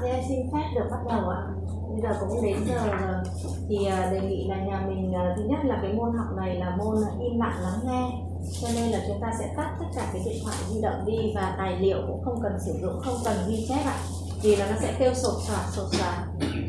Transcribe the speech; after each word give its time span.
thế 0.00 0.08
em 0.08 0.24
xin 0.28 0.38
phép 0.52 0.64
được 0.74 0.86
bắt 0.90 0.98
đầu 1.08 1.28
ạ. 1.28 1.42
Bây 1.90 2.00
giờ 2.02 2.18
cũng 2.20 2.42
đến 2.42 2.56
giờ 2.68 2.80
rồi. 2.86 3.16
Thì 3.68 3.86
à, 3.86 4.10
đề 4.12 4.20
nghị 4.20 4.48
là 4.48 4.56
nhà 4.56 4.86
mình 4.88 5.12
à, 5.14 5.34
thứ 5.36 5.42
nhất 5.42 5.58
là 5.64 5.78
cái 5.82 5.92
môn 5.92 6.16
học 6.18 6.26
này 6.36 6.56
là 6.56 6.76
môn 6.76 6.96
im 7.20 7.40
lặng 7.40 7.56
lắng 7.62 7.80
nghe. 7.84 8.22
Cho 8.60 8.68
nên 8.74 8.90
là 8.90 8.98
chúng 9.08 9.20
ta 9.20 9.30
sẽ 9.38 9.54
tắt 9.56 9.76
tất 9.80 9.86
cả 9.94 10.10
cái 10.12 10.22
điện 10.24 10.36
thoại 10.44 10.56
di 10.68 10.80
động 10.80 11.04
đi 11.06 11.32
và 11.34 11.54
tài 11.58 11.76
liệu 11.76 11.98
cũng 12.06 12.22
không 12.24 12.40
cần 12.42 12.52
sử 12.66 12.72
dụng, 12.82 13.00
không 13.00 13.16
cần 13.24 13.36
ghi 13.48 13.66
chép 13.68 13.84
ạ. 13.84 13.96
Vì 14.42 14.56
là 14.56 14.66
nó 14.70 14.76
sẽ 14.80 14.94
kêu 14.98 15.14
sột 15.14 15.34
soạt 15.42 15.66
sột 15.70 15.86
soạt. 15.92 16.14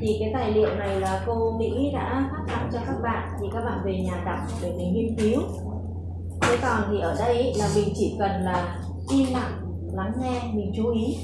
Thì 0.02 0.18
cái 0.20 0.32
tài 0.34 0.52
liệu 0.52 0.76
này 0.76 1.00
là 1.00 1.23
cô 1.26 1.52
Mỹ 1.59 1.91
đã 1.94 2.30
phát 2.32 2.54
tặng 2.54 2.70
cho 2.73 2.80
các 2.86 2.95
bạn 3.04 3.30
thì 3.41 3.48
các 3.54 3.62
bạn 3.66 3.82
về 3.86 4.04
nhà 4.05 4.23
đọc 4.26 4.40
để 4.62 4.73
mình 4.77 4.94
nghiên 4.94 5.16
cứu. 5.16 5.41
Thế 6.41 6.58
còn 6.62 6.82
thì 6.91 7.00
ở 7.00 7.16
đây 7.20 7.38
ý, 7.38 7.54
là 7.54 7.70
mình 7.76 7.94
chỉ 7.95 8.16
cần 8.20 8.32
là 8.32 8.80
im 9.09 9.27
lặng 9.34 9.62
lắng 9.94 10.13
nghe 10.22 10.41
mình 10.54 10.72
chú 10.76 10.91
ý 10.91 11.18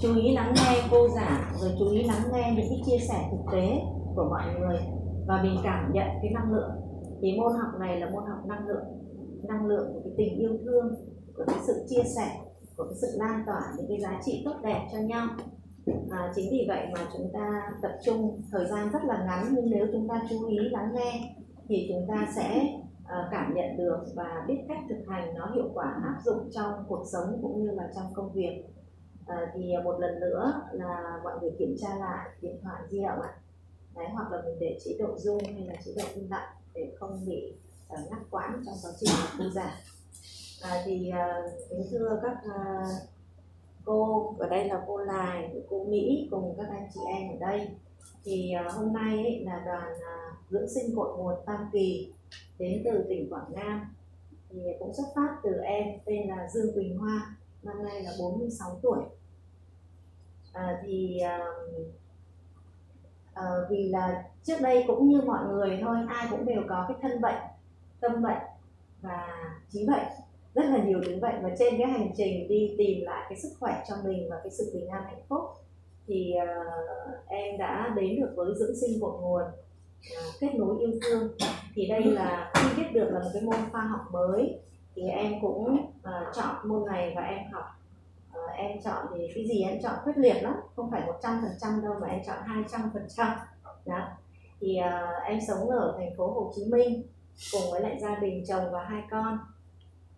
chú 0.00 0.16
ý 0.16 0.34
lắng 0.34 0.52
nghe 0.56 0.88
cô 0.90 1.08
giảng 1.08 1.42
rồi 1.60 1.70
chú 1.78 1.90
ý 1.90 2.02
lắng 2.02 2.22
nghe 2.32 2.54
những 2.56 2.66
cái 2.68 2.80
chia 2.86 2.98
sẻ 3.08 3.28
thực 3.30 3.52
tế 3.52 3.80
của 4.16 4.26
mọi 4.30 4.42
người 4.60 4.78
và 5.26 5.42
mình 5.42 5.56
cảm 5.64 5.92
nhận 5.92 6.06
cái 6.22 6.30
năng 6.34 6.52
lượng. 6.52 6.70
Thì 7.22 7.38
môn 7.38 7.52
học 7.52 7.80
này 7.80 8.00
là 8.00 8.10
môn 8.10 8.24
học 8.26 8.46
năng 8.46 8.68
lượng 8.68 8.84
năng 9.48 9.66
lượng 9.66 9.90
của 9.92 10.00
cái 10.04 10.12
tình 10.16 10.38
yêu 10.38 10.58
thương 10.64 10.94
của 11.36 11.44
cái 11.46 11.56
sự 11.66 11.72
chia 11.88 12.02
sẻ 12.16 12.38
của 12.76 12.84
cái 12.84 12.94
sự 13.00 13.08
lan 13.18 13.42
tỏa 13.46 13.60
những 13.76 13.86
cái 13.88 14.00
giá 14.00 14.20
trị 14.24 14.42
tốt 14.44 14.54
đẹp 14.62 14.88
cho 14.92 14.98
nhau. 14.98 15.26
À, 16.10 16.32
chính 16.34 16.50
vì 16.50 16.64
vậy 16.68 16.86
mà 16.94 17.00
chúng 17.12 17.30
ta 17.32 17.72
tập 17.82 17.92
trung 18.04 18.42
thời 18.52 18.66
gian 18.66 18.90
rất 18.92 19.04
là 19.04 19.24
ngắn 19.26 19.54
nhưng 19.56 19.70
nếu 19.70 19.86
chúng 19.92 20.08
ta 20.08 20.22
chú 20.30 20.46
ý 20.48 20.58
lắng 20.70 20.94
nghe 20.94 21.36
thì 21.68 21.88
chúng 21.88 22.06
ta 22.08 22.28
sẽ 22.36 22.68
uh, 23.02 23.26
cảm 23.30 23.54
nhận 23.54 23.76
được 23.76 24.04
và 24.16 24.44
biết 24.48 24.58
cách 24.68 24.78
thực 24.88 25.04
hành 25.08 25.34
nó 25.34 25.50
hiệu 25.54 25.70
quả 25.74 26.00
áp 26.04 26.18
dụng 26.24 26.50
trong 26.50 26.72
cuộc 26.88 27.04
sống 27.12 27.38
cũng 27.42 27.62
như 27.62 27.70
là 27.70 27.90
trong 27.96 28.06
công 28.14 28.32
việc. 28.32 28.64
Ờ, 29.28 29.36
à, 29.36 29.52
thì 29.54 29.74
một 29.84 30.00
lần 30.00 30.20
nữa 30.20 30.62
là 30.72 31.20
mọi 31.24 31.32
người 31.40 31.50
kiểm 31.58 31.76
tra 31.80 31.88
lại 31.96 32.28
điện 32.40 32.58
thoại 32.62 32.82
di 32.90 33.02
động 33.02 33.20
ạ. 33.20 33.34
Đấy, 33.94 34.06
hoặc 34.12 34.32
là 34.32 34.42
mình 34.44 34.56
để 34.60 34.78
chế 34.84 34.96
độ 34.98 35.16
zoom 35.16 35.54
hay 35.54 35.66
là 35.66 35.74
chế 35.84 35.92
độ 35.96 36.04
im 36.14 36.30
lặng 36.30 36.48
để 36.74 36.92
không 36.98 37.26
bị 37.26 37.54
uh, 37.92 38.10
ngắt 38.10 38.20
quãng 38.30 38.62
trong 38.66 38.74
quá 38.82 38.90
trình 39.00 39.10
cô 39.38 39.44
giảng 39.54 39.76
à, 40.62 40.82
thì 40.84 41.10
uh, 41.10 41.52
kính 41.70 41.86
thưa 41.90 42.20
các 42.22 42.36
uh, 42.46 42.88
cô 43.84 44.34
ở 44.38 44.48
đây 44.48 44.68
là 44.68 44.84
cô 44.86 44.98
Lài 44.98 45.54
cô 45.70 45.84
Mỹ 45.84 46.28
cùng 46.30 46.54
các 46.58 46.66
anh 46.70 46.88
chị 46.94 47.00
em 47.06 47.30
ở 47.30 47.36
đây. 47.40 47.68
Thì 48.24 48.52
uh, 48.66 48.72
hôm 48.72 48.92
nay 48.92 49.16
ấy, 49.16 49.44
là 49.44 49.62
đoàn 49.66 49.92
uh, 49.92 50.50
dưỡng 50.50 50.68
sinh 50.68 50.96
cội 50.96 51.18
nguồn 51.18 51.34
Tam 51.46 51.70
Kỳ 51.72 52.12
đến 52.58 52.82
từ 52.84 53.04
tỉnh 53.08 53.30
Quảng 53.30 53.52
Nam. 53.54 53.94
Thì 54.50 54.58
cũng 54.78 54.94
xuất 54.94 55.06
phát 55.16 55.36
từ 55.42 55.50
em 55.64 55.86
tên 56.04 56.28
là 56.28 56.48
Dương 56.52 56.74
Quỳnh 56.74 56.98
Hoa 56.98 57.36
năm 57.62 57.84
nay 57.84 58.02
là 58.02 58.10
46 58.20 58.78
tuổi 58.82 58.98
à, 60.52 60.82
thì 60.82 61.18
à, 61.18 61.40
à, 63.34 63.44
vì 63.70 63.88
là 63.88 64.24
trước 64.42 64.60
đây 64.60 64.84
cũng 64.86 65.08
như 65.08 65.20
mọi 65.20 65.46
người 65.46 65.78
thôi 65.82 65.96
ai 66.08 66.26
cũng 66.30 66.46
đều 66.46 66.62
có 66.68 66.84
cái 66.88 66.96
thân 67.02 67.20
bệnh 67.20 67.42
tâm 68.00 68.22
bệnh 68.22 68.42
và 69.02 69.28
trí 69.70 69.86
bệnh 69.86 70.06
rất 70.54 70.64
là 70.64 70.84
nhiều 70.84 71.00
thứ 71.06 71.18
bệnh. 71.20 71.42
Và 71.42 71.50
trên 71.58 71.78
cái 71.78 71.86
hành 71.86 72.10
trình 72.16 72.48
đi 72.48 72.74
tìm 72.78 73.04
lại 73.04 73.26
cái 73.28 73.38
sức 73.38 73.52
khỏe 73.60 73.84
cho 73.88 73.94
mình 74.04 74.28
và 74.30 74.40
cái 74.42 74.50
sự 74.50 74.70
bình 74.74 74.88
an 74.88 75.04
hạnh 75.04 75.22
phúc 75.28 75.40
thì 76.06 76.34
uh, 76.42 77.28
em 77.28 77.58
đã 77.58 77.92
đến 77.96 78.20
được 78.20 78.32
với 78.36 78.54
dưỡng 78.54 78.76
sinh 78.76 79.00
cội 79.00 79.20
nguồn 79.20 79.42
uh, 79.42 80.40
kết 80.40 80.54
nối 80.54 80.78
yêu 80.78 80.90
thương. 81.02 81.32
Thì 81.74 81.86
đây 81.86 82.04
là 82.04 82.52
khi 82.54 82.68
biết 82.76 82.88
được 82.92 83.10
là 83.10 83.20
một 83.20 83.30
cái 83.32 83.42
môn 83.42 83.56
khoa 83.72 83.82
học 83.82 84.00
mới 84.12 84.60
thì 84.94 85.02
em 85.02 85.32
cũng 85.40 85.76
uh, 85.98 86.34
chọn 86.36 86.56
môn 86.68 86.86
này 86.86 87.12
và 87.16 87.22
em 87.22 87.38
học 87.52 87.64
em 88.58 88.82
chọn 88.84 89.06
thì 89.14 89.28
cái 89.34 89.44
gì 89.48 89.62
em 89.62 89.82
chọn 89.82 89.94
quyết 90.04 90.16
liệt 90.16 90.42
lắm 90.42 90.54
không 90.76 90.90
phải 90.90 91.06
một 91.06 91.14
trăm 91.22 91.38
phần 91.42 91.52
trăm 91.60 91.82
đâu 91.82 91.94
mà 92.00 92.06
em 92.06 92.20
chọn 92.26 92.36
hai 92.46 92.64
trăm 92.72 92.90
phần 92.94 93.06
trăm. 93.16 93.36
Đó. 93.86 94.08
Thì 94.60 94.78
uh, 94.80 95.24
em 95.24 95.38
sống 95.48 95.70
ở 95.70 95.94
thành 95.98 96.16
phố 96.16 96.26
Hồ 96.26 96.52
Chí 96.56 96.64
Minh 96.64 97.02
cùng 97.52 97.70
với 97.70 97.80
lại 97.80 97.98
gia 98.00 98.14
đình 98.14 98.44
chồng 98.48 98.72
và 98.72 98.84
hai 98.84 99.02
con. 99.10 99.38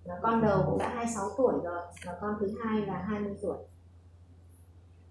Và 0.05 0.19
con 0.23 0.43
đầu 0.43 0.63
cũng 0.67 0.79
đã 0.79 0.89
26 0.89 1.25
tuổi 1.37 1.55
rồi 1.65 1.81
và 2.07 2.19
con 2.21 2.37
thứ 2.41 2.47
hai 2.65 2.87
là 2.87 3.05
20 3.09 3.35
tuổi. 3.43 3.59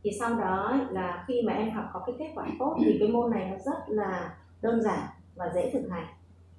Thì 0.04 0.12
sau 0.20 0.36
đó 0.36 0.80
là 0.90 1.26
khi 1.28 1.42
mà 1.42 1.54
em 1.54 1.72
học 1.72 1.86
có 1.94 2.04
cái 2.06 2.16
kết 2.20 2.32
quả 2.36 2.48
tốt 2.60 2.78
thì 2.86 2.98
cái 3.00 3.08
môn 3.08 3.32
này 3.32 3.50
nó 3.52 3.58
rất 3.58 3.80
là 3.88 4.38
đơn 4.62 4.84
giản 4.84 5.08
và 5.36 5.52
dễ 5.56 5.70
thực 5.74 5.90
hành. 5.90 6.08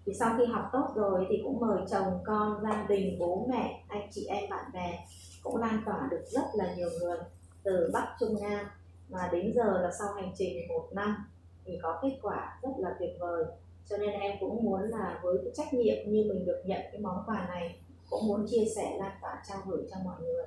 Thì 0.06 0.14
sau 0.14 0.34
khi 0.38 0.44
học 0.46 0.68
tốt 0.72 0.88
rồi 0.94 1.26
thì 1.30 1.40
cũng 1.44 1.60
mời 1.60 1.78
chồng 1.90 2.18
con 2.24 2.62
gia 2.62 2.86
đình 2.88 3.18
bố 3.18 3.46
mẹ 3.50 3.84
anh 3.88 4.08
chị 4.10 4.26
em 4.26 4.50
bạn 4.50 4.64
bè 4.72 5.06
cũng 5.42 5.56
lan 5.56 5.82
tỏa 5.86 6.08
được 6.10 6.22
rất 6.26 6.44
là 6.54 6.74
nhiều 6.74 6.88
người 7.00 7.18
từ 7.62 7.90
bắc 7.92 8.16
trung 8.20 8.36
nam 8.42 8.66
và 9.08 9.28
đến 9.32 9.52
giờ 9.54 9.80
là 9.82 9.90
sau 9.98 10.12
hành 10.14 10.32
trình 10.38 10.68
một 10.68 10.88
năm 10.92 11.16
thì 11.64 11.78
có 11.82 11.98
kết 12.02 12.18
quả 12.22 12.58
rất 12.62 12.70
là 12.78 12.96
tuyệt 12.98 13.10
vời. 13.20 13.44
Cho 13.88 13.96
nên 13.96 14.10
em 14.10 14.36
cũng 14.40 14.64
muốn 14.64 14.82
là 14.82 15.20
với 15.22 15.38
cái 15.44 15.52
trách 15.54 15.74
nhiệm 15.74 15.96
như 16.06 16.24
mình 16.28 16.46
được 16.46 16.62
nhận 16.64 16.80
cái 16.92 17.00
món 17.00 17.22
quà 17.26 17.46
này 17.48 17.80
cũng 18.10 18.26
muốn 18.26 18.46
chia 18.50 18.64
sẻ 18.76 18.96
lan 18.98 19.12
tỏa 19.22 19.42
trao 19.48 19.58
gửi 19.66 19.82
cho 19.90 19.96
mọi 20.04 20.20
người. 20.20 20.44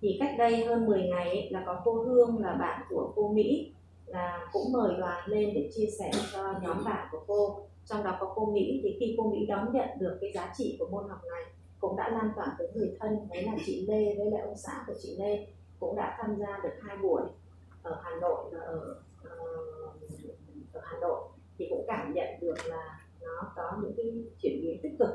Thì 0.00 0.16
cách 0.20 0.34
đây 0.38 0.64
hơn 0.64 0.86
10 0.86 1.02
ngày 1.02 1.28
ấy, 1.28 1.50
là 1.50 1.62
có 1.66 1.82
cô 1.84 1.92
Hương 1.92 2.38
là 2.38 2.54
bạn 2.54 2.82
của 2.88 3.12
cô 3.16 3.28
Mỹ 3.28 3.72
là 4.06 4.48
cũng 4.52 4.72
mời 4.72 4.94
đoàn 4.98 5.28
lên 5.28 5.54
để 5.54 5.70
chia 5.74 5.86
sẻ 5.98 6.10
cho 6.32 6.54
nhóm 6.62 6.84
bạn 6.84 7.08
của 7.12 7.20
cô. 7.26 7.60
Trong 7.86 8.04
đó 8.04 8.16
có 8.20 8.32
cô 8.34 8.46
Mỹ 8.46 8.80
thì 8.82 8.96
khi 9.00 9.14
cô 9.18 9.30
Mỹ 9.30 9.46
đón 9.46 9.72
nhận 9.72 9.88
được 9.98 10.18
cái 10.20 10.32
giá 10.34 10.54
trị 10.56 10.76
của 10.78 10.86
môn 10.90 11.08
học 11.08 11.20
này 11.24 11.42
cũng 11.80 11.96
đã 11.96 12.08
lan 12.08 12.30
tỏa 12.36 12.56
tới 12.58 12.68
người 12.74 12.96
thân, 13.00 13.28
đấy 13.30 13.42
là 13.42 13.52
chị 13.66 13.86
Lê 13.88 14.14
với 14.18 14.30
lại 14.30 14.42
ông 14.42 14.56
xã 14.56 14.84
của 14.86 14.94
chị 15.02 15.16
Lê, 15.18 15.46
cũng 15.80 15.96
đã 15.96 16.18
tham 16.20 16.36
gia 16.36 16.60
được 16.62 16.74
hai 16.80 16.96
buổi 16.96 17.22
ở 17.82 18.00
Hà 18.02 18.10
Nội 18.20 18.50
và 18.52 18.58
ở 18.60 19.00
ở 20.72 20.80
Hà 20.84 20.98
Nội. 21.00 21.20
Thì 21.58 21.66
cũng 21.70 21.84
cảm 21.86 22.12
nhận 22.14 22.28
được 22.40 22.54
là 22.66 23.00
nó 23.20 23.52
có 23.56 23.78
những 23.82 23.92
cái 23.96 24.24
chuyển 24.42 24.60
biến 24.62 24.80
tích 24.82 24.92
cực. 24.98 25.08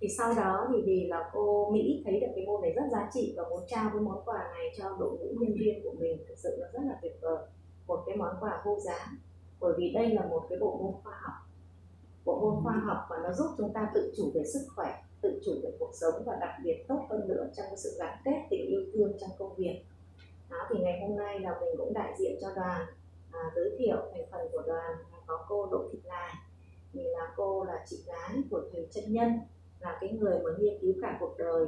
Thì 0.00 0.08
sau 0.18 0.34
đó 0.34 0.68
thì 0.72 0.82
vì 0.86 1.06
là 1.08 1.30
cô 1.32 1.70
Mỹ 1.70 2.02
thấy 2.04 2.20
được 2.20 2.26
cái 2.36 2.46
môn 2.46 2.62
này 2.62 2.72
rất 2.72 2.82
giá 2.92 3.10
trị 3.12 3.34
và 3.36 3.48
muốn 3.48 3.62
trao 3.68 3.90
cái 3.92 4.00
món 4.00 4.22
quà 4.24 4.50
này 4.54 4.74
cho 4.78 4.96
đội 4.98 5.10
ngũ 5.10 5.28
nhân 5.40 5.54
viên 5.58 5.82
của 5.84 5.92
mình, 5.98 6.24
thực 6.28 6.38
sự 6.38 6.56
là 6.60 6.68
rất 6.72 6.80
là 6.84 6.98
tuyệt 7.02 7.12
vời. 7.22 7.38
Một 7.86 8.02
cái 8.06 8.16
món 8.16 8.36
quà 8.40 8.62
vô 8.64 8.78
giá, 8.80 9.12
bởi 9.60 9.74
vì 9.78 9.92
đây 9.92 10.08
là 10.08 10.26
một 10.26 10.46
cái 10.48 10.58
bộ 10.58 10.78
môn 10.82 11.02
khoa 11.02 11.20
học. 11.22 11.34
Bộ 12.24 12.40
môn 12.40 12.64
khoa 12.64 12.72
học 12.72 13.06
và 13.10 13.16
nó 13.22 13.32
giúp 13.32 13.46
chúng 13.58 13.72
ta 13.72 13.90
tự 13.94 14.12
chủ 14.16 14.30
về 14.34 14.44
sức 14.44 14.66
khỏe 14.76 15.03
tự 15.24 15.40
chủ 15.44 15.52
được 15.62 15.76
cuộc 15.78 15.90
sống 15.94 16.22
và 16.26 16.36
đặc 16.40 16.54
biệt 16.64 16.84
tốt 16.88 17.00
hơn 17.10 17.28
nữa 17.28 17.46
trong 17.56 17.66
cái 17.66 17.76
sự 17.76 17.96
gắn 17.98 18.18
kết 18.24 18.46
tình 18.50 18.66
yêu 18.66 18.80
thương 18.92 19.12
trong 19.20 19.30
công 19.38 19.54
việc. 19.56 19.82
Đó 20.50 20.56
thì 20.70 20.80
ngày 20.82 21.00
hôm 21.00 21.16
nay 21.16 21.40
là 21.40 21.58
mình 21.60 21.70
cũng 21.78 21.94
đại 21.94 22.14
diện 22.18 22.38
cho 22.40 22.48
đoàn 22.56 22.86
à, 23.32 23.40
giới 23.54 23.76
thiệu 23.78 23.96
thành 24.12 24.24
phần 24.30 24.48
của 24.52 24.62
đoàn 24.66 24.90
là 25.12 25.18
có 25.26 25.44
cô 25.48 25.66
Đỗ 25.70 25.88
Thị 25.92 25.98
Lai. 26.04 26.34
Thì 26.92 27.00
là 27.02 27.32
cô 27.36 27.64
là 27.64 27.84
chị 27.86 28.04
gái 28.06 28.42
của 28.50 28.62
thầy 28.72 28.88
chân 28.90 29.04
nhân 29.12 29.38
là 29.80 29.98
cái 30.00 30.10
người 30.10 30.38
mà 30.44 30.50
nghiên 30.58 30.78
cứu 30.80 30.94
cả 31.02 31.16
cuộc 31.20 31.34
đời 31.38 31.66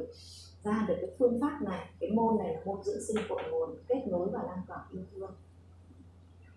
ra 0.65 0.85
được 0.89 0.95
cái 1.01 1.11
phương 1.19 1.41
pháp 1.41 1.59
này. 1.63 1.89
Cái 2.01 2.11
môn 2.11 2.39
này 2.39 2.55
là 2.55 2.61
môn 2.65 2.83
dưỡng 2.83 3.01
sinh 3.01 3.17
cội 3.29 3.43
nguồn 3.51 3.77
kết 3.89 4.03
nối 4.07 4.29
và 4.33 4.43
lan 4.43 4.59
tỏa 4.69 4.89
yêu 4.93 5.03
thương 5.15 5.31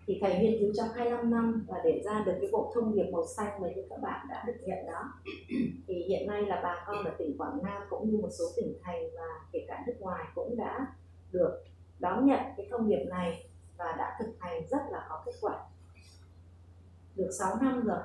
thì 0.06 0.18
thầy 0.20 0.38
nghiên 0.38 0.60
cứu 0.60 0.72
trong 0.76 0.88
25 0.94 1.30
năm 1.30 1.66
và 1.68 1.80
để 1.84 2.02
ra 2.04 2.22
được 2.26 2.32
cái 2.40 2.50
bộ 2.52 2.72
thông 2.74 2.94
điệp 2.94 3.10
màu 3.12 3.26
xanh 3.26 3.62
mà 3.62 3.68
như 3.68 3.82
các 3.90 4.00
bạn 4.02 4.26
đã 4.30 4.44
được 4.46 4.56
nhận 4.62 4.86
đó. 4.86 5.12
Thì 5.86 5.94
hiện 6.08 6.26
nay 6.26 6.42
là 6.42 6.60
bà 6.62 6.84
con 6.86 7.04
ở 7.04 7.10
tỉnh 7.18 7.38
Quảng 7.38 7.58
Nam 7.62 7.82
cũng 7.90 8.10
như 8.10 8.18
một 8.18 8.28
số 8.38 8.44
tỉnh 8.56 8.74
thành 8.82 9.02
và 9.14 9.26
kể 9.52 9.64
cả 9.68 9.84
nước 9.86 9.94
ngoài 9.98 10.24
cũng 10.34 10.56
đã 10.56 10.86
được 11.32 11.64
đón 11.98 12.26
nhận 12.26 12.40
cái 12.56 12.66
thông 12.70 12.88
điệp 12.88 13.04
này 13.08 13.46
và 13.76 13.94
đã 13.98 14.16
thực 14.18 14.30
hành 14.38 14.62
rất 14.70 14.80
là 14.90 15.06
có 15.08 15.22
kết 15.26 15.32
quả. 15.40 15.58
Được 17.16 17.30
6 17.38 17.56
năm 17.60 17.84
rồi. 17.86 18.02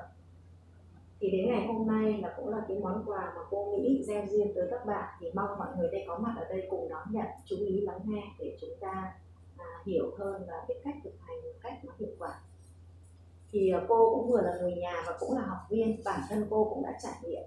Thì 1.20 1.30
đến 1.30 1.48
ngày 1.48 1.66
hôm 1.66 1.86
nay 1.86 2.20
là 2.22 2.34
cũng 2.36 2.48
là 2.48 2.64
cái 2.68 2.78
món 2.78 3.02
quà 3.06 3.32
mà 3.36 3.42
cô 3.50 3.64
nghĩ 3.64 4.04
gieo 4.06 4.26
duyên 4.26 4.52
tới 4.54 4.68
các 4.70 4.86
bạn. 4.86 5.14
Thì 5.20 5.30
mong 5.34 5.58
mọi 5.58 5.68
người 5.78 5.88
đây 5.92 6.04
có 6.08 6.18
mặt 6.18 6.34
ở 6.38 6.44
đây 6.48 6.66
cùng 6.70 6.88
đón 6.88 7.06
nhận, 7.10 7.26
chú 7.44 7.56
ý 7.56 7.80
lắng 7.80 8.00
nghe 8.04 8.22
để 8.38 8.56
chúng 8.60 8.70
ta 8.80 9.12
hiểu 9.86 10.14
hơn 10.18 10.44
và 10.48 10.64
biết 10.68 10.74
cách 10.84 10.94
thực 11.04 11.14
hành 11.20 11.36
một 11.42 11.58
cách 11.62 11.84
nó 11.84 11.92
hiệu 11.98 12.10
quả. 12.18 12.40
Thì 13.50 13.70
ờ, 13.70 13.84
cô 13.88 14.14
cũng 14.14 14.30
vừa 14.30 14.40
là 14.40 14.56
người 14.60 14.74
nhà 14.74 15.02
và 15.06 15.16
cũng 15.20 15.36
là 15.36 15.42
học 15.42 15.58
viên, 15.70 16.04
bản 16.04 16.20
thân 16.28 16.46
cô 16.50 16.70
cũng 16.74 16.82
đã 16.82 16.98
trải 17.02 17.14
nghiệm 17.22 17.42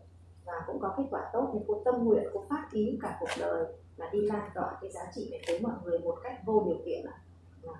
và 0.46 0.54
cũng 0.68 0.80
có 0.80 0.94
kết 0.98 1.04
quả 1.12 1.30
tốt 1.34 1.52
nên 1.54 1.64
cô 1.68 1.82
tâm 1.86 1.96
nguyện, 2.06 2.24
cô 2.34 2.44
phát 2.50 2.68
ý 2.72 3.00
cả 3.02 3.18
cuộc 3.20 3.30
đời 3.40 3.66
là 3.98 4.10
đi 4.14 4.22
lan 4.22 4.50
tỏa 4.56 4.78
cái 4.82 4.92
giá 4.92 5.12
trị 5.16 5.28
này 5.32 5.44
tới 5.48 5.60
mọi 5.60 5.74
người 5.84 6.00
một 6.00 6.18
cách 6.24 6.42
vô 6.46 6.64
điều 6.66 6.78
kiện 6.86 7.06
ạ. 7.06 7.18
Vâng, 7.62 7.76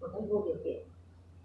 một 0.00 0.08
cách 0.12 0.22
vô 0.28 0.42
điều 0.44 0.56
kiện. 0.64 0.88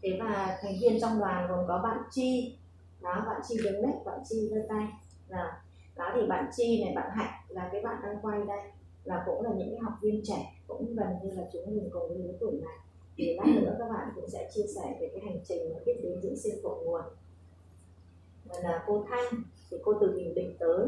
Thế 0.01 0.17
và 0.19 0.59
thành 0.61 0.73
viên 0.81 1.01
trong 1.01 1.19
đoàn 1.19 1.47
gồm 1.49 1.67
có 1.67 1.81
bạn 1.83 1.97
chi, 2.11 2.57
đó, 3.01 3.23
bạn 3.27 3.41
chi 3.47 3.57
đứng 3.63 3.81
đấy, 3.81 3.93
bạn 4.05 4.19
chi 4.29 4.49
giơ 4.51 4.57
tay. 4.69 4.87
Là 5.27 5.61
đó 5.95 6.11
thì 6.15 6.27
bạn 6.27 6.49
chi 6.55 6.83
này, 6.83 6.93
bạn 6.95 7.11
hạnh 7.11 7.41
là 7.47 7.69
cái 7.71 7.81
bạn 7.81 7.95
đang 8.03 8.15
quay 8.21 8.39
đây 8.47 8.59
là 9.03 9.23
cũng 9.25 9.43
là 9.43 9.49
những 9.55 9.69
cái 9.69 9.79
học 9.79 9.93
viên 10.01 10.21
trẻ 10.25 10.50
cũng 10.77 10.95
gần 10.95 11.07
như 11.23 11.31
là 11.31 11.47
chúng 11.53 11.75
mình 11.75 11.89
cùng 11.91 12.07
với 12.07 12.17
lứa 12.17 12.33
tuổi 12.39 12.51
này. 12.51 12.77
Thì 13.17 13.35
lát 13.35 13.45
nữa 13.61 13.75
các 13.79 13.89
bạn 13.89 14.09
cũng 14.15 14.29
sẽ 14.29 14.49
chia 14.53 14.65
sẻ 14.75 14.97
về 15.01 15.09
cái 15.13 15.21
hành 15.25 15.39
trình 15.43 15.73
mà 15.73 15.79
biết 15.85 15.93
đến 16.03 16.21
dưỡng 16.21 16.35
sinh 16.35 16.55
cội 16.63 16.83
nguồn. 16.85 17.01
Và 18.45 18.55
là 18.63 18.83
cô 18.87 19.05
Thanh 19.09 19.43
thì 19.69 19.77
cô 19.83 19.93
từ 20.01 20.11
Bình 20.15 20.33
Định 20.35 20.55
tới. 20.59 20.87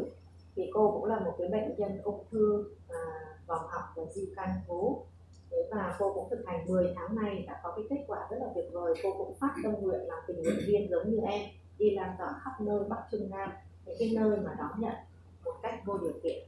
Thì 0.56 0.70
cô 0.74 0.92
cũng 0.92 1.06
là 1.06 1.20
một 1.20 1.36
cái 1.38 1.48
bệnh 1.48 1.76
nhân 1.78 2.02
ung 2.04 2.24
thư 2.32 2.66
à, 2.90 3.00
vòng 3.48 3.66
họng 3.70 3.90
và 3.96 4.04
di 4.12 4.30
căn 4.36 4.50
vú. 4.68 5.06
Thế 5.52 5.58
và 5.72 5.96
cô 6.00 6.14
cũng 6.14 6.30
thực 6.30 6.46
hành 6.46 6.66
10 6.68 6.94
tháng 6.96 7.16
này 7.16 7.44
đã 7.48 7.60
có 7.64 7.74
cái 7.76 7.86
kết 7.90 8.04
quả 8.08 8.28
rất 8.32 8.38
là 8.40 8.48
tuyệt 8.56 8.66
vời. 8.72 8.94
Cô 9.04 9.14
cũng 9.18 9.36
phát 9.36 9.56
tâm 9.64 9.74
nguyện 9.82 10.00
làm 10.08 10.20
tình 10.28 10.42
nguyện 10.44 10.58
viên 10.68 10.90
giống 10.90 11.12
như 11.12 11.18
em 11.18 11.42
đi 11.78 11.90
làm 11.90 12.10
tỏa 12.18 12.42
khắp 12.44 12.62
nơi 12.62 12.80
bắc 12.90 13.04
trung 13.12 13.30
nam 13.30 13.52
những 13.86 13.96
cái 14.00 14.12
nơi 14.16 14.38
mà 14.38 14.56
đón 14.60 14.82
nhận 14.82 14.94
một 15.46 15.54
cách 15.62 15.80
vô 15.86 15.98
điều 15.98 16.14
kiện 16.24 16.44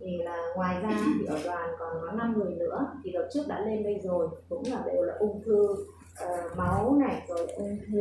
thì 0.00 0.18
là 0.24 0.36
ngoài 0.56 0.76
ra 0.82 0.90
thì 1.18 1.26
ở 1.26 1.38
đoàn 1.44 1.70
còn 1.78 1.96
có 2.06 2.12
5 2.12 2.34
người 2.38 2.54
nữa. 2.54 2.86
Thì 3.04 3.12
đợt 3.12 3.28
trước 3.32 3.42
đã 3.48 3.60
lên 3.60 3.82
đây 3.82 4.00
rồi 4.02 4.28
cũng 4.48 4.62
là 4.70 4.82
đều 4.86 5.02
là 5.02 5.14
ung 5.18 5.42
thư 5.44 5.76
uh, 6.24 6.56
máu 6.56 6.96
này 6.98 7.22
rồi 7.28 7.46
ung 7.56 7.76
thư 7.92 8.00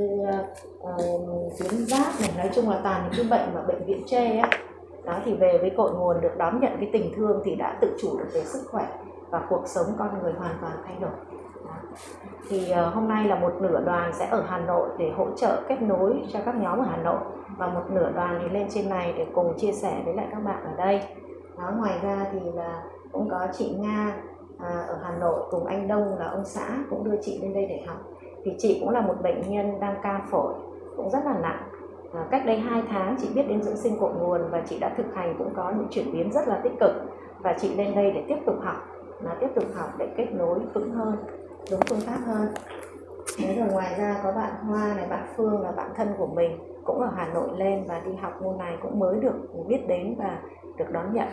uh, 0.79 1.59
tuyến 1.59 1.85
giáp 1.85 2.13
này. 2.21 2.31
Nói 2.37 2.49
chung 2.55 2.69
là 2.69 2.79
toàn 2.83 3.03
những 3.03 3.29
cái 3.29 3.39
bệnh 3.39 3.55
mà 3.55 3.61
bệnh 3.61 3.85
viện 3.85 4.03
chê 4.07 4.37
á. 4.37 4.49
Đó 5.05 5.19
thì 5.25 5.33
về 5.33 5.57
với 5.61 5.71
cội 5.77 5.91
nguồn 5.91 6.21
được 6.21 6.37
đón 6.37 6.59
nhận 6.59 6.71
cái 6.79 6.89
tình 6.93 7.13
thương 7.15 7.41
thì 7.45 7.55
đã 7.55 7.77
tự 7.81 7.97
chủ 8.01 8.17
được 8.17 8.27
về 8.33 8.41
sức 8.41 8.67
khỏe 8.71 8.87
và 9.29 9.45
cuộc 9.49 9.63
sống 9.65 9.87
con 9.97 10.09
người 10.21 10.33
hoàn 10.33 10.55
toàn 10.61 10.73
thay 10.85 10.95
đổi. 11.01 11.11
Thì 12.49 12.71
uh, 12.71 12.93
hôm 12.93 13.07
nay 13.07 13.27
là 13.27 13.39
một 13.39 13.53
nửa 13.61 13.81
đoàn 13.85 14.13
sẽ 14.13 14.27
ở 14.27 14.43
Hà 14.47 14.59
Nội 14.59 14.89
để 14.97 15.11
hỗ 15.17 15.27
trợ 15.35 15.61
kết 15.67 15.81
nối 15.81 16.23
cho 16.33 16.39
các 16.45 16.55
nhóm 16.55 16.79
ở 16.79 16.85
Hà 16.89 16.97
Nội 16.97 17.19
và 17.57 17.67
một 17.67 17.83
nửa 17.89 18.11
đoàn 18.15 18.39
thì 18.41 18.49
lên 18.49 18.67
trên 18.69 18.89
này 18.89 19.13
để 19.17 19.25
cùng 19.33 19.57
chia 19.57 19.71
sẻ 19.71 20.01
với 20.05 20.13
lại 20.13 20.27
các 20.31 20.39
bạn 20.39 20.63
ở 20.63 20.85
đây 20.85 21.01
đó 21.57 21.71
ngoài 21.77 21.99
ra 22.03 22.25
thì 22.31 22.39
là 22.55 22.83
cũng 23.11 23.29
có 23.29 23.47
chị 23.53 23.75
Nga 23.79 24.15
à, 24.57 24.85
ở 24.87 24.99
Hà 25.03 25.17
Nội 25.17 25.39
cùng 25.51 25.65
anh 25.65 25.87
Đông 25.87 26.19
là 26.19 26.25
ông 26.25 26.45
xã 26.45 26.83
cũng 26.89 27.03
đưa 27.03 27.21
chị 27.21 27.39
lên 27.41 27.53
đây 27.53 27.65
để 27.65 27.83
học. 27.87 27.97
Thì 28.43 28.55
chị 28.57 28.77
cũng 28.79 28.89
là 28.89 29.01
một 29.01 29.15
bệnh 29.23 29.41
nhân 29.51 29.79
đang 29.79 29.95
ca 30.03 30.21
phổi 30.31 30.53
cũng 30.97 31.09
rất 31.09 31.25
là 31.25 31.39
nặng. 31.41 31.69
À, 32.13 32.27
cách 32.31 32.45
đây 32.45 32.59
2 32.59 32.83
tháng 32.89 33.15
chị 33.21 33.29
biết 33.35 33.43
đến 33.47 33.63
dưỡng 33.63 33.77
sinh 33.77 33.99
cội 33.99 34.13
nguồn 34.13 34.41
và 34.49 34.61
chị 34.69 34.79
đã 34.79 34.93
thực 34.97 35.05
hành 35.13 35.35
cũng 35.37 35.53
có 35.55 35.71
những 35.71 35.87
chuyển 35.89 36.11
biến 36.13 36.31
rất 36.31 36.47
là 36.47 36.59
tích 36.63 36.73
cực. 36.79 36.91
Và 37.39 37.55
chị 37.59 37.75
lên 37.75 37.95
đây 37.95 38.11
để 38.11 38.23
tiếp 38.27 38.37
tục 38.45 38.55
học 38.61 38.75
là 39.21 39.35
tiếp 39.39 39.49
tục 39.55 39.63
học 39.75 39.89
để 39.97 40.07
kết 40.17 40.27
nối 40.31 40.59
vững 40.73 40.91
hơn 40.91 41.15
đúng 41.71 41.79
phương 41.89 41.99
pháp 41.99 42.19
hơn. 42.25 42.47
Thế 43.37 43.55
rồi 43.55 43.67
ngoài 43.71 43.95
ra 43.97 44.15
có 44.23 44.31
bạn 44.31 44.51
Hoa 44.67 44.93
này 44.97 45.07
bạn 45.09 45.27
Phương 45.35 45.61
là 45.61 45.71
bạn 45.71 45.91
thân 45.95 46.07
của 46.17 46.27
mình 46.27 46.57
cũng 46.83 46.99
ở 46.99 47.09
Hà 47.15 47.27
Nội 47.33 47.47
lên 47.57 47.83
và 47.87 48.01
đi 48.05 48.11
học 48.21 48.41
môn 48.41 48.57
này 48.57 48.77
cũng 48.81 48.99
mới 48.99 49.19
được 49.19 49.33
biết 49.67 49.87
đến 49.87 50.15
và 50.17 50.39
được 50.77 50.91
đón 50.91 51.13
nhận. 51.13 51.27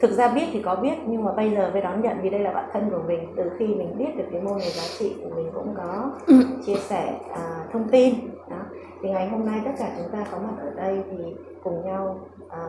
Thực 0.00 0.10
ra 0.10 0.28
biết 0.28 0.44
thì 0.52 0.62
có 0.62 0.76
biết 0.76 0.94
nhưng 1.06 1.24
mà 1.24 1.32
bây 1.32 1.50
giờ 1.50 1.70
mới 1.72 1.82
đón 1.82 2.02
nhận 2.02 2.16
vì 2.22 2.30
đây 2.30 2.40
là 2.40 2.52
bạn 2.52 2.70
thân 2.72 2.90
của 2.90 3.02
mình. 3.06 3.34
Từ 3.36 3.42
khi 3.58 3.66
mình 3.66 3.98
biết 3.98 4.16
được 4.16 4.24
cái 4.32 4.40
môn 4.40 4.58
này 4.58 4.70
giá 4.70 4.82
trị 4.98 5.14
thì 5.18 5.24
mình 5.36 5.50
cũng 5.54 5.74
có 5.76 6.10
ừ. 6.26 6.34
chia 6.66 6.76
sẻ 6.76 7.20
à, 7.34 7.66
thông 7.72 7.88
tin 7.88 8.14
đó. 8.50 8.62
Thì 9.02 9.08
ngày 9.10 9.28
hôm 9.28 9.46
nay 9.46 9.60
tất 9.64 9.70
cả 9.78 9.94
chúng 9.96 10.12
ta 10.12 10.26
có 10.30 10.38
mặt 10.38 10.54
ở 10.60 10.70
đây 10.76 11.02
thì 11.10 11.18
cùng 11.62 11.86
nhau 11.86 12.28
à, 12.50 12.60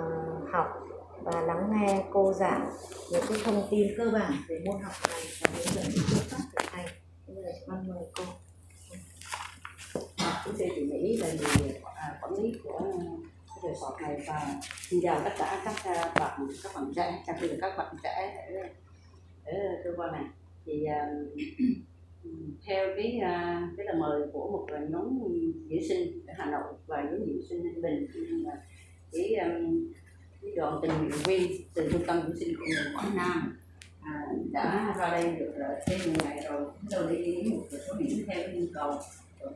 học 0.51 0.67
và 1.23 1.41
lắng 1.41 1.71
nghe 1.71 2.03
cô 2.13 2.33
giảng 2.33 2.69
những 3.11 3.23
cái 3.29 3.37
thông 3.45 3.63
tin 3.71 3.87
cơ 3.97 4.11
bản 4.13 4.31
về 4.49 4.59
môn 4.65 4.81
học 4.81 4.93
này 5.07 5.23
và 5.41 5.49
hướng 5.53 5.65
dẫn 5.75 5.85
phương 6.09 6.27
pháp 6.29 6.37
thực 6.55 6.71
hành 6.71 6.85
bây 7.27 7.35
giờ 7.35 7.49
con 7.67 7.87
mời 7.87 8.03
cô. 8.17 8.23
Chúng 10.45 10.55
tôi 10.59 10.67
chỉ 10.75 10.81
nghĩ 10.81 11.17
là 11.17 11.27
về 11.39 11.81
à, 11.95 12.19
quản 12.21 12.33
lý 12.33 12.53
của 12.63 12.79
cái 13.67 13.75
resort 13.75 14.01
này 14.01 14.21
và 14.27 14.59
xin 14.89 14.99
chào 15.03 15.21
tất 15.23 15.31
cả 15.37 15.61
các 15.65 15.75
ờ, 15.85 16.11
bạn 16.19 16.47
các 16.63 16.71
bạn 16.75 16.93
trẻ 16.95 17.23
đặc 17.27 17.37
biệt 17.41 17.47
là 17.47 17.57
các 17.61 17.77
bạn 17.77 17.95
trẻ 18.03 18.45
ở, 18.47 19.53
ở 19.53 19.57
cơ 19.83 19.89
quan 19.97 20.11
này 20.11 20.23
thì 20.65 20.83
uh, 20.83 21.39
theo 22.65 22.87
cái 22.95 23.17
uh, 23.17 23.77
cái 23.77 23.85
lời 23.85 23.95
mời 23.99 24.21
của 24.33 24.51
một 24.51 24.67
nhóm 24.89 25.19
diễn 25.67 25.87
sinh 25.89 26.27
ở 26.27 26.33
Hà 26.37 26.45
Nội 26.45 26.73
và 26.87 27.03
nhóm 27.03 27.25
diễn 27.25 27.41
sinh 27.49 27.63
Ninh 27.63 27.81
Bình 27.81 28.07
là 28.45 28.51
ờ, 28.51 28.57
cái 29.11 29.35
um, 29.35 29.93
cái 30.41 30.51
đoàn 30.55 30.79
tình 30.81 30.91
nguyện 30.91 31.19
viên 31.25 31.51
từ 31.73 31.89
trung 31.91 32.03
tâm 32.07 32.21
diễn 32.27 32.37
sinh 32.39 32.55
của 32.59 32.65
người 32.65 32.93
Quảng 32.95 33.15
Nam 33.15 33.57
à, 34.01 34.27
đã 34.51 34.95
ra 34.99 35.09
đây 35.09 35.35
được 35.35 35.53
thêm 35.87 35.99
một 36.07 36.19
ngày 36.23 36.43
rồi. 36.49 36.65
Chúng 36.81 36.89
tôi 36.91 37.15
đi 37.15 37.43
một 37.51 37.63
số 37.71 37.93
điểm 37.99 38.25
theo 38.27 38.49
nhu 38.53 38.65
cầu 38.73 38.99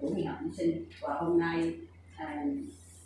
của 0.01 0.09
người 0.09 0.23
học 0.23 0.39
sinh. 0.57 0.85
Và 1.01 1.13
hôm 1.13 1.39
nay 1.39 1.75
à, 2.15 2.45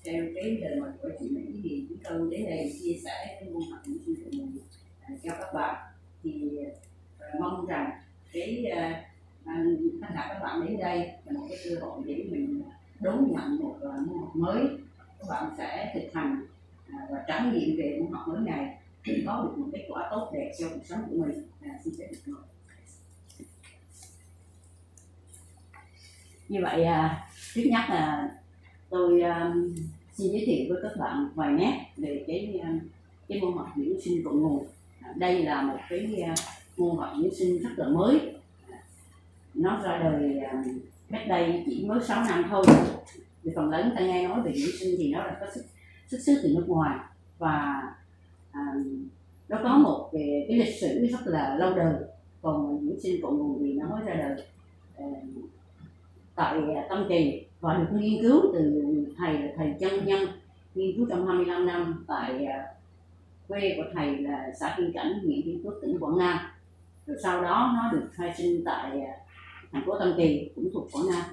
theo 0.05 0.25
cái 0.35 0.57
lời 0.61 0.75
mời 0.79 0.91
của 1.01 1.09
chị 1.19 1.29
Mỹ 1.31 1.59
thì 1.63 1.85
chúng 1.89 1.97
tôi 2.03 2.27
đến 2.31 2.45
đây 2.45 2.73
chia 2.81 2.99
sẻ 3.05 3.37
cái 3.39 3.49
môn 3.49 3.63
học 3.71 3.81
dưỡng 3.85 3.97
sinh 4.05 4.15
của 4.23 4.31
mình 4.31 4.57
à, 5.01 5.09
cho 5.23 5.31
các 5.39 5.53
bạn. 5.53 5.75
Thì 6.23 6.57
à, 7.19 7.27
mong 7.39 7.65
rằng 7.65 7.91
cái 8.33 8.65
à, 8.65 9.11
à 9.45 9.63
tất 10.01 10.07
cả 10.13 10.25
các 10.29 10.39
bạn 10.39 10.65
đến 10.67 10.77
đây 10.77 10.97
là 11.25 11.33
một 11.33 11.45
cái 11.49 11.57
cơ 11.63 11.75
hội 11.81 12.03
để 12.05 12.25
mình 12.29 12.61
đón 12.99 13.31
nhận 13.31 13.59
một 13.59 13.77
môn 13.81 14.19
học 14.19 14.35
mới. 14.35 14.63
Các 14.97 15.25
bạn 15.29 15.55
sẽ 15.57 15.91
thực 15.93 16.13
hành 16.13 16.45
và 16.89 17.23
trải 17.27 17.41
nghiệm 17.51 17.77
về 17.77 17.99
môn 17.99 18.11
học 18.11 18.27
mới 18.27 18.41
này 18.41 18.77
thì 19.03 19.23
có 19.25 19.43
được 19.43 19.57
một 19.57 19.69
kết 19.73 19.85
quả 19.89 20.07
tốt 20.11 20.31
đẹp 20.33 20.51
cho 20.59 20.69
cuộc 20.73 20.85
sống 20.85 20.99
của 21.09 21.15
mình. 21.17 21.47
À, 21.61 21.79
xin 21.83 21.93
phép 21.99 22.07
được 22.25 22.33
như 26.49 26.59
vậy 26.63 26.83
à, 26.83 27.29
trước 27.53 27.63
nhất 27.65 27.81
là 27.89 28.29
tôi 28.89 29.21
um, 29.21 29.75
xin 30.13 30.31
giới 30.31 30.43
thiệu 30.45 30.65
với 30.69 30.83
các 30.83 30.99
bạn 30.99 31.29
vài 31.35 31.53
nét 31.53 31.85
về 31.97 32.23
cái 32.27 32.59
à, 32.63 32.79
cái 33.27 33.41
môn 33.41 33.53
học 33.53 33.67
dưỡng 33.75 34.01
sinh 34.01 34.23
cộng 34.25 34.41
nguồn 34.41 34.65
à, 35.01 35.13
đây 35.15 35.43
là 35.43 35.61
một 35.61 35.77
cái 35.89 36.23
môn 36.77 36.97
học 36.97 37.13
dưỡng 37.21 37.35
sinh 37.35 37.63
rất 37.63 37.69
là 37.77 37.87
mới. 37.87 38.19
Nó 39.53 39.81
ra 39.83 39.99
đời 40.03 40.41
cách 41.11 41.27
đây 41.27 41.63
chỉ 41.65 41.85
mới 41.85 41.99
6 42.03 42.23
năm 42.23 42.45
thôi. 42.49 42.65
Vì 43.43 43.51
phần 43.55 43.69
lớn 43.69 43.91
ta 43.95 44.01
nghe 44.01 44.27
nói 44.27 44.41
về 44.41 44.53
dưỡng 44.55 44.75
sinh 44.79 44.95
thì 44.97 45.13
nó 45.13 45.19
là 45.19 45.37
có 45.39 45.45
xuất, 45.55 45.61
xuất 46.07 46.17
xứ 46.25 46.33
từ 46.43 46.49
nước 46.49 46.65
ngoài. 46.67 46.99
Và 47.37 47.83
à, 48.51 48.61
nó 49.49 49.59
có 49.63 49.77
một 49.77 50.09
cái, 50.11 50.45
cái 50.47 50.57
lịch 50.57 50.75
sử 50.81 51.07
rất 51.07 51.19
là 51.25 51.55
lâu 51.55 51.73
đời. 51.73 51.93
Còn 52.41 52.79
dưỡng 52.81 52.99
sinh 52.99 53.21
cộng 53.21 53.37
nguồn 53.37 53.59
thì 53.63 53.73
nó 53.73 53.87
mới 53.87 54.05
ra 54.05 54.13
đời 54.13 54.45
à, 54.97 55.05
tại 56.35 56.59
tâm 56.89 57.05
kỳ 57.09 57.44
và 57.59 57.73
được 57.73 57.99
nghiên 57.99 58.21
cứu 58.21 58.41
từ 58.53 58.83
thầy 59.17 59.33
là 59.33 59.47
thầy 59.57 59.73
chân 59.79 60.05
nhân 60.05 60.27
nghiên 60.75 60.95
cứu 60.95 61.05
trong 61.09 61.27
25 61.27 61.65
năm 61.65 62.05
tại 62.07 62.45
à, 62.45 62.65
quê 63.47 63.73
của 63.77 63.83
thầy 63.93 64.17
là 64.17 64.51
xã 64.59 64.75
Kiên 64.77 64.91
Cảnh, 64.93 65.19
huyện 65.23 65.41
Kiên 65.41 65.63
Phước, 65.63 65.73
tỉnh 65.81 65.99
Quảng 65.99 66.17
Nam. 66.17 66.37
Rồi 67.07 67.17
sau 67.23 67.41
đó 67.41 67.73
nó 67.75 67.91
được 67.91 68.07
khai 68.13 68.33
sinh 68.37 68.63
tại 68.65 69.01
à, 69.01 69.13
thành 69.71 69.83
phố 69.85 69.99
Tam 69.99 70.13
Kỳ 70.17 70.49
cũng 70.55 70.69
thuộc 70.73 70.87
Quảng 70.91 71.05
Nam. 71.09 71.23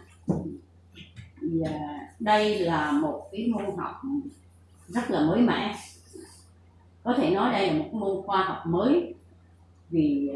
Thì 1.40 1.62
à, 1.64 2.08
đây 2.20 2.58
là 2.58 2.92
một 2.92 3.28
cái 3.32 3.46
môn 3.46 3.76
học 3.76 4.02
rất 4.86 5.10
là 5.10 5.26
mới 5.26 5.40
mẻ. 5.40 5.76
Có 7.02 7.14
thể 7.16 7.30
nói 7.30 7.52
đây 7.52 7.66
là 7.66 7.72
một 7.72 7.88
môn 7.92 8.22
khoa 8.26 8.44
học 8.44 8.66
mới 8.66 9.14
vì 9.90 10.30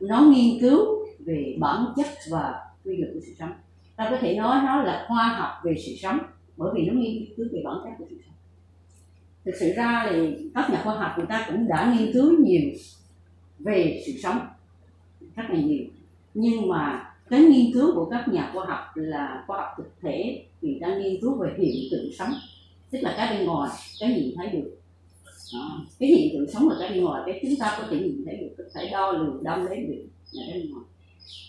nó 0.00 0.20
nghiên 0.20 0.60
cứu 0.60 1.06
về 1.18 1.56
bản 1.60 1.86
chất 1.96 2.06
và 2.30 2.66
quy 2.84 2.96
luật 2.96 3.10
của 3.14 3.20
sự 3.26 3.34
sống 3.38 3.52
ta 3.98 4.10
có 4.10 4.16
thể 4.20 4.36
nói 4.36 4.60
nó 4.64 4.82
là 4.82 5.04
khoa 5.08 5.28
học 5.28 5.50
về 5.64 5.74
sự 5.86 5.92
sống, 6.02 6.18
bởi 6.56 6.72
vì 6.74 6.86
nó 6.86 6.92
nghiên 6.92 7.24
cứu 7.36 7.46
về 7.52 7.62
bản 7.64 7.74
chất 7.84 7.90
của 7.98 8.04
sự 8.10 8.16
sống. 8.26 8.34
Thực 9.44 9.54
sự 9.60 9.72
ra 9.76 10.08
thì 10.10 10.50
các 10.54 10.70
nhà 10.70 10.80
khoa 10.84 10.94
học 10.94 11.12
người 11.16 11.26
ta 11.26 11.46
cũng 11.50 11.68
đã 11.68 11.94
nghiên 11.94 12.12
cứu 12.12 12.38
nhiều 12.38 12.70
về 13.58 14.02
sự 14.06 14.12
sống, 14.22 14.38
rất 15.36 15.42
là 15.48 15.60
nhiều. 15.60 15.84
Nhưng 16.34 16.68
mà 16.68 17.14
cái 17.30 17.40
nghiên 17.40 17.72
cứu 17.74 17.94
của 17.94 18.04
các 18.10 18.28
nhà 18.28 18.50
khoa 18.54 18.66
học 18.66 18.80
là 18.94 19.44
khoa 19.46 19.58
học 19.58 19.68
thực 19.76 19.92
thể 20.02 20.44
người 20.62 20.78
ta 20.80 20.98
nghiên 20.98 21.20
cứu 21.20 21.34
về 21.34 21.54
hiện 21.58 21.88
tượng 21.90 22.10
sống, 22.18 22.30
tức 22.90 22.98
là 23.02 23.14
cái 23.16 23.36
bên 23.36 23.46
ngoài, 23.46 23.70
cái 24.00 24.12
nhìn 24.12 24.34
thấy 24.36 24.48
được. 24.48 24.74
Đó. 25.54 25.80
cái 25.98 26.08
hiện 26.08 26.34
tượng 26.34 26.50
sống 26.50 26.68
là 26.68 26.76
cái 26.80 26.90
bên 26.90 27.04
ngoài, 27.04 27.22
cái 27.26 27.40
chúng 27.42 27.56
ta 27.60 27.76
có 27.78 27.86
thể 27.90 27.96
nhìn 27.96 28.22
thấy 28.26 28.36
được, 28.36 28.54
có 28.58 28.64
thể 28.74 28.88
đo 28.92 29.12
lường, 29.12 29.44
đong 29.44 29.66
đếm 29.70 29.88
được 29.88 30.06
là 30.32 30.42
cái 30.50 30.60
bên 30.60 30.70
ngoài. 30.70 30.84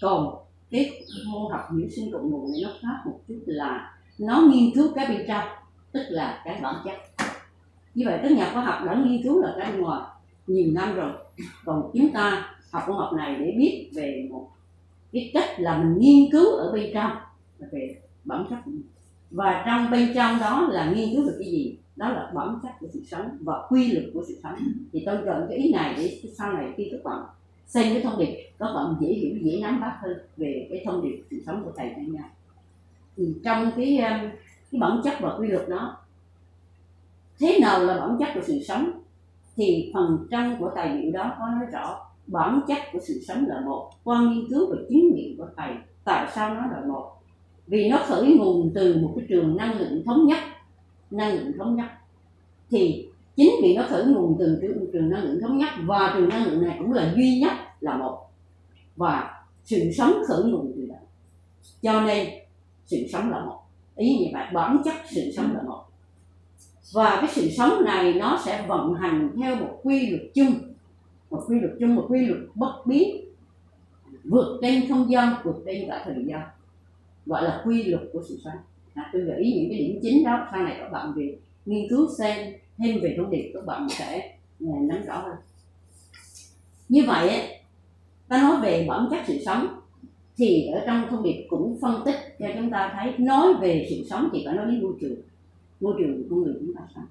Còn 0.01 0.48
cái 0.71 1.03
môn 1.27 1.51
học 1.51 1.61
nhiễm 1.73 1.89
sinh 1.89 2.11
cộng 2.11 2.29
nguồn 2.31 2.51
này 2.51 2.61
nó 2.63 2.69
khác 2.81 2.97
một 3.05 3.19
chút 3.27 3.39
là 3.45 3.97
nó 4.19 4.41
nghiên 4.41 4.75
cứu 4.75 4.87
cái 4.95 5.07
bên 5.07 5.25
trong, 5.27 5.47
tức 5.91 6.03
là 6.09 6.41
cái 6.45 6.59
bản 6.61 6.75
chất. 6.85 7.25
Như 7.95 8.05
vậy 8.07 8.19
các 8.23 8.31
nhà 8.31 8.49
khoa 8.53 8.65
học 8.65 8.79
đã 8.85 9.03
nghiên 9.05 9.23
cứu 9.23 9.41
là 9.41 9.55
cái 9.57 9.71
bên 9.71 9.81
ngoài 9.81 10.01
nhiều 10.47 10.71
năm 10.73 10.95
rồi. 10.95 11.11
Còn 11.65 11.91
chúng 11.93 12.11
ta 12.13 12.55
học 12.71 12.83
khoa 12.85 12.95
học 12.95 13.13
này 13.13 13.35
để 13.39 13.53
biết 13.57 13.91
về 13.95 14.27
một 14.31 14.47
cái 15.11 15.31
cách 15.33 15.59
là 15.59 15.77
mình 15.77 15.97
nghiên 15.99 16.31
cứu 16.31 16.45
ở 16.45 16.71
bên 16.71 16.91
trong 16.93 17.11
về 17.71 18.01
bản 18.25 18.45
chất. 18.49 18.57
Và 19.31 19.63
trong 19.65 19.91
bên 19.91 20.11
trong 20.15 20.39
đó 20.39 20.67
là 20.71 20.91
nghiên 20.91 21.15
cứu 21.15 21.25
được 21.25 21.35
cái 21.39 21.51
gì? 21.51 21.77
Đó 21.95 22.09
là 22.09 22.31
bản 22.35 22.59
chất 22.63 22.71
của 22.79 22.87
sự 22.93 23.03
sống 23.11 23.37
và 23.39 23.53
quy 23.69 23.91
luật 23.91 24.05
của 24.13 24.23
sự 24.27 24.39
sống. 24.43 24.55
Thì 24.93 25.03
tôi 25.05 25.17
gợi 25.17 25.41
cái 25.49 25.57
ý 25.57 25.71
này 25.73 25.93
để 25.97 26.21
sau 26.37 26.53
này 26.53 26.73
khi 26.77 26.89
các 26.91 27.03
bạn 27.03 27.19
xem 27.69 27.93
cái 27.93 28.03
thông 28.03 28.19
điệp 28.19 28.49
nó 28.59 28.75
bạn 28.75 28.95
dễ 28.99 29.13
hiểu, 29.13 29.37
dễ 29.41 29.59
nắm 29.61 29.81
bắt 29.81 29.97
hơn 30.01 30.17
về 30.37 30.67
cái 30.71 30.81
thông 30.85 31.01
điệp 31.03 31.23
sự 31.29 31.41
sống 31.45 31.63
của 31.65 31.71
thầy 31.75 31.93
với 31.95 32.05
nhau 32.05 32.29
thì 33.19 33.33
trong 33.43 33.71
cái 33.75 33.97
um, 33.97 34.29
cái 34.71 34.79
bản 34.79 35.01
chất 35.03 35.13
và 35.19 35.35
quy 35.39 35.47
luật 35.47 35.69
đó, 35.69 35.97
thế 37.39 37.59
nào 37.61 37.83
là 37.83 37.99
bản 37.99 38.17
chất 38.19 38.27
của 38.35 38.41
sự 38.47 38.59
sống? 38.67 38.91
Thì 39.55 39.91
phần 39.93 40.27
trong 40.31 40.59
của 40.59 40.71
tài 40.75 40.95
liệu 40.95 41.11
đó 41.11 41.35
có 41.39 41.47
nói 41.47 41.65
rõ 41.71 42.05
bản 42.27 42.61
chất 42.67 42.77
của 42.93 42.99
sự 43.01 43.21
sống 43.27 43.45
là 43.47 43.61
một, 43.61 43.91
quan 44.03 44.33
nghiên 44.33 44.49
cứu 44.49 44.67
và 44.69 44.77
chứng 44.89 45.15
nghiệm 45.15 45.37
của 45.37 45.47
thầy 45.57 45.73
tại 46.03 46.31
sao 46.35 46.53
nó 46.53 46.61
là 46.61 46.81
một. 46.87 47.11
Vì 47.67 47.89
nó 47.89 47.97
khởi 48.05 48.35
nguồn 48.35 48.71
từ 48.75 48.97
một 49.01 49.13
cái 49.15 49.25
trường 49.29 49.57
năng 49.57 49.79
lượng 49.79 50.03
thống 50.05 50.27
nhất, 50.27 50.37
năng 51.11 51.33
lượng 51.33 51.51
thống 51.57 51.75
nhất. 51.75 51.85
Thì 52.69 53.08
chính 53.39 53.55
vì 53.61 53.75
nó 53.75 53.83
khởi 53.89 54.05
nguồn 54.05 54.35
từ 54.39 54.59
trường, 54.61 54.91
trường 54.93 55.09
năng 55.09 55.23
lượng 55.23 55.41
thống 55.41 55.57
nhất 55.57 55.69
và 55.85 56.13
trường 56.17 56.29
năng 56.29 56.45
lượng 56.45 56.61
này 56.61 56.75
cũng 56.79 56.93
là 56.93 57.13
duy 57.15 57.39
nhất 57.39 57.53
là 57.79 57.97
một. 57.97 58.29
Và 58.95 59.43
sự 59.63 59.91
sống 59.97 60.13
khởi 60.27 60.43
nguồn 60.43 60.73
từ 60.75 60.85
đó. 60.85 60.95
Cho 61.81 62.01
nên 62.01 62.29
sự 62.85 62.97
sống 63.11 63.29
là 63.29 63.45
một. 63.45 63.59
Ý 63.95 64.17
như 64.17 64.25
vậy 64.33 64.45
bản 64.53 64.81
chất 64.85 64.93
sự 65.09 65.31
sống 65.35 65.53
là 65.53 65.61
một. 65.61 65.83
Và 66.93 67.17
cái 67.21 67.29
sự 67.33 67.49
sống 67.49 67.85
này 67.85 68.13
nó 68.13 68.41
sẽ 68.45 68.65
vận 68.67 68.93
hành 68.93 69.31
theo 69.37 69.55
một 69.55 69.79
quy 69.83 70.09
luật 70.09 70.21
chung. 70.33 70.53
Một 71.29 71.43
quy 71.47 71.59
luật 71.59 71.73
chung 71.79 71.95
một 71.95 72.05
quy 72.09 72.25
luật 72.25 72.41
bất 72.55 72.81
biến. 72.85 73.25
Vượt 74.23 74.59
trên 74.61 74.89
không 74.89 75.11
gian 75.11 75.33
vượt 75.43 75.63
trên 75.65 75.89
cả 75.89 76.01
thời 76.05 76.25
gian. 76.25 76.41
Gọi 77.25 77.43
là 77.43 77.61
quy 77.65 77.83
luật 77.83 78.03
của 78.13 78.23
sự 78.29 78.39
sống. 78.43 78.57
À, 78.93 79.09
tôi 79.13 79.21
gợi 79.21 79.39
ý 79.39 79.53
những 79.53 79.69
cái 79.69 79.79
điểm 79.79 79.99
chính 80.01 80.23
đó 80.23 80.47
sau 80.51 80.63
này 80.63 80.75
các 80.79 80.89
bạn 80.91 81.13
về 81.15 81.37
nghiên 81.65 81.89
cứu 81.89 82.07
xem 82.17 82.53
thêm 82.79 82.99
về 83.01 83.15
thông 83.17 83.31
điệp 83.31 83.51
các 83.53 83.65
bạn 83.65 83.87
sẽ 83.89 84.37
à, 84.59 84.75
nắm 84.81 85.03
rõ 85.05 85.21
hơn. 85.21 85.35
Như 86.89 87.03
vậy 87.07 87.59
ta 88.27 88.41
nói 88.41 88.61
về 88.61 88.85
bản 88.89 89.07
chất 89.11 89.23
sự 89.27 89.37
sống, 89.45 89.67
thì 90.37 90.67
ở 90.67 90.83
trong 90.85 91.05
thông 91.09 91.23
điệp 91.23 91.47
cũng 91.49 91.77
phân 91.81 92.01
tích 92.05 92.35
cho 92.39 92.47
chúng 92.55 92.69
ta 92.69 92.93
thấy, 92.93 93.17
nói 93.17 93.53
về 93.61 93.87
sự 93.89 94.07
sống 94.09 94.29
thì 94.33 94.41
phải 94.45 94.55
nói 94.55 94.65
đến 94.65 94.83
môi 94.83 94.93
trường. 95.01 95.15
Môi 95.79 95.93
trường 95.99 96.17
của 96.17 96.35
con 96.35 96.43
người 96.43 96.55
chúng 96.59 96.75
ta 96.75 96.81
sống. 96.95 97.05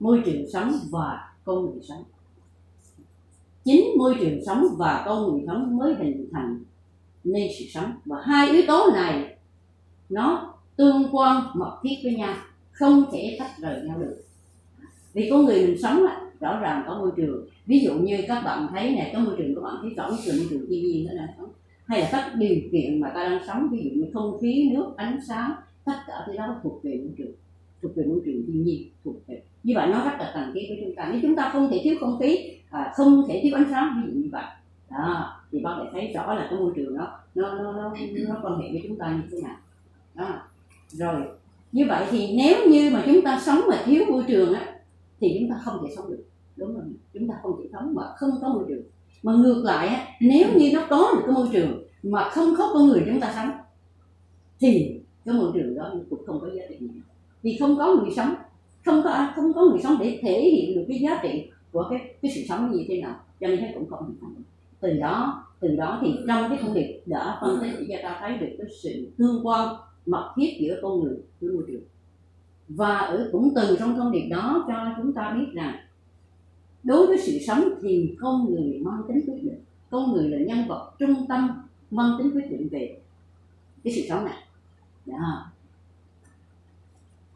Môi 0.00 0.22
trường 0.26 0.50
sống 0.52 0.72
và 0.90 1.32
con 1.44 1.64
người 1.64 1.82
sống. 1.88 2.04
Chính 3.64 3.84
môi 3.98 4.16
trường 4.20 4.44
sống 4.46 4.66
và 4.78 5.02
con 5.06 5.32
người 5.32 5.44
sống 5.46 5.76
mới 5.76 5.94
hình 5.94 6.28
thành 6.32 6.64
nên 7.24 7.50
sự 7.58 7.64
sống. 7.68 7.92
Và 8.04 8.16
hai 8.24 8.50
yếu 8.50 8.62
tố 8.66 8.90
này, 8.94 9.36
nó 10.08 10.54
tương 10.76 11.08
quan 11.12 11.46
mật 11.54 11.80
thiết 11.82 11.94
với 12.02 12.14
nhau, 12.14 12.34
không 12.72 13.04
thể 13.12 13.36
tách 13.38 13.58
rời 13.58 13.80
nhau 13.86 13.98
được 13.98 14.24
vì 15.14 15.28
con 15.30 15.44
người 15.44 15.66
mình 15.66 15.78
sống 15.82 16.02
là 16.02 16.20
rõ 16.40 16.60
ràng 16.60 16.84
có 16.86 16.98
môi 16.98 17.10
trường. 17.16 17.46
Ví 17.66 17.80
dụ 17.80 17.94
như 17.94 18.18
các 18.28 18.42
bạn 18.44 18.66
thấy 18.70 18.90
này 18.90 19.10
có 19.12 19.18
môi 19.18 19.34
trường 19.38 19.54
các 19.54 19.60
bạn 19.60 19.74
thấy 19.82 19.90
rõ 19.90 20.10
nhất 20.10 20.20
là 20.26 20.34
môi 20.36 20.46
trường 20.50 20.66
thiên 20.68 20.86
nhiên 20.86 21.06
đó 21.06 21.12
là 21.14 21.28
sống. 21.38 21.48
Hay 21.86 22.00
là 22.00 22.08
các 22.12 22.32
điều 22.38 22.56
kiện 22.72 23.00
mà 23.00 23.08
ta 23.14 23.28
đang 23.28 23.40
sống 23.46 23.68
ví 23.70 23.78
dụ 23.84 23.90
như 24.00 24.10
không 24.14 24.38
khí 24.40 24.70
nước 24.74 24.92
ánh 24.96 25.18
sáng 25.28 25.52
tất 25.84 25.96
cả 26.06 26.14
thứ 26.26 26.32
đó 26.36 26.56
thuộc 26.62 26.84
về 26.84 27.00
môi 27.04 27.14
trường 27.18 27.32
thuộc 27.82 27.96
về 27.96 28.04
môi 28.04 28.20
trường 28.24 28.46
thiên 28.46 28.64
nhiên 28.64 28.88
thuộc 29.04 29.16
về. 29.26 29.42
Như 29.62 29.74
vậy 29.76 29.88
nó 29.88 30.04
rất 30.04 30.16
là 30.18 30.30
cần 30.34 30.52
thiết 30.54 30.66
với 30.68 30.78
chúng 30.84 30.94
ta. 30.94 31.08
Nếu 31.12 31.20
chúng 31.22 31.36
ta 31.36 31.50
không 31.52 31.70
thể 31.70 31.80
thiếu 31.84 31.96
không 32.00 32.18
khí 32.20 32.38
à, 32.70 32.92
không 32.96 33.24
thể 33.28 33.40
thiếu 33.42 33.54
ánh 33.54 33.66
sáng 33.70 33.88
ví 33.96 34.12
dụ 34.12 34.20
như 34.20 34.28
vậy. 34.32 34.44
Đó 34.90 35.40
thì 35.52 35.60
bạn 35.60 35.80
sẽ 35.84 35.90
thấy 35.92 36.12
rõ 36.14 36.34
là 36.34 36.46
cái 36.50 36.58
môi 36.58 36.72
trường 36.76 36.98
đó 36.98 37.18
nó 37.34 37.54
nó 37.54 37.72
nó 37.72 37.92
nó 38.28 38.38
quan 38.42 38.60
hệ 38.60 38.68
với 38.72 38.80
chúng 38.88 38.98
ta 38.98 39.12
như 39.12 39.22
thế 39.32 39.38
nào. 39.42 39.56
Đó. 40.14 40.26
Rồi 40.88 41.22
như 41.72 41.86
vậy 41.88 42.04
thì 42.10 42.36
nếu 42.36 42.68
như 42.70 42.90
mà 42.92 43.02
chúng 43.06 43.22
ta 43.22 43.40
sống 43.40 43.60
mà 43.68 43.82
thiếu 43.84 44.04
môi 44.08 44.24
trường 44.28 44.54
á 44.54 44.73
thì 45.20 45.36
chúng 45.40 45.50
ta 45.50 45.60
không 45.64 45.82
thể 45.82 45.94
sống 45.96 46.10
được. 46.10 46.24
Đúng 46.56 46.74
không 46.74 46.92
chúng 47.14 47.28
ta 47.28 47.34
không 47.42 47.60
thể 47.62 47.68
sống 47.72 47.94
mà 47.94 48.02
không 48.16 48.30
có 48.40 48.48
môi 48.48 48.64
trường. 48.68 48.82
Mà 49.22 49.32
ngược 49.32 49.62
lại 49.64 50.16
nếu 50.20 50.48
như 50.56 50.70
nó 50.74 50.86
có 50.90 51.12
được 51.14 51.22
cái 51.26 51.34
môi 51.34 51.48
trường 51.52 51.82
mà 52.02 52.28
không 52.28 52.54
có 52.58 52.70
con 52.74 52.88
người 52.88 53.02
chúng 53.06 53.20
ta 53.20 53.32
sống, 53.36 53.50
thì 54.60 55.00
cái 55.24 55.34
môi 55.34 55.50
trường 55.54 55.74
đó 55.74 55.94
cũng 56.10 56.26
không 56.26 56.40
có 56.40 56.48
giá 56.54 56.62
trị 56.68 56.76
gì 56.80 56.88
vì 57.42 57.56
không 57.60 57.76
có 57.78 57.96
người 57.96 58.10
sống, 58.16 58.34
không 58.84 59.00
có 59.04 59.32
không 59.36 59.52
có 59.52 59.62
người 59.62 59.80
sống 59.82 59.96
để 60.00 60.18
thể 60.22 60.50
hiện 60.50 60.76
được 60.76 60.84
cái 60.88 60.98
giá 60.98 61.20
trị 61.22 61.50
của 61.72 61.86
cái 61.90 62.14
cái 62.22 62.32
sự 62.34 62.40
sống 62.48 62.72
như 62.72 62.84
thế 62.88 63.00
nào. 63.00 63.16
Cho 63.40 63.46
nên 63.46 63.60
thấy 63.60 63.70
cũng 63.74 63.90
không 63.90 64.06
hình 64.06 64.16
thành 64.20 64.34
từ 64.80 64.92
đó 64.92 65.44
từ 65.60 65.76
đó 65.76 65.98
thì 66.02 66.14
trong 66.28 66.48
cái 66.48 66.58
thông 66.62 66.74
điệp 66.74 67.02
đã 67.06 67.38
phân 67.40 67.58
tích 67.62 67.86
cho 67.88 67.94
ta 68.02 68.16
thấy 68.20 68.38
được 68.38 68.56
cái 68.58 68.66
sự 68.82 69.12
tương 69.18 69.46
quan 69.46 69.74
mật 70.06 70.32
thiết 70.36 70.56
giữa 70.60 70.78
con 70.82 71.00
người 71.00 71.16
với 71.40 71.50
môi 71.50 71.64
trường 71.66 71.82
và 72.68 72.98
ở 72.98 73.28
cũng 73.32 73.52
từ 73.54 73.76
trong 73.78 73.96
thông 73.96 74.12
điệp 74.12 74.28
đó 74.28 74.64
cho 74.68 74.94
chúng 74.96 75.12
ta 75.12 75.30
biết 75.30 75.46
rằng, 75.52 75.76
đối 76.82 77.06
với 77.06 77.18
sự 77.18 77.38
sống 77.46 77.64
thì 77.82 78.16
con 78.20 78.44
người 78.44 78.80
mang 78.84 79.02
tính 79.08 79.20
quyết 79.26 79.42
định, 79.42 79.64
con 79.90 80.12
người 80.12 80.28
là 80.28 80.38
nhân 80.46 80.68
vật 80.68 80.92
trung 80.98 81.26
tâm 81.28 81.62
mang 81.90 82.18
tính 82.18 82.30
quyết 82.34 82.50
định 82.50 82.68
về 82.70 83.00
cái 83.84 83.92
sự 83.92 84.02
sống 84.08 84.24
này. 84.24 84.38
Đó. 85.06 85.50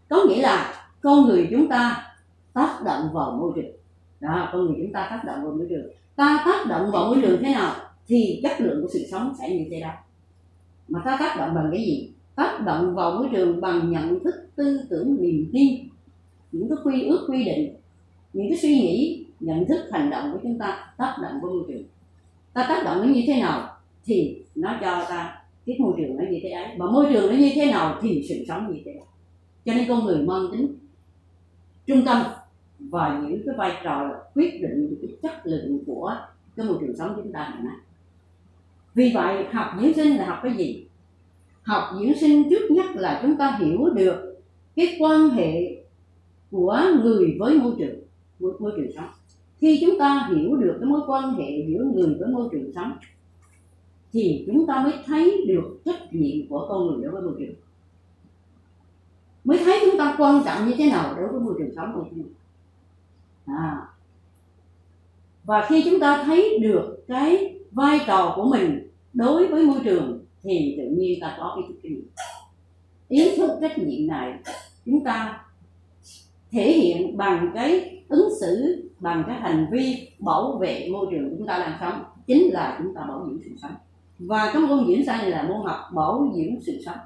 có 0.08 0.24
nghĩa 0.28 0.42
là 0.42 0.86
con 1.00 1.26
người 1.26 1.48
chúng 1.50 1.68
ta 1.68 2.12
tác 2.52 2.80
động 2.84 3.08
vào 3.12 3.30
môi 3.30 3.52
trường. 3.56 3.76
Đó, 4.20 4.48
con 4.52 4.66
người 4.66 4.76
chúng 4.82 4.92
ta 4.92 5.06
tác 5.10 5.22
động 5.26 5.44
vào 5.44 5.52
môi 5.52 5.66
trường. 5.70 5.90
Ta 6.16 6.42
tác 6.44 6.66
động 6.68 6.90
vào 6.92 7.06
môi 7.06 7.18
trường 7.22 7.42
thế 7.42 7.52
nào 7.52 7.74
thì 8.06 8.40
chất 8.42 8.60
lượng 8.60 8.82
của 8.82 8.88
sự 8.92 9.06
sống 9.10 9.34
sẽ 9.38 9.50
như 9.50 9.64
thế 9.70 9.80
đó. 9.80 9.90
Mà 10.88 11.02
ta 11.04 11.16
tác 11.20 11.36
động 11.38 11.54
bằng 11.54 11.68
cái 11.72 11.80
gì? 11.80 12.12
Tác 12.38 12.60
động 12.64 12.94
vào 12.94 13.10
môi 13.10 13.28
trường 13.32 13.60
bằng 13.60 13.90
nhận 13.90 14.24
thức 14.24 14.34
tư 14.56 14.80
tưởng 14.90 15.16
niềm 15.20 15.50
tin, 15.52 15.88
những 16.52 16.68
cái 16.68 16.78
quy 16.84 17.02
ước 17.02 17.26
quy 17.28 17.44
định, 17.44 17.74
những 18.32 18.48
cái 18.48 18.58
suy 18.58 18.80
nghĩ, 18.80 19.24
nhận 19.40 19.66
thức 19.68 19.88
hành 19.92 20.10
động 20.10 20.32
của 20.32 20.38
chúng 20.42 20.58
ta 20.58 20.94
tác 20.98 21.16
động 21.22 21.32
vào 21.42 21.52
môi 21.52 21.64
trường. 21.68 21.82
Ta 22.52 22.66
tác 22.68 22.84
động 22.84 22.98
nó 23.00 23.14
như 23.14 23.22
thế 23.26 23.40
nào 23.40 23.76
thì 24.04 24.42
nó 24.54 24.78
cho 24.80 25.04
ta 25.08 25.42
cái 25.66 25.76
môi 25.78 25.94
trường 25.96 26.16
nó 26.16 26.24
như 26.30 26.38
thế 26.42 26.48
ấy. 26.48 26.78
Mà 26.78 26.90
môi 26.90 27.06
trường 27.12 27.30
nó 27.30 27.36
như 27.36 27.50
thế 27.54 27.66
nào 27.66 27.98
thì 28.02 28.26
sự 28.28 28.44
sống 28.48 28.72
như 28.72 28.80
thế. 28.84 28.92
Đó 28.94 29.04
cho 29.64 29.74
nên 29.74 29.88
con 29.88 30.04
người 30.04 30.22
mang 30.22 30.46
tính 30.52 30.76
trung 31.86 32.04
tâm 32.04 32.22
và 32.78 33.20
những 33.22 33.42
cái 33.46 33.54
vai 33.58 33.72
trò 33.84 34.10
quyết 34.34 34.62
định 34.62 34.96
cái 35.02 35.10
chất 35.22 35.46
lượng 35.46 35.78
của 35.86 36.16
cái 36.56 36.66
môi 36.66 36.76
trường 36.80 36.96
sống 36.96 37.12
chúng 37.16 37.32
ta 37.32 37.52
hiện 37.54 37.64
nay 37.64 37.76
vì 38.94 39.12
vậy, 39.14 39.44
học 39.52 39.66
dưỡng 39.80 39.94
sinh 39.94 40.16
là 40.16 40.26
học 40.26 40.38
cái 40.42 40.52
gì? 40.56 40.87
Học 41.68 41.84
dưỡng 42.00 42.18
sinh 42.20 42.50
trước 42.50 42.70
nhất 42.70 42.86
là 42.94 43.20
chúng 43.22 43.36
ta 43.36 43.58
hiểu 43.60 43.88
được 43.94 44.36
cái 44.76 44.96
quan 45.00 45.28
hệ 45.28 45.76
của 46.50 46.82
người 47.04 47.36
với 47.38 47.58
môi 47.58 47.74
trường 47.78 48.00
môi, 48.38 48.52
môi 48.58 48.72
trường 48.76 48.92
sống. 48.96 49.10
Khi 49.60 49.78
chúng 49.80 49.98
ta 49.98 50.28
hiểu 50.30 50.56
được 50.56 50.76
cái 50.80 50.90
mối 50.90 51.00
quan 51.06 51.34
hệ 51.34 51.66
giữa 51.68 51.84
người 51.84 52.16
với 52.20 52.28
môi 52.28 52.48
trường 52.52 52.72
sống 52.74 52.92
thì 54.12 54.44
chúng 54.46 54.66
ta 54.66 54.82
mới 54.82 54.92
thấy 55.06 55.44
được 55.48 55.80
trách 55.84 56.14
nhiệm 56.14 56.48
của 56.48 56.66
con 56.68 56.86
người 56.86 57.02
đối 57.02 57.12
với 57.12 57.22
môi 57.22 57.34
trường. 57.38 57.54
Mới 59.44 59.58
thấy 59.64 59.80
chúng 59.84 59.98
ta 59.98 60.14
quan 60.18 60.42
trọng 60.44 60.68
như 60.68 60.74
thế 60.78 60.90
nào 60.90 61.14
đối 61.16 61.28
với 61.28 61.40
môi 61.40 61.54
trường 61.58 61.74
sống 61.76 61.92
của 61.94 62.04
chúng 62.10 62.22
ta. 62.22 62.28
À. 63.54 63.88
và 65.44 65.66
khi 65.68 65.82
chúng 65.90 66.00
ta 66.00 66.24
thấy 66.24 66.58
được 66.58 67.04
cái 67.08 67.58
vai 67.70 68.00
trò 68.06 68.32
của 68.36 68.44
mình 68.44 68.90
đối 69.12 69.46
với 69.46 69.64
môi 69.64 69.80
trường 69.84 70.17
thì 70.42 70.74
tự 70.78 70.84
nhiên 70.98 71.20
ta 71.20 71.36
có 71.38 71.56
ý 71.56 71.62
thức 71.68 71.80
trách 71.82 71.90
nhiệm 71.90 72.04
ý 73.08 73.36
thức 73.36 73.58
trách 73.60 73.78
nhiệm 73.78 74.06
này, 74.08 74.32
chúng 74.86 75.04
ta 75.04 75.44
thể 76.50 76.72
hiện 76.72 77.16
bằng 77.16 77.50
cái 77.54 78.00
ứng 78.08 78.28
xử, 78.40 78.84
bằng 78.98 79.24
cái 79.26 79.36
hành 79.40 79.66
vi 79.72 80.08
bảo 80.18 80.58
vệ 80.60 80.88
môi 80.92 81.06
trường 81.10 81.34
chúng 81.38 81.46
ta 81.46 81.58
đang 81.58 81.76
sống, 81.80 82.04
chính 82.26 82.52
là 82.52 82.78
chúng 82.82 82.94
ta 82.94 83.00
bảo 83.08 83.26
dưỡng 83.28 83.40
sự 83.44 83.50
sống. 83.62 83.74
Và 84.18 84.50
cái 84.52 84.62
môn 84.62 84.86
dưỡng 84.86 84.96
sinh 84.96 85.06
này 85.06 85.30
là 85.30 85.42
môn 85.42 85.66
học 85.66 85.76
bảo 85.94 86.32
dưỡng 86.36 86.60
sự 86.60 86.80
sống. 86.86 86.98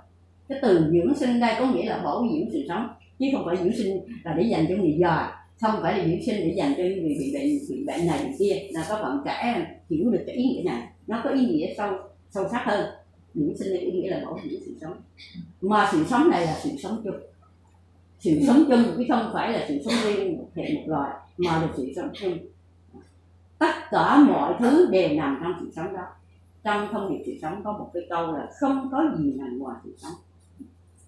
Cái 0.49 0.59
từ 0.62 0.91
dưỡng 0.93 1.15
sinh 1.15 1.41
đây 1.41 1.55
có 1.59 1.67
nghĩa 1.67 1.91
là 1.91 2.03
bảo 2.05 2.27
dưỡng 2.33 2.51
sự 2.53 2.65
sống, 2.69 2.89
chứ 3.19 3.27
không 3.33 3.43
phải 3.47 3.57
dưỡng 3.57 3.77
sinh 3.77 4.01
là 4.25 4.35
để 4.39 4.43
dành 4.43 4.67
cho 4.69 4.75
người 4.77 4.97
già 4.99 5.39
không 5.61 5.83
phải 5.83 5.99
là 5.99 6.05
dưỡng 6.05 6.23
sinh 6.27 6.37
để 6.37 6.55
dành 6.57 6.75
cho 6.77 6.83
người 6.83 7.17
bị 7.19 7.35
bệnh 7.35 7.59
bị 7.71 7.85
bệnh 7.87 8.07
này 8.07 8.25
bị 8.25 8.35
kia. 8.39 8.69
Là 8.71 8.87
các 8.89 9.03
bạn 9.03 9.19
trẻ 9.25 9.67
hiểu 9.91 10.11
được 10.11 10.23
cái 10.27 10.37
ý 10.37 10.45
nghĩa 10.45 10.62
này. 10.65 10.83
Nó 11.07 11.21
có 11.25 11.31
ý 11.31 11.47
nghĩa 11.47 11.75
sâu 11.77 11.91
sâu 12.31 12.45
sắc 12.51 12.62
hơn 12.65 12.87
những 13.35 13.57
sinh 13.57 13.69
lý 13.69 13.93
nghĩa 13.93 14.11
là 14.11 14.25
bảo 14.25 14.41
hiểm 14.43 14.61
sự 14.67 14.75
sống. 14.81 14.95
Mà 15.61 15.89
sự 15.93 16.05
sống 16.11 16.31
này 16.31 16.47
là 16.47 16.61
sự 16.62 16.71
sống 16.83 17.01
chung. 17.05 17.17
Sự 18.21 18.41
sống 18.47 18.65
chung 18.69 18.85
chứ 18.97 19.05
không 19.09 19.31
phải 19.33 19.53
là 19.53 19.65
sự 19.69 19.79
sống 19.85 19.95
riêng 20.05 20.39
một 20.39 20.49
thể 20.55 20.75
một 20.75 20.83
loài 20.87 21.11
mà 21.37 21.62
là 21.62 21.69
sự 21.77 21.93
sống 21.97 22.09
chung. 22.15 22.39
Tất 23.59 23.75
cả 23.91 24.25
mọi 24.29 24.55
thứ 24.59 24.89
đều 24.91 25.09
nằm 25.09 25.41
trong 25.43 25.53
sự 25.61 25.71
sống 25.77 25.97
đó. 25.97 26.03
Trong 26.65 26.89
thông 26.93 27.11
điệp 27.11 27.23
sự 27.27 27.33
sống 27.43 27.65
có 27.65 27.73
một 27.73 27.91
cái 27.95 28.03
câu 28.11 28.33
là 28.33 28.49
không 28.61 28.89
có 28.93 29.05
gì 29.19 29.33
nằm 29.37 29.59
ngoài 29.59 29.77
sự 29.85 29.95
sống. 29.99 30.15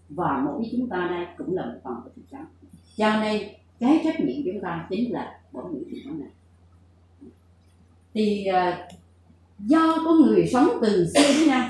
Và 0.08 0.42
mỗi 0.44 0.68
chúng 0.72 0.88
ta 0.88 1.08
đây 1.10 1.26
cũng 1.38 1.56
là 1.56 1.66
một 1.66 1.78
phần 1.84 1.94
của 2.04 2.10
sự 2.16 2.22
sống. 2.32 2.46
Cho 2.96 3.20
nên 3.20 3.48
cái 3.80 4.00
trách 4.04 4.20
nhiệm 4.20 4.36
chúng 4.44 4.60
ta 4.62 4.86
chính 4.90 5.12
là 5.12 5.40
bảo 5.52 5.68
hiểm 5.68 5.84
sự 5.90 5.96
sống 6.04 6.20
này. 6.20 6.28
Thì 8.14 8.46
uh, 8.50 8.74
do 9.58 9.96
có 10.04 10.12
người 10.12 10.46
sống 10.52 10.68
từ 10.82 11.06
xưa 11.14 11.38
đến 11.38 11.48
nay 11.48 11.68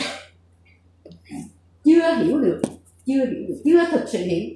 chưa 2.04 2.24
hiểu 2.24 2.40
được, 2.40 2.60
chưa 3.06 3.26
hiểu 3.26 3.48
được, 3.48 3.54
chưa 3.64 3.84
thực 3.90 4.08
sự 4.08 4.18
hiểu, 4.18 4.54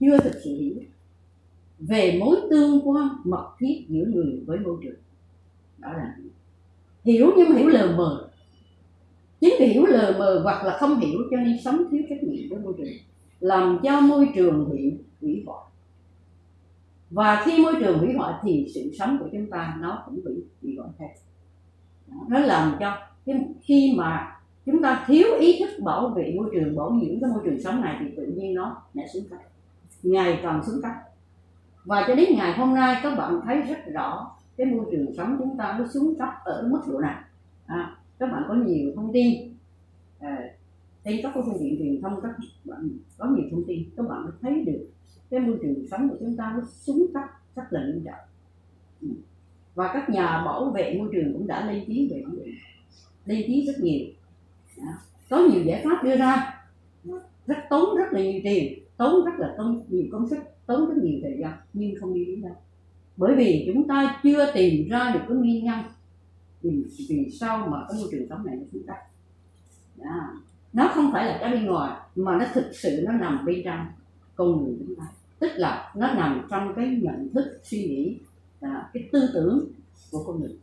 chưa 0.00 0.18
thực 0.18 0.40
sự 0.44 0.50
hiểu 0.56 0.74
về 1.78 2.18
mối 2.20 2.36
tương 2.50 2.88
quan 2.88 3.08
mật 3.24 3.50
thiết 3.58 3.84
giữa 3.88 4.04
người 4.04 4.42
với 4.46 4.58
môi 4.58 4.76
trường. 4.82 5.00
Đó 5.78 5.92
là 5.92 6.16
hiểu. 7.04 7.32
Nhưng 7.36 7.48
mà 7.48 7.56
hiểu 7.58 7.68
lờ 7.68 7.94
mờ. 7.96 8.28
Chính 9.40 9.54
vì 9.60 9.66
hiểu 9.66 9.86
lờ 9.86 10.14
mờ 10.18 10.40
hoặc 10.44 10.64
là 10.64 10.76
không 10.80 11.00
hiểu 11.00 11.18
cho 11.30 11.36
nên 11.36 11.56
sống 11.64 11.84
thiếu 11.90 12.02
trách 12.08 12.22
nhiệm 12.22 12.48
với 12.50 12.58
môi 12.58 12.74
trường, 12.78 12.88
làm 13.40 13.78
cho 13.82 14.00
môi 14.00 14.28
trường 14.34 14.70
bị 14.70 14.92
hủy 15.20 15.42
hoại. 15.46 15.64
Và 17.10 17.42
khi 17.44 17.62
môi 17.62 17.74
trường 17.80 17.98
hủy 17.98 18.14
hoại 18.14 18.34
thì 18.42 18.66
sự 18.74 18.90
sống 18.98 19.16
của 19.20 19.28
chúng 19.32 19.50
ta 19.50 19.78
nó 19.80 20.02
cũng 20.06 20.20
bị 20.24 20.32
bị 20.62 20.76
gọi 20.76 20.88
theo. 20.98 21.08
Nó 22.28 22.38
làm 22.38 22.76
cho 22.80 22.98
khi 23.62 23.94
mà 23.96 24.39
chúng 24.72 24.82
ta 24.82 25.04
thiếu 25.06 25.26
ý 25.40 25.58
thức 25.60 25.82
bảo 25.82 26.08
vệ 26.08 26.34
môi 26.36 26.50
trường 26.52 26.76
bảo 26.76 27.00
dưỡng 27.02 27.20
cái 27.20 27.30
môi 27.30 27.40
trường 27.44 27.60
sống 27.60 27.80
này 27.80 27.96
thì 28.00 28.06
tự 28.16 28.26
nhiên 28.26 28.54
nó 28.54 28.82
sẽ 28.94 29.06
xuống 29.14 29.24
cấp. 29.30 29.38
Ngày 30.02 30.40
càng 30.42 30.62
xuống 30.66 30.82
cấp. 30.82 30.92
Và 31.84 32.04
cho 32.08 32.14
đến 32.14 32.28
ngày 32.36 32.58
hôm 32.58 32.74
nay 32.74 33.00
các 33.02 33.18
bạn 33.18 33.40
thấy 33.44 33.60
rất 33.60 33.78
rõ 33.92 34.36
cái 34.56 34.66
môi 34.66 34.86
trường 34.90 35.14
sống 35.16 35.36
chúng 35.38 35.56
ta 35.56 35.76
nó 35.78 35.86
xuống 35.86 36.14
cấp 36.18 36.28
ở 36.44 36.68
mức 36.70 36.80
độ 36.86 37.00
nào. 37.00 37.22
À, 37.66 37.96
các 38.18 38.26
bạn 38.32 38.42
có 38.48 38.54
nhiều 38.54 38.92
thông 38.96 39.12
tin. 39.12 39.54
À, 40.20 40.38
trên 41.04 41.20
các 41.22 41.32
phương 41.34 41.56
tiện 41.60 41.78
truyền 41.78 42.02
thông 42.02 42.20
các 42.20 42.30
bạn 42.64 42.88
có 43.18 43.26
nhiều 43.26 43.48
thông 43.50 43.64
tin 43.66 43.84
các 43.96 44.08
bạn 44.08 44.22
mới 44.22 44.32
thấy 44.40 44.64
được 44.64 44.86
cái 45.30 45.40
môi 45.40 45.58
trường 45.62 45.88
sống 45.90 46.08
của 46.08 46.16
chúng 46.20 46.36
ta 46.36 46.54
nó 46.56 46.62
xuống 46.70 47.06
cấp 47.14 47.24
rất 47.56 47.62
là 47.70 47.80
nghiêm 47.86 48.04
trọng 48.04 48.30
và 49.74 49.90
các 49.94 50.10
nhà 50.10 50.42
bảo 50.44 50.70
vệ 50.70 50.96
môi 50.98 51.08
trường 51.12 51.32
cũng 51.32 51.46
đã 51.46 51.66
lên 51.66 51.84
tiếng 51.86 52.08
về 52.10 52.22
vấn 52.26 52.36
đề 52.36 52.52
lên 53.26 53.44
tiếng 53.46 53.66
rất 53.66 53.72
nhiều 53.80 54.06
có 55.30 55.38
nhiều 55.38 55.62
giải 55.64 55.82
pháp 55.84 56.04
đưa 56.04 56.16
ra. 56.16 56.54
Rất 57.46 57.58
tốn 57.70 57.96
rất 57.96 58.12
là 58.12 58.20
nhiều 58.20 58.40
tiền 58.44 58.80
tốn 59.00 59.24
rất 59.24 59.32
là 59.38 59.54
tốn 59.56 59.84
nhiều 59.88 60.04
công 60.12 60.28
sức 60.28 60.38
tốn 60.66 60.88
rất 60.88 60.94
nhiều 61.02 61.18
thời 61.22 61.36
gian 61.40 61.52
nhưng 61.72 61.94
không 62.00 62.14
đi 62.14 62.24
đến 62.24 62.42
đâu. 62.42 62.56
Bởi 63.16 63.34
vì 63.36 63.70
chúng 63.74 63.88
ta 63.88 64.20
chưa 64.22 64.52
tìm 64.52 64.88
ra 64.88 65.10
được 65.14 65.20
cái 65.28 65.36
nguyên 65.36 65.64
nhân 65.64 65.78
vì, 66.62 66.84
vì 67.08 67.30
sao 67.40 67.66
mà 67.66 67.78
cái 67.88 68.00
môi 68.00 68.08
trường 68.12 68.28
sống 68.28 68.46
này 68.46 68.56
nó 68.56 68.62
xuống 68.72 68.82
cấp. 68.86 68.96
Đó. 69.96 70.40
nó 70.72 70.90
không 70.94 71.10
phải 71.12 71.26
là 71.26 71.38
cái 71.40 71.50
bên 71.50 71.66
ngoài 71.66 72.00
mà 72.16 72.38
nó 72.38 72.44
thực 72.54 72.70
sự 72.72 73.00
nó 73.04 73.12
nằm 73.12 73.44
bên 73.44 73.62
trong 73.64 73.86
con 74.34 74.64
người 74.64 74.76
chúng 74.78 74.96
ta. 74.96 75.04
Tức 75.38 75.50
là 75.54 75.92
nó 75.96 76.14
nằm 76.14 76.46
trong 76.50 76.74
cái 76.76 76.98
nhận 77.02 77.28
thức 77.34 77.60
suy 77.64 77.78
nghĩ 77.78 78.18
à, 78.60 78.90
cái 78.92 79.08
tư 79.12 79.30
tưởng 79.34 79.68
của 80.10 80.24
con 80.24 80.40
người. 80.40 80.56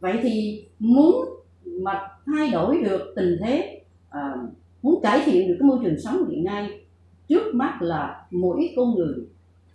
Vậy 0.00 0.18
thì 0.22 0.64
muốn 0.78 1.41
mà 1.64 2.08
thay 2.26 2.50
đổi 2.50 2.82
được 2.82 3.12
tình 3.16 3.36
thế 3.40 3.82
à, 4.10 4.34
muốn 4.82 5.02
cải 5.02 5.22
thiện 5.24 5.48
được 5.48 5.56
cái 5.60 5.68
môi 5.68 5.78
trường 5.82 6.00
sống 6.00 6.28
hiện 6.28 6.44
nay 6.44 6.84
trước 7.28 7.54
mắt 7.54 7.82
là 7.82 8.26
mỗi 8.30 8.72
con 8.76 8.94
người 8.94 9.14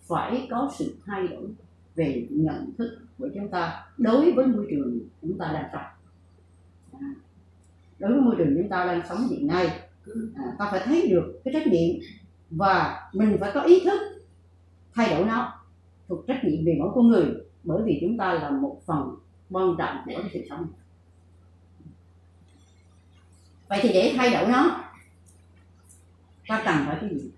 phải 0.07 0.47
có 0.51 0.71
sự 0.77 0.95
thay 1.05 1.27
đổi 1.27 1.43
về 1.95 2.27
nhận 2.29 2.73
thức 2.77 2.97
của 3.17 3.29
chúng 3.35 3.49
ta 3.49 3.85
đối 3.97 4.31
với 4.31 4.47
môi 4.47 4.67
trường 4.69 4.99
chúng 5.21 5.37
ta 5.37 5.51
đang 5.53 5.69
sống. 5.73 5.81
À, 6.91 7.07
đối 7.99 8.11
với 8.11 8.21
môi 8.21 8.35
trường 8.37 8.55
chúng 8.57 8.69
ta 8.69 8.85
đang 8.85 9.01
sống 9.09 9.27
hiện 9.29 9.47
nay 9.47 9.67
à, 10.35 10.43
ta 10.59 10.67
phải 10.71 10.81
thấy 10.85 11.07
được 11.07 11.41
cái 11.45 11.53
trách 11.53 11.67
nhiệm 11.67 11.95
và 12.49 13.01
mình 13.13 13.37
phải 13.39 13.51
có 13.53 13.61
ý 13.61 13.79
thức 13.85 13.99
thay 14.93 15.15
đổi 15.15 15.25
nó 15.25 15.53
thuộc 16.07 16.27
trách 16.27 16.43
nhiệm 16.43 16.65
về 16.65 16.75
mỗi 16.79 16.89
con 16.95 17.07
người 17.07 17.25
bởi 17.63 17.83
vì 17.85 17.97
chúng 18.01 18.17
ta 18.17 18.33
là 18.33 18.49
một 18.49 18.81
phần 18.85 19.15
quan 19.49 19.75
trọng 19.77 19.95
của 20.05 20.21
sự 20.33 20.39
sống 20.49 20.67
vậy 23.69 23.79
thì 23.81 23.89
để 23.93 24.13
thay 24.17 24.29
đổi 24.29 24.47
nó. 24.47 24.83
Ta 26.47 26.63
cần 26.65 26.75
phải 26.85 26.97
cái 27.01 27.09
gì? 27.09 27.31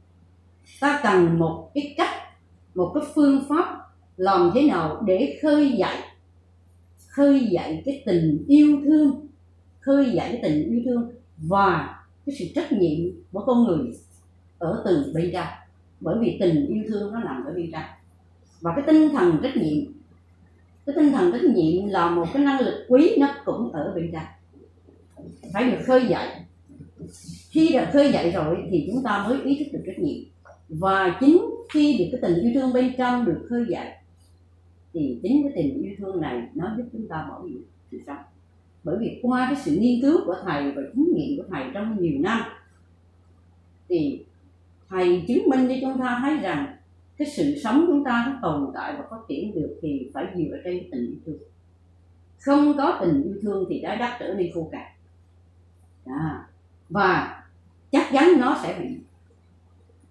Ta 0.80 1.00
cần 1.04 1.40
một 1.40 1.72
cái 1.74 1.94
cách, 1.98 2.16
một 2.76 2.92
cái 2.96 3.04
phương 3.16 3.44
pháp 3.50 3.80
làm 4.18 4.52
thế 4.56 4.62
nào 4.62 5.04
để 5.06 5.40
khơi 5.42 5.72
dậy 5.72 5.98
khơi 7.20 7.48
dậy 7.52 7.82
cái 7.86 8.04
tình 8.06 8.46
yêu 8.48 8.82
thương, 8.86 9.28
khơi 9.80 10.06
dậy 10.06 10.30
cái 10.32 10.40
tình 10.44 10.70
yêu 10.70 10.82
thương 10.86 11.12
và 11.38 12.00
cái 12.26 12.36
sự 12.40 12.46
trách 12.56 12.72
nhiệm 12.72 13.12
của 13.32 13.44
con 13.46 13.64
người 13.64 13.80
ở 14.58 14.82
từ 14.86 15.12
bên 15.16 15.30
trong. 15.34 15.48
Bởi 16.00 16.16
vì 16.22 16.38
tình 16.40 16.68
yêu 16.68 16.84
thương 16.88 17.14
nó 17.14 17.20
nằm 17.20 17.46
ở 17.46 17.54
bên 17.54 17.70
trong. 17.72 17.84
Và 18.62 18.74
cái 18.76 18.84
tinh 18.88 19.10
thần 19.10 19.40
trách 19.44 19.58
nhiệm, 19.58 19.92
cái 20.86 20.96
tinh 20.96 21.12
thần 21.12 21.32
trách 21.32 21.44
nhiệm 21.44 21.88
là 21.88 22.10
một 22.10 22.26
cái 22.34 22.44
năng 22.44 22.60
lực 22.60 22.86
quý 22.88 23.16
nó 23.20 23.28
cũng 23.46 23.72
ở 23.72 23.94
bên 23.96 24.10
trong 24.14 24.26
phải 25.54 25.72
được 25.72 25.78
khơi 25.86 26.06
dậy. 26.10 26.28
Khi 27.50 27.70
được 27.74 27.86
khơi 27.94 28.12
dậy 28.12 28.32
rồi 28.32 28.58
thì 28.72 28.90
chúng 28.92 29.04
ta 29.04 29.28
mới 29.28 29.42
ý 29.42 29.60
thức 29.60 29.66
được 29.74 29.84
trách 29.86 30.00
nhiệm. 30.00 30.24
Và 30.70 31.18
chính 31.20 31.38
khi 31.74 31.98
được 32.00 32.06
cái 32.12 32.22
tình 32.22 32.44
yêu 32.44 32.52
thương 32.54 32.74
bên 32.74 32.94
trong 32.98 33.26
được 33.26 33.46
khơi 33.50 33.66
dậy, 33.70 33.88
thì 34.94 35.20
chính 35.24 35.44
cái 35.44 35.52
tình 35.56 35.82
yêu 35.82 35.96
thương 35.98 36.22
này 36.22 36.42
nó 36.56 36.74
giúp 36.78 36.84
chúng 36.92 37.08
ta 37.08 37.26
bảo 37.30 37.42
vệ 37.42 37.60
sự 37.92 37.98
sống. 38.08 38.18
Bởi 38.84 38.98
vì 39.00 39.20
qua 39.22 39.48
cái 39.50 39.62
sự 39.66 39.78
nghiên 39.80 40.02
cứu 40.02 40.18
của 40.26 40.36
thầy 40.44 40.72
và 40.72 40.82
chứng 40.94 41.14
nghiệm 41.16 41.38
của 41.38 41.44
thầy 41.50 41.64
trong 41.74 42.02
nhiều 42.02 42.20
năm, 42.20 42.42
thì 43.90 44.26
thầy 44.90 45.24
chứng 45.28 45.50
minh 45.50 45.68
cho 45.70 45.76
chúng 45.82 46.00
ta 46.00 46.20
thấy 46.22 46.38
rằng 46.38 46.76
cái 47.18 47.28
sự 47.28 47.60
sống 47.64 47.86
chúng 47.88 48.04
ta 48.04 48.26
nó 48.28 48.40
tồn 48.42 48.72
tại 48.74 48.94
và 48.98 49.06
phát 49.10 49.18
triển 49.30 49.56
được 49.56 49.80
thì 49.82 50.10
phải 50.14 50.26
dựa 50.38 50.58
trên 50.64 50.84
tình 50.92 51.08
yêu 51.08 51.18
thương. 51.26 51.40
Không 52.40 52.78
có 52.78 52.98
tình 53.02 53.24
yêu 53.24 53.36
thương 53.42 53.66
thì 53.70 53.80
trái 53.84 53.98
đất 53.98 54.10
trở 54.20 54.34
nên 54.34 54.52
khô 54.54 54.70
cạn 54.72 54.92
à, 56.10 56.48
và 56.90 57.44
chắc 57.92 58.10
chắn 58.14 58.40
nó 58.40 58.60
sẽ 58.64 58.80
bị 58.80 58.98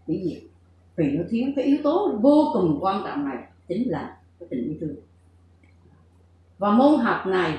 bị 0.07 0.23
diệt 0.25 0.43
vì 0.97 1.11
nó 1.11 1.25
thiếu 1.31 1.49
cái 1.57 1.65
yếu 1.65 1.77
tố 1.83 2.19
vô 2.21 2.51
cùng 2.53 2.79
quan 2.81 3.03
trọng 3.05 3.25
này 3.25 3.37
chính 3.69 3.91
là 3.91 4.17
cái 4.41 4.47
tình 4.51 4.65
yêu 4.65 4.75
thương. 4.81 4.97
Và 6.59 6.71
môn 6.71 7.01
học 7.01 7.27
này 7.27 7.59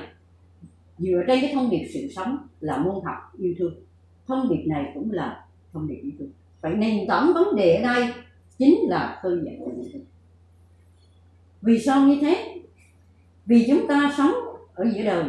dựa 0.98 1.22
trên 1.26 1.40
cái 1.40 1.50
thông 1.54 1.70
điệp 1.70 1.88
sự 1.94 2.08
sống 2.16 2.46
là 2.60 2.78
môn 2.78 3.04
học 3.04 3.32
yêu 3.38 3.54
thương. 3.58 3.74
Thông 4.26 4.48
điệp 4.48 4.64
này 4.66 4.90
cũng 4.94 5.12
là 5.12 5.44
thông 5.72 5.88
điệp 5.88 6.00
yêu 6.02 6.12
thương. 6.18 6.30
Vậy 6.60 6.74
nền 6.74 7.08
tảng 7.08 7.32
vấn 7.34 7.56
đề 7.56 7.74
ở 7.74 7.94
đây 7.94 8.12
chính 8.58 8.78
là 8.88 9.20
cơ 9.22 9.40
dậy 9.44 9.56
tình 9.66 9.82
yêu 9.82 9.90
thương 9.92 10.04
vì 11.62 11.78
sao 11.78 12.06
như 12.06 12.18
thế? 12.20 12.60
Vì 13.46 13.66
chúng 13.68 13.86
ta 13.88 14.14
sống 14.16 14.34
ở 14.74 14.90
giữa 14.94 15.04
đời. 15.04 15.24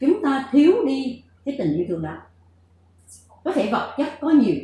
Chúng 0.00 0.22
ta 0.22 0.48
thiếu 0.52 0.84
đi 0.86 1.22
cái 1.48 1.56
tình 1.58 1.76
yêu 1.76 1.84
thương 1.88 2.02
đó. 2.02 2.16
Có 3.44 3.52
thể 3.52 3.70
vật 3.72 3.94
chất 3.96 4.18
có 4.20 4.30
nhiều 4.30 4.54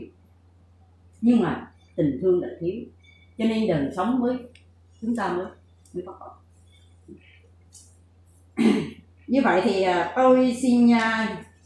nhưng 1.21 1.43
mà 1.43 1.73
tình 1.97 2.19
thương 2.23 2.43
là 2.43 2.49
thiếu. 2.61 2.75
Cho 3.39 3.45
nên 3.45 3.69
đời 3.69 3.93
sống 3.97 4.21
mới 4.21 4.37
chúng 5.01 5.17
ta 5.17 5.33
mới 5.33 5.47
mới 5.93 6.05
có 6.07 6.13
khó 6.13 6.37
như 9.27 9.41
vậy 9.45 9.61
thì 9.65 9.83
à, 9.83 10.13
tôi 10.17 10.57
xin 10.63 10.89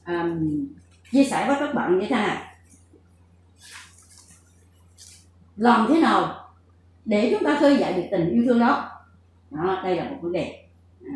um, 0.06 0.66
chia 1.12 1.24
sẻ 1.24 1.44
với 1.48 1.56
các 1.60 1.74
bạn 1.74 1.98
như 1.98 2.06
thế 2.08 2.16
này. 2.16 2.54
Làm 5.56 5.86
thế 5.88 6.00
nào 6.00 6.50
để 7.04 7.28
chúng 7.30 7.44
ta 7.44 7.56
khơi 7.60 7.76
dậy 7.78 7.92
được 7.92 8.08
tình 8.10 8.30
yêu 8.30 8.42
thương 8.46 8.60
đó, 8.60 8.90
đó 9.50 9.80
đây 9.84 9.96
là 9.96 10.10
một 10.10 10.18
vấn 10.20 10.32
đề. 10.32 10.68
À. 11.04 11.14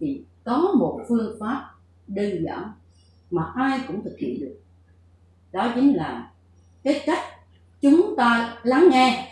thì 0.00 0.24
có 0.44 0.74
một 0.78 1.00
phương 1.08 1.36
pháp 1.40 1.73
đơn 2.06 2.44
giản 2.44 2.72
mà 3.30 3.52
ai 3.54 3.80
cũng 3.86 4.04
thực 4.04 4.18
hiện 4.18 4.40
được. 4.40 4.60
Đó 5.52 5.72
chính 5.74 5.96
là 5.96 6.30
cái 6.84 7.02
cách 7.06 7.24
chúng 7.80 8.14
ta 8.16 8.56
lắng 8.62 8.88
nghe 8.90 9.28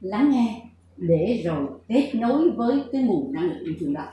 lắng 0.00 0.30
nghe 0.30 0.62
để 0.96 1.42
rồi 1.44 1.66
kết 1.88 2.10
nối 2.14 2.50
với 2.50 2.84
cái 2.92 3.02
nguồn 3.02 3.32
năng 3.32 3.44
lượng 3.44 3.64
yêu 3.64 3.74
thương 3.80 3.94
đó. 3.94 4.04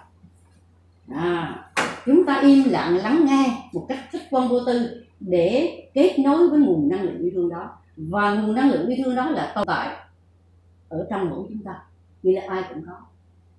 À, 1.09 1.63
chúng 2.05 2.25
ta 2.25 2.39
im 2.41 2.63
lặng 2.69 2.97
lắng 2.97 3.25
nghe 3.25 3.69
một 3.73 3.85
cách 3.89 3.99
khách 4.11 4.27
quan 4.29 4.47
vô 4.47 4.59
tư 4.65 5.03
để 5.19 5.77
kết 5.93 6.19
nối 6.19 6.49
với 6.49 6.59
nguồn 6.59 6.89
năng 6.89 7.01
lượng 7.01 7.17
yêu 7.17 7.31
thương 7.33 7.49
đó. 7.49 7.69
Và 7.97 8.33
nguồn 8.33 8.55
năng 8.55 8.69
lượng 8.69 8.87
yêu 8.87 8.97
thương 9.05 9.15
đó 9.15 9.29
là 9.29 9.51
tồn 9.55 9.67
tại 9.67 9.95
ở 10.89 11.07
trong 11.09 11.29
mỗi 11.29 11.45
chúng 11.49 11.63
ta 11.63 11.83
vì 12.23 12.31
là 12.31 12.41
ai 12.47 12.63
cũng 12.69 12.83
có. 12.85 12.93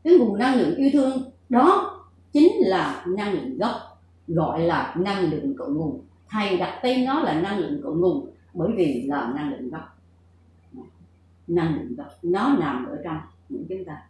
Cái 0.05 0.14
nguồn 0.18 0.38
năng 0.38 0.55
lượng 0.55 0.77
yêu 0.77 0.90
thương 0.92 1.31
đó 1.48 1.94
chính 2.33 2.53
là 2.59 3.05
năng 3.07 3.33
lượng 3.33 3.59
gốc 3.59 3.97
gọi 4.29 4.61
là 4.61 4.95
năng 4.99 5.31
lượng 5.31 5.55
cội 5.59 5.71
nguồn. 5.71 6.01
Thầy 6.29 6.57
đặt 6.57 6.81
tên 6.83 7.05
nó 7.05 7.21
là 7.21 7.41
năng 7.41 7.59
lượng 7.59 7.83
cội 7.83 7.97
nguồn 7.97 8.31
bởi 8.55 8.73
vì 8.77 9.03
là 9.03 9.33
năng 9.35 9.51
lượng 9.51 9.71
gốc. 9.71 9.99
Năng 11.47 11.75
lượng 11.75 11.97
gốc 11.97 12.07
nó 12.23 12.57
nằm 12.61 12.87
ở 12.87 13.01
trong 13.05 13.19
những 13.49 13.64
chúng 13.69 13.85
ta. 13.85 14.03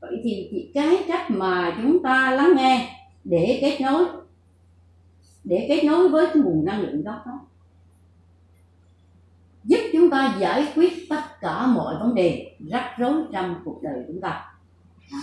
Vậy 0.00 0.20
thì, 0.22 0.70
cái 0.74 1.04
cách 1.08 1.30
mà 1.30 1.78
chúng 1.82 2.02
ta 2.02 2.30
lắng 2.30 2.52
nghe 2.56 2.96
để 3.24 3.58
kết 3.60 3.80
nối 3.80 4.06
để 5.44 5.66
kết 5.68 5.84
nối 5.84 6.08
với 6.08 6.26
cái 6.26 6.42
nguồn 6.42 6.64
năng 6.64 6.80
lượng 6.80 7.02
gốc 7.02 7.22
đó 7.26 7.40
giúp 9.64 9.80
chúng 9.92 10.10
ta 10.10 10.36
giải 10.40 10.72
quyết 10.74 10.92
tất 11.08 11.22
cả 11.40 11.66
mọi 11.66 11.94
vấn 12.00 12.14
đề 12.14 12.56
rắc 12.70 12.94
rối 12.98 13.22
trong 13.32 13.54
cuộc 13.64 13.82
đời 13.82 14.04
chúng 14.06 14.20
ta. 14.20 14.54
À, 15.10 15.20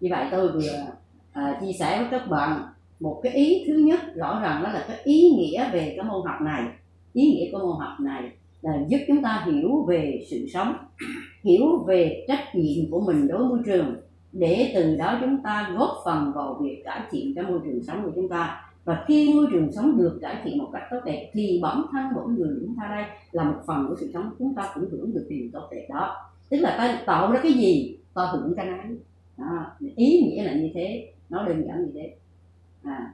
như 0.00 0.08
vậy 0.10 0.28
tôi 0.30 0.52
vừa 0.52 0.86
à, 1.32 1.58
chia 1.60 1.72
sẻ 1.72 1.98
với 1.98 2.08
các 2.10 2.28
bạn 2.30 2.62
một 3.00 3.20
cái 3.22 3.32
ý 3.32 3.64
thứ 3.66 3.74
nhất 3.74 4.00
rõ 4.14 4.40
ràng 4.42 4.62
đó 4.62 4.72
là 4.72 4.84
cái 4.88 4.96
ý 5.04 5.30
nghĩa 5.30 5.70
về 5.72 5.94
cái 5.96 6.04
môn 6.04 6.26
học 6.26 6.40
này. 6.40 6.64
Ý 7.12 7.32
nghĩa 7.32 7.52
của 7.52 7.58
môn 7.58 7.76
học 7.80 8.00
này 8.00 8.30
là 8.62 8.72
giúp 8.88 8.98
chúng 9.08 9.22
ta 9.22 9.46
hiểu 9.46 9.84
về 9.88 10.24
sự 10.30 10.46
sống 10.52 10.76
hiểu 11.42 11.84
về 11.86 12.24
trách 12.28 12.54
nhiệm 12.54 12.90
của 12.90 13.00
mình 13.00 13.28
đối 13.28 13.38
với 13.38 13.48
môi 13.48 13.58
trường 13.66 13.96
để 14.32 14.72
từ 14.74 14.96
đó 14.96 15.18
chúng 15.20 15.42
ta 15.42 15.74
góp 15.78 15.90
phần 16.04 16.32
vào 16.34 16.58
việc 16.62 16.82
cải 16.84 17.00
thiện 17.10 17.34
cái 17.34 17.44
môi 17.44 17.60
trường 17.64 17.82
sống 17.82 18.02
của 18.04 18.10
chúng 18.14 18.28
ta. 18.28 18.68
Và 18.84 19.04
khi 19.08 19.34
môi 19.34 19.46
trường 19.52 19.72
sống 19.72 19.98
được 19.98 20.18
cải 20.22 20.36
thiện 20.44 20.58
một 20.58 20.68
cách 20.72 20.82
tốt 20.90 20.98
đẹp 21.04 21.30
thì 21.32 21.60
bản 21.62 21.82
thân 21.92 22.04
mỗi 22.14 22.28
người 22.28 22.56
chúng 22.60 22.76
ta 22.80 22.88
đây 22.96 23.04
là 23.32 23.44
một 23.44 23.56
phần 23.66 23.86
của 23.88 23.96
sự 24.00 24.10
sống 24.14 24.30
chúng 24.38 24.54
ta 24.54 24.70
cũng 24.74 24.88
hưởng 24.90 25.14
được 25.14 25.26
điều 25.28 25.48
tốt 25.52 25.68
đẹp 25.70 25.86
đó. 25.90 26.16
Tức 26.48 26.56
là 26.56 26.74
ta 26.78 27.02
tạo 27.06 27.32
ra 27.32 27.40
cái 27.42 27.52
gì? 27.52 27.98
Ta 28.14 28.22
hưởng 28.32 28.54
cái 28.56 28.66
nấy 28.66 28.96
đó. 29.36 29.66
ý 29.96 30.20
nghĩa 30.20 30.42
là 30.42 30.52
như 30.52 30.70
thế 30.74 31.12
nó 31.32 31.44
đơn 31.44 31.64
giản 31.66 31.84
như 31.84 31.90
thế. 31.94 32.14
À. 32.84 33.12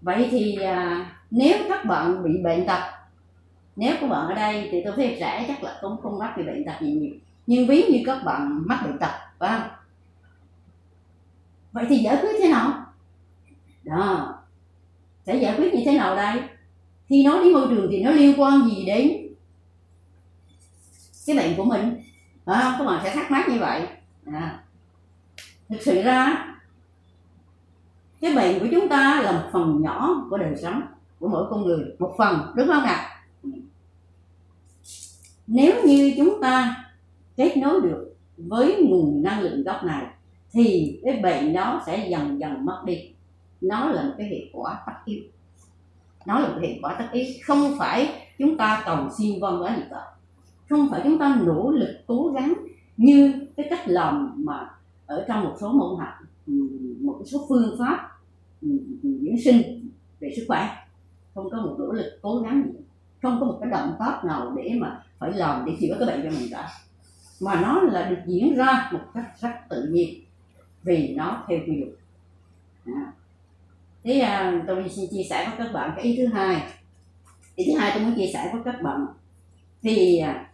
vậy 0.00 0.28
thì 0.30 0.56
à, 0.56 1.06
nếu 1.30 1.58
các 1.68 1.84
bạn 1.84 2.22
bị 2.24 2.42
bệnh 2.42 2.66
tật 2.66 2.80
nếu 3.76 3.96
các 4.00 4.06
bạn 4.06 4.26
ở 4.26 4.34
đây 4.34 4.68
thì 4.72 4.82
tôi 4.84 4.92
thấy 4.96 5.16
trẻ 5.20 5.44
chắc 5.48 5.62
là 5.62 5.78
không 5.80 5.96
không 6.02 6.18
mắc 6.18 6.34
bị 6.36 6.42
bệnh 6.42 6.64
tật 6.64 6.72
gì 6.80 6.92
nhiều. 6.92 7.14
Nhưng 7.46 7.66
ví 7.66 7.82
như 7.82 8.02
các 8.06 8.24
bạn 8.24 8.62
mắc 8.66 8.80
bệnh 8.84 8.98
tật 8.98 9.10
phải 9.38 9.58
không? 9.58 9.68
Vậy 11.72 11.84
thì 11.88 11.96
giải 11.96 12.18
quyết 12.20 12.32
thế 12.38 12.48
nào? 12.48 12.86
Đó. 13.84 14.34
Sẽ 15.26 15.36
giải 15.36 15.54
quyết 15.58 15.74
như 15.74 15.82
thế 15.84 15.98
nào 15.98 16.16
đây? 16.16 16.42
Khi 17.08 17.24
nói 17.24 17.44
đến 17.44 17.52
môi 17.52 17.66
trường 17.70 17.88
thì 17.90 18.02
nó 18.02 18.10
liên 18.10 18.40
quan 18.40 18.68
gì 18.68 18.84
đến 18.86 19.26
cái 21.26 21.36
bệnh 21.36 21.56
của 21.56 21.64
mình? 21.64 22.02
À, 22.44 22.76
các 22.78 22.84
bạn 22.84 23.00
sẽ 23.04 23.14
thắc 23.14 23.30
mắc 23.30 23.48
như 23.48 23.58
vậy. 23.58 23.86
À. 24.32 24.62
thực 25.68 25.82
sự 25.82 26.02
ra 26.02 26.45
cái 28.26 28.34
bệnh 28.36 28.60
của 28.60 28.66
chúng 28.72 28.88
ta 28.88 29.22
là 29.22 29.32
một 29.32 29.48
phần 29.52 29.82
nhỏ 29.82 30.26
của 30.30 30.38
đời 30.38 30.56
sống, 30.62 30.82
của 31.20 31.28
mỗi 31.28 31.46
con 31.50 31.64
người, 31.64 31.84
một 31.98 32.14
phần, 32.18 32.38
đúng 32.56 32.66
không 32.66 32.82
ạ? 32.82 33.08
Nếu 35.46 35.84
như 35.84 36.14
chúng 36.16 36.38
ta 36.42 36.84
kết 37.36 37.56
nối 37.56 37.80
được 37.80 38.14
với 38.36 38.86
nguồn 38.88 39.22
năng 39.22 39.40
lượng 39.40 39.64
gốc 39.64 39.84
này, 39.84 40.06
thì 40.52 40.98
cái 41.04 41.20
bệnh 41.22 41.52
đó 41.52 41.82
sẽ 41.86 42.08
dần 42.10 42.40
dần 42.40 42.64
mất 42.64 42.82
đi. 42.86 42.98
Nó 43.60 43.88
là 43.88 44.02
một 44.02 44.14
cái 44.18 44.26
hệ 44.26 44.50
quả 44.52 44.82
tất 44.86 44.92
yếu. 45.04 45.20
Nó 46.26 46.38
là 46.38 46.48
một 46.48 46.58
hệ 46.62 46.78
quả 46.82 46.96
tất 46.98 47.06
yếu. 47.12 47.24
Không 47.46 47.76
phải 47.78 48.08
chúng 48.38 48.56
ta 48.56 48.82
cầu 48.86 49.08
xin 49.18 49.40
vân 49.40 49.60
quá 49.60 49.76
gì 49.76 49.82
cả 49.90 50.00
không 50.68 50.88
phải 50.90 51.00
chúng 51.04 51.18
ta 51.18 51.40
nỗ 51.42 51.70
lực 51.70 51.94
cố 52.06 52.32
gắng 52.34 52.54
như 52.96 53.34
cái 53.56 53.66
cách 53.70 53.88
làm 53.88 54.32
mà 54.36 54.70
ở 55.06 55.24
trong 55.28 55.44
một 55.44 55.54
số 55.60 55.72
môn 55.72 55.98
học, 55.98 56.14
một 57.00 57.22
số 57.24 57.46
phương 57.48 57.76
pháp 57.78 58.15
dưỡng 59.02 59.40
sinh 59.44 59.90
về 60.20 60.32
sức 60.36 60.44
khỏe. 60.48 60.68
Không 61.34 61.50
có 61.50 61.58
một 61.58 61.76
nỗ 61.78 61.92
lực 61.92 62.18
cố 62.22 62.38
gắng 62.38 62.62
gì. 62.66 62.80
Không 63.22 63.36
có 63.40 63.46
một 63.46 63.58
cái 63.60 63.70
động 63.70 63.96
tác 63.98 64.24
nào 64.24 64.54
để 64.56 64.76
mà 64.80 65.02
phải 65.18 65.32
làm 65.32 65.64
để 65.66 65.72
chữa 65.80 65.96
cái 65.98 66.08
bệnh 66.08 66.22
cho 66.22 66.38
mình 66.38 66.48
cả. 66.50 66.68
Mà 67.40 67.60
nó 67.60 67.80
là 67.80 68.10
được 68.10 68.18
diễn 68.26 68.54
ra 68.54 68.90
một 68.92 69.00
cách 69.14 69.26
rất 69.40 69.50
tự 69.70 69.88
nhiên 69.90 70.24
vì 70.82 71.14
nó 71.14 71.44
theo 71.48 71.58
quy 71.66 71.76
luật. 71.76 71.92
À. 72.84 73.12
thế 74.04 74.18
à, 74.18 74.64
tôi 74.66 74.88
xin 74.88 75.10
chia 75.10 75.22
sẻ 75.30 75.46
với 75.48 75.66
các 75.66 75.72
bạn 75.72 75.92
cái 75.96 76.04
ý 76.04 76.16
thứ 76.16 76.26
hai. 76.26 76.62
Ý 77.54 77.64
thứ 77.66 77.78
hai 77.78 77.90
tôi 77.94 78.02
muốn 78.02 78.14
chia 78.16 78.30
sẻ 78.32 78.50
với 78.52 78.62
các 78.64 78.82
bạn. 78.82 79.06
Thì 79.82 80.18
à, 80.18 80.50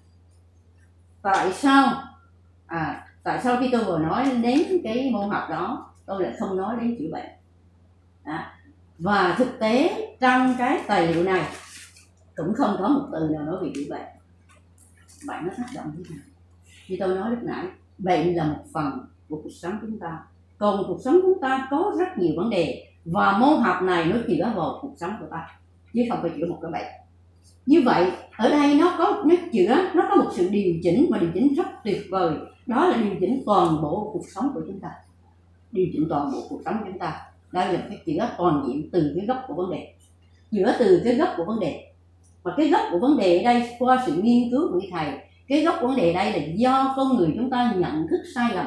tại 1.22 1.52
sao 1.52 2.02
à 2.66 3.08
tại 3.22 3.40
sao 3.44 3.56
khi 3.60 3.68
tôi 3.72 3.84
vừa 3.84 3.98
nói 3.98 4.30
đến 4.42 4.62
cái 4.84 5.10
môn 5.10 5.30
học 5.30 5.46
đó 5.50 5.92
tôi 6.06 6.22
lại 6.22 6.32
không 6.38 6.56
nói 6.56 6.76
đến 6.80 6.96
chữa 6.98 7.08
bệnh? 7.12 7.26
Đó. 8.24 8.38
và 8.98 9.34
thực 9.38 9.58
tế 9.60 9.90
trong 10.20 10.54
cái 10.58 10.80
tài 10.86 11.06
liệu 11.06 11.24
này 11.24 11.48
cũng 12.36 12.54
không 12.54 12.76
có 12.78 12.88
một 12.88 13.08
từ 13.12 13.28
nào 13.28 13.42
nói 13.42 13.56
về 13.62 13.72
chữa 13.74 13.90
bệnh 13.90 14.06
bệnh 15.26 15.44
nó 15.44 15.52
tác 15.56 15.66
động 15.74 15.92
như 15.96 16.04
thế 16.08 16.14
nào? 16.14 16.24
Như 16.88 16.96
tôi 17.00 17.14
nói 17.14 17.30
lúc 17.30 17.38
nãy, 17.42 17.66
bệnh 17.98 18.36
là 18.36 18.44
một 18.44 18.64
phần 18.72 19.06
của 19.28 19.40
cuộc 19.42 19.52
sống 19.62 19.78
chúng 19.80 19.98
ta. 19.98 20.18
Còn 20.58 20.84
cuộc 20.88 20.98
sống 21.04 21.20
chúng 21.22 21.40
ta 21.40 21.68
có 21.70 21.94
rất 21.98 22.18
nhiều 22.18 22.32
vấn 22.36 22.50
đề 22.50 22.86
và 23.04 23.38
môn 23.38 23.60
học 23.60 23.82
này 23.82 24.04
nó 24.04 24.16
chữa 24.28 24.52
vào 24.56 24.78
cuộc 24.82 24.94
sống 24.96 25.16
của 25.20 25.26
ta, 25.30 25.60
chứ 25.94 26.02
không 26.10 26.18
phải 26.22 26.30
chữa 26.36 26.46
một 26.46 26.58
cái 26.62 26.70
bệnh. 26.70 26.86
Như 27.66 27.82
vậy, 27.84 28.10
ở 28.36 28.48
đây 28.48 28.74
nó 28.74 28.94
có, 28.98 29.22
nó 29.26 29.34
chữa, 29.52 29.76
nó 29.94 30.06
có 30.10 30.16
một 30.16 30.30
sự 30.32 30.48
điều 30.48 30.74
chỉnh 30.82 31.06
mà 31.10 31.18
điều 31.18 31.30
chỉnh 31.34 31.54
rất 31.54 31.66
tuyệt 31.84 32.02
vời. 32.10 32.34
Đó 32.66 32.86
là 32.86 32.96
điều 32.96 33.14
chỉnh 33.20 33.42
toàn 33.46 33.82
bộ 33.82 34.10
cuộc 34.12 34.24
sống 34.34 34.50
của 34.54 34.60
chúng 34.66 34.80
ta. 34.80 34.90
Điều 35.72 35.86
chỉnh 35.92 36.06
toàn 36.08 36.32
bộ 36.32 36.38
cuộc 36.48 36.60
sống 36.64 36.76
của 36.78 36.84
chúng 36.86 36.98
ta 36.98 37.20
đây 37.52 37.72
là 37.72 37.80
cái 37.88 37.98
chữa 38.06 38.28
toàn 38.38 38.64
diện 38.66 38.90
từ 38.92 39.12
cái 39.16 39.26
gốc 39.26 39.44
của 39.48 39.54
vấn 39.54 39.70
đề. 39.70 39.94
Chữa 40.50 40.76
từ 40.78 41.00
cái 41.04 41.14
gốc 41.14 41.28
của 41.36 41.44
vấn 41.44 41.60
đề. 41.60 41.84
Và 42.42 42.52
cái 42.56 42.68
gốc 42.68 42.80
của 42.92 42.98
vấn 42.98 43.18
đề 43.18 43.38
ở 43.38 43.42
đây, 43.42 43.70
qua 43.78 44.02
sự 44.06 44.20
nghiên 44.22 44.50
cứu 44.50 44.72
của 44.72 44.80
thầy, 44.90 45.06
cái 45.48 45.64
gốc 45.64 45.74
vấn 45.82 45.96
đề 45.96 46.12
đây 46.12 46.32
là 46.32 46.38
do 46.54 46.94
con 46.96 47.16
người 47.16 47.32
chúng 47.36 47.50
ta 47.50 47.74
nhận 47.78 48.06
thức 48.10 48.22
sai 48.34 48.54
lầm. 48.54 48.66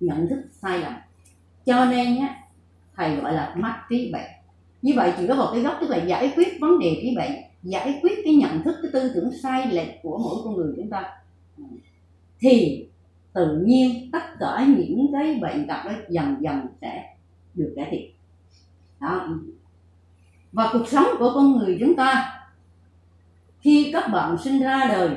Nhận 0.00 0.28
thức 0.28 0.42
sai 0.50 0.78
lầm. 0.78 0.92
Cho 1.66 1.84
nên 1.84 2.14
nhé 2.14 2.34
thầy 2.96 3.16
gọi 3.16 3.32
là 3.32 3.54
mắc 3.56 3.86
trí 3.90 4.10
bệnh. 4.12 4.30
Như 4.82 4.92
vậy 4.96 5.12
chỉ 5.18 5.26
có 5.26 5.34
một 5.34 5.48
cái 5.52 5.62
gốc, 5.62 5.76
tức 5.80 5.90
là 5.90 6.04
giải 6.04 6.32
quyết 6.36 6.48
vấn 6.60 6.78
đề 6.78 6.98
trí 7.02 7.16
bệnh, 7.16 7.32
giải 7.62 7.98
quyết 8.02 8.12
cái 8.24 8.34
nhận 8.34 8.62
thức, 8.62 8.74
cái 8.82 8.90
tư 8.92 9.12
tưởng 9.14 9.30
sai 9.42 9.72
lệch 9.72 10.02
của 10.02 10.18
mỗi 10.18 10.36
con 10.44 10.54
người 10.54 10.72
chúng 10.76 10.90
ta. 10.90 11.04
Thì 12.40 12.86
tự 13.32 13.62
nhiên 13.66 14.10
tất 14.12 14.22
cả 14.40 14.66
những 14.78 15.06
cái 15.12 15.38
bệnh 15.42 15.66
tật 15.68 15.84
đó 15.84 15.92
dần 16.08 16.36
dần 16.40 16.60
sẽ 16.80 17.13
được 17.54 17.72
cải 17.76 17.88
thiện. 17.90 18.10
Đó. 19.00 19.28
Và 20.52 20.70
cuộc 20.72 20.88
sống 20.88 21.06
của 21.18 21.32
con 21.34 21.56
người 21.56 21.76
chúng 21.80 21.96
ta 21.96 22.40
khi 23.60 23.90
các 23.92 24.08
bạn 24.12 24.36
sinh 24.38 24.62
ra 24.62 24.84
đời 24.88 25.16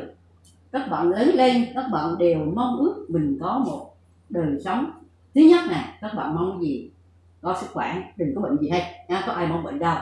các 0.71 0.87
bạn 0.91 1.09
lớn 1.09 1.29
lên 1.33 1.65
các 1.73 1.85
bạn 1.91 2.17
đều 2.17 2.45
mong 2.55 2.77
ước 2.77 3.05
mình 3.09 3.37
có 3.41 3.63
một 3.65 3.93
đời 4.29 4.59
sống. 4.65 4.91
Thứ 5.35 5.41
nhất 5.41 5.65
nè 5.69 5.97
các 6.01 6.13
bạn 6.15 6.35
mong 6.35 6.61
gì? 6.61 6.91
Có 7.41 7.57
sức 7.61 7.67
khỏe 7.73 8.13
đừng 8.17 8.35
có 8.35 8.41
bệnh 8.41 8.57
gì 8.57 8.69
hết 8.69 8.83
nha. 9.09 9.23
Có 9.27 9.31
ai 9.31 9.47
mong 9.47 9.63
bệnh 9.63 9.79
đâu. 9.79 9.97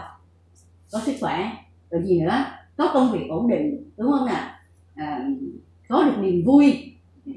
Có 0.92 1.00
sức 1.00 1.16
khỏe 1.22 1.52
rồi 1.90 2.04
gì 2.06 2.22
nữa? 2.22 2.46
Có 2.78 2.92
công 2.94 3.12
việc 3.12 3.26
ổn 3.30 3.48
định 3.48 3.92
đúng 3.98 4.12
không 4.12 4.26
nè? 4.28 4.52
À, 4.96 5.28
có 5.90 6.04
được 6.04 6.18
niềm 6.20 6.44
vui 6.46 6.96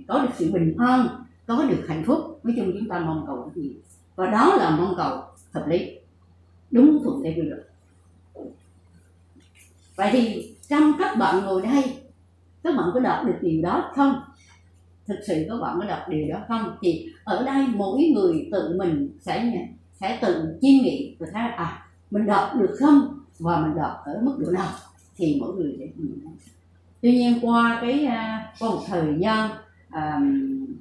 có 0.08 0.22
được 0.22 0.30
sự 0.36 0.52
bình 0.52 0.74
an 0.78 1.08
có 1.46 1.64
được 1.64 1.84
hạnh 1.88 2.02
phúc. 2.06 2.40
Nói 2.42 2.54
chung 2.56 2.72
chúng 2.78 2.88
ta 2.88 3.00
mong 3.00 3.24
cầu 3.26 3.52
cái 3.54 3.64
gì? 3.64 3.76
Và 4.18 4.30
đó 4.30 4.54
là 4.56 4.70
mong 4.70 4.94
cầu 4.96 5.22
hợp 5.52 5.64
lý. 5.68 5.90
Đúng 6.70 7.00
thuận 7.04 7.22
theo 7.22 7.32
quy 7.36 7.42
luật. 7.42 7.68
Vậy 9.96 10.08
thì 10.12 10.54
trong 10.68 10.92
các 10.98 11.16
bạn 11.18 11.44
ngồi 11.44 11.62
đây 11.62 11.82
các 12.62 12.74
bạn 12.76 12.90
có 12.94 13.00
đọc 13.00 13.24
được 13.26 13.38
điều 13.40 13.62
đó 13.62 13.90
không? 13.94 14.20
Thực 15.06 15.18
sự 15.26 15.44
các 15.48 15.54
bạn 15.62 15.76
có 15.80 15.86
đọc 15.86 15.98
điều 16.08 16.28
đó 16.28 16.38
không? 16.48 16.76
Thì 16.82 17.06
ở 17.24 17.44
đây 17.44 17.66
mỗi 17.74 18.02
người 18.14 18.48
tự 18.52 18.76
mình 18.78 19.18
sẽ 19.20 19.66
sẽ 20.00 20.18
tự 20.22 20.58
chiêm 20.60 20.82
nghiệm 20.82 21.16
và 21.18 21.26
thấy 21.32 21.42
à 21.42 21.86
mình 22.10 22.26
đọc 22.26 22.50
được 22.60 22.76
không? 22.80 23.20
Và 23.38 23.60
mình 23.60 23.76
đọc 23.76 23.96
ở 24.04 24.20
mức 24.22 24.36
độ 24.38 24.50
nào? 24.50 24.72
Thì 25.16 25.36
mỗi 25.40 25.54
người 25.54 25.76
sẽ 25.78 25.86
tuy 27.00 27.12
nhiên 27.12 27.38
qua 27.42 27.78
cái 27.80 28.04
à, 28.04 28.52
qua 28.60 28.68
một 28.70 28.82
thời 28.86 29.14
gian 29.18 29.50
à, 29.90 30.20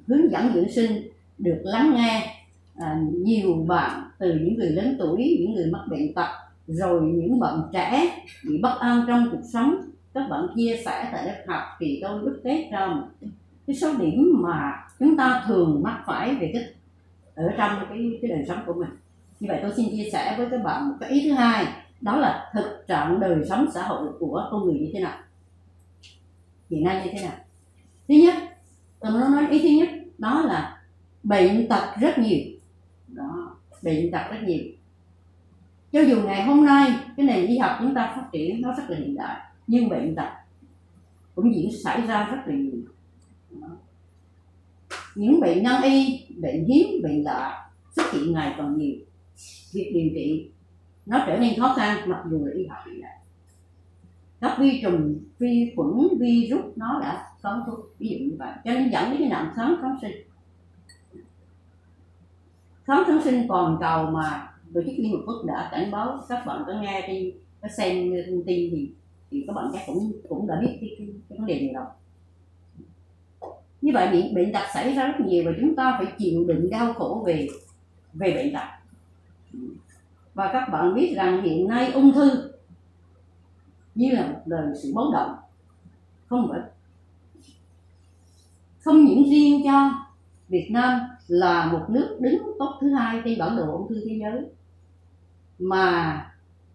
hướng 0.06 0.30
dẫn 0.30 0.52
dưỡng 0.54 0.72
sinh 0.72 1.08
được 1.38 1.60
lắng 1.64 1.94
nghe 1.94 2.37
à, 2.78 3.00
nhiều 3.12 3.64
bạn 3.68 4.10
từ 4.18 4.34
những 4.34 4.54
người 4.54 4.70
lớn 4.70 4.96
tuổi 4.98 5.38
những 5.40 5.54
người 5.54 5.66
mắc 5.72 5.80
bệnh 5.90 6.14
tật 6.14 6.28
rồi 6.66 7.00
những 7.02 7.40
bạn 7.40 7.62
trẻ 7.72 8.22
bị 8.48 8.58
bất 8.62 8.76
an 8.80 9.04
trong 9.08 9.28
cuộc 9.32 9.42
sống 9.52 9.76
các 10.14 10.28
bạn 10.30 10.46
chia 10.56 10.76
sẻ 10.84 11.08
tại 11.12 11.26
lớp 11.26 11.42
học 11.46 11.62
thì 11.80 11.98
tôi 12.02 12.20
đúc 12.24 12.36
kết 12.44 12.68
ra 12.72 12.86
một 12.86 13.28
cái 13.66 13.76
số 13.76 13.94
điểm 13.98 14.32
mà 14.42 14.72
chúng 14.98 15.16
ta 15.16 15.44
thường 15.46 15.80
mắc 15.84 16.02
phải 16.06 16.34
về 16.34 16.50
cái 16.52 16.62
ở 17.34 17.54
trong 17.56 17.86
cái 17.88 18.18
cái 18.22 18.30
đời 18.30 18.44
sống 18.48 18.58
của 18.66 18.74
mình. 18.74 18.88
Như 19.40 19.48
vậy 19.48 19.58
tôi 19.62 19.72
xin 19.76 19.90
chia 19.90 20.10
sẻ 20.12 20.34
với 20.38 20.46
các 20.50 20.62
bạn 20.64 20.88
một 20.88 20.94
cái 21.00 21.10
ý 21.10 21.22
thứ 21.24 21.34
hai 21.34 21.66
đó 22.00 22.16
là 22.16 22.50
thực 22.54 22.84
trạng 22.88 23.20
đời 23.20 23.38
sống 23.48 23.66
xã 23.74 23.82
hội 23.82 24.08
của 24.18 24.48
con 24.50 24.64
người 24.64 24.74
như 24.74 24.90
thế 24.92 25.00
nào. 25.00 25.18
Hiện 26.70 26.84
nay 26.84 27.02
như 27.04 27.10
thế 27.14 27.22
nào? 27.22 27.36
Thứ 28.08 28.14
nhất 28.14 28.34
tôi 29.00 29.12
muốn 29.12 29.20
nói 29.20 29.46
ý 29.50 29.60
thứ 29.62 29.68
nhất 29.68 29.88
đó 30.18 30.42
là 30.46 30.82
bệnh 31.22 31.68
tật 31.68 31.84
rất 32.00 32.18
nhiều 32.18 32.38
bị 33.82 34.02
bệnh 34.02 34.10
tật 34.12 34.22
rất 34.30 34.38
nhiều. 34.46 34.64
Cho 35.92 36.00
dù 36.00 36.22
ngày 36.22 36.44
hôm 36.44 36.66
nay 36.66 36.92
cái 37.16 37.26
nền 37.26 37.46
y 37.46 37.58
học 37.58 37.70
chúng 37.80 37.94
ta 37.94 38.12
phát 38.16 38.28
triển 38.32 38.62
nó 38.62 38.74
rất 38.76 38.82
là 38.88 38.98
hiện 38.98 39.14
đại, 39.14 39.40
nhưng 39.66 39.88
bệnh 39.88 40.14
tật 40.14 40.28
cũng 41.34 41.54
diễn 41.54 41.70
xảy 41.84 42.06
ra 42.06 42.28
rất 42.30 42.38
là 42.46 42.54
nhiều. 42.54 42.80
Những 45.14 45.40
bệnh 45.40 45.62
nan 45.62 45.82
y, 45.82 46.26
bệnh 46.36 46.64
hiếm, 46.64 47.02
bệnh 47.02 47.24
lạ 47.24 47.70
xuất 47.96 48.12
hiện 48.12 48.32
ngày 48.32 48.54
càng 48.56 48.78
nhiều. 48.78 48.96
Việc 49.72 49.90
điều 49.94 50.10
trị 50.14 50.50
nó 51.06 51.24
trở 51.26 51.38
nên 51.38 51.58
khó 51.58 51.74
khăn, 51.76 52.08
mặc 52.10 52.24
dù 52.30 52.44
là 52.46 52.52
y 52.54 52.66
học 52.66 52.78
hiện 52.86 53.00
đại. 53.00 53.18
Các 54.40 54.56
vi 54.60 54.80
trùng, 54.82 55.20
vi 55.38 55.72
khuẩn 55.76 56.18
virus 56.20 56.64
nó 56.76 57.00
đã 57.00 57.26
có 57.42 57.64
thuốc 57.66 57.78
ví 57.98 58.08
dụ 58.08 58.16
như 58.18 58.36
vậy. 58.38 58.52
Cho 58.64 58.72
nên 58.72 58.90
dẫn 58.90 59.10
đến 59.10 59.18
cái 59.18 59.28
nạn 59.28 59.52
kháng 59.56 59.76
kháng 59.82 59.98
sinh 60.02 60.27
kháng 62.88 63.04
kháng 63.06 63.22
sinh 63.24 63.48
toàn 63.48 63.76
cầu 63.80 64.06
mà 64.06 64.52
tổ 64.74 64.80
chức 64.80 64.94
liên 64.98 65.12
hợp 65.12 65.22
quốc 65.26 65.44
đã 65.46 65.68
cảnh 65.72 65.90
báo 65.90 66.20
các 66.28 66.46
bạn 66.46 66.62
có 66.66 66.72
nghe 66.72 67.08
đi 67.08 67.32
có 67.60 67.68
xem 67.68 68.10
thông 68.26 68.44
tin 68.46 68.70
thì 68.70 68.90
thì 69.30 69.44
các 69.46 69.52
bạn 69.52 69.70
chắc 69.72 69.82
cũng 69.86 70.12
cũng 70.28 70.46
đã 70.46 70.60
biết 70.60 70.78
cái, 70.80 70.94
cái, 70.98 71.06
cái 71.28 71.38
vấn 71.38 71.46
đề 71.46 71.60
này 71.60 71.74
rồi. 71.74 71.84
Như 73.80 73.92
vậy 73.94 74.08
bệnh 74.12 74.34
bệnh 74.34 74.52
tật 74.52 74.64
xảy 74.74 74.94
ra 74.94 75.06
rất 75.06 75.26
nhiều 75.26 75.42
và 75.46 75.52
chúng 75.60 75.76
ta 75.76 75.98
phải 75.98 76.12
chịu 76.18 76.44
đựng 76.48 76.70
đau 76.70 76.92
khổ 76.92 77.22
về 77.26 77.48
về 78.12 78.34
bệnh 78.34 78.54
tật. 78.54 78.68
Và 80.34 80.50
các 80.52 80.68
bạn 80.72 80.94
biết 80.94 81.14
rằng 81.16 81.42
hiện 81.42 81.68
nay 81.68 81.92
ung 81.92 82.12
thư 82.12 82.52
như 83.94 84.10
là 84.10 84.26
một 84.26 84.40
lời 84.44 84.66
sự 84.82 84.92
báo 84.94 85.10
động 85.12 85.36
không 86.26 86.48
phải 86.50 86.60
không 88.80 89.04
những 89.04 89.30
riêng 89.30 89.62
cho 89.64 89.90
Việt 90.48 90.68
Nam 90.70 91.00
là 91.28 91.72
một 91.72 91.86
nước 91.88 92.18
đứng 92.20 92.42
top 92.58 92.70
thứ 92.80 92.94
hai 92.94 93.20
trên 93.24 93.38
bản 93.38 93.56
đồ 93.56 93.72
ung 93.72 93.88
thư 93.88 94.04
thế 94.08 94.20
giới. 94.20 94.42
Mà 95.58 96.26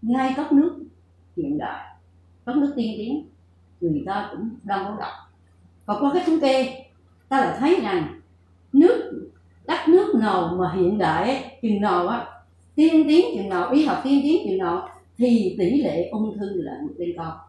ngay 0.02 0.34
các 0.36 0.52
nước 0.52 0.80
hiện 1.38 1.58
đại 1.58 1.96
các 2.46 2.58
nước 2.58 2.74
tiên 2.76 2.94
tiến, 2.98 3.28
người 3.82 4.04
ta 4.06 4.30
cũng 4.32 4.50
đang 4.64 4.86
báo 4.86 4.98
động 5.00 5.14
và 5.86 5.96
qua 6.00 6.12
cái 6.14 6.24
thống 6.26 6.40
kê, 6.40 6.86
ta 7.30 7.40
lại 7.40 7.58
thấy 7.60 7.80
rằng 7.82 8.22
nước, 8.74 9.24
đất 9.68 9.80
nước 9.88 10.16
nào 10.16 10.56
mà 10.60 10.74
hiện 10.76 10.98
đại 10.98 11.58
chừng 11.62 11.82
nào 11.82 12.08
á, 12.08 12.28
tiên 12.76 13.04
tiến 13.08 13.26
chừng 13.36 13.50
nào, 13.50 13.72
y 13.72 13.86
học 13.86 14.02
tiên 14.04 14.20
tiến 14.24 14.42
chừng 14.48 14.58
nào, 14.58 14.90
thì 15.18 15.56
tỷ 15.60 15.82
lệ 15.82 16.10
ung 16.12 16.38
thư 16.38 16.62
là 16.62 16.82
lên 16.98 17.14
cao 17.18 17.40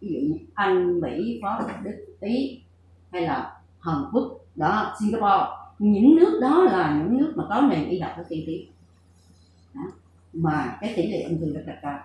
ví 0.00 0.08
dụ 0.08 0.20
như 0.20 0.38
anh, 0.54 1.00
mỹ, 1.00 1.40
pháp, 1.42 1.66
đức, 1.84 2.16
ý, 2.20 2.62
hay 3.12 3.22
là 3.22 3.60
hàn 3.80 3.96
quốc, 4.12 4.38
đó, 4.54 4.96
singapore 5.00 5.59
những 5.80 6.16
nước 6.16 6.38
đó 6.42 6.64
là 6.64 7.02
những 7.02 7.18
nước 7.18 7.32
mà 7.36 7.44
có 7.48 7.60
nền 7.60 7.88
y 7.88 7.98
học 7.98 8.12
rất 8.16 8.24
tiên 8.28 8.44
tiến. 8.46 8.66
Mà 10.32 10.78
cái 10.80 10.92
tỷ 10.96 11.06
lệ 11.06 11.22
ung 11.22 11.40
thư 11.40 11.54
rất 11.54 11.62
là 11.66 11.78
cao. 11.82 11.98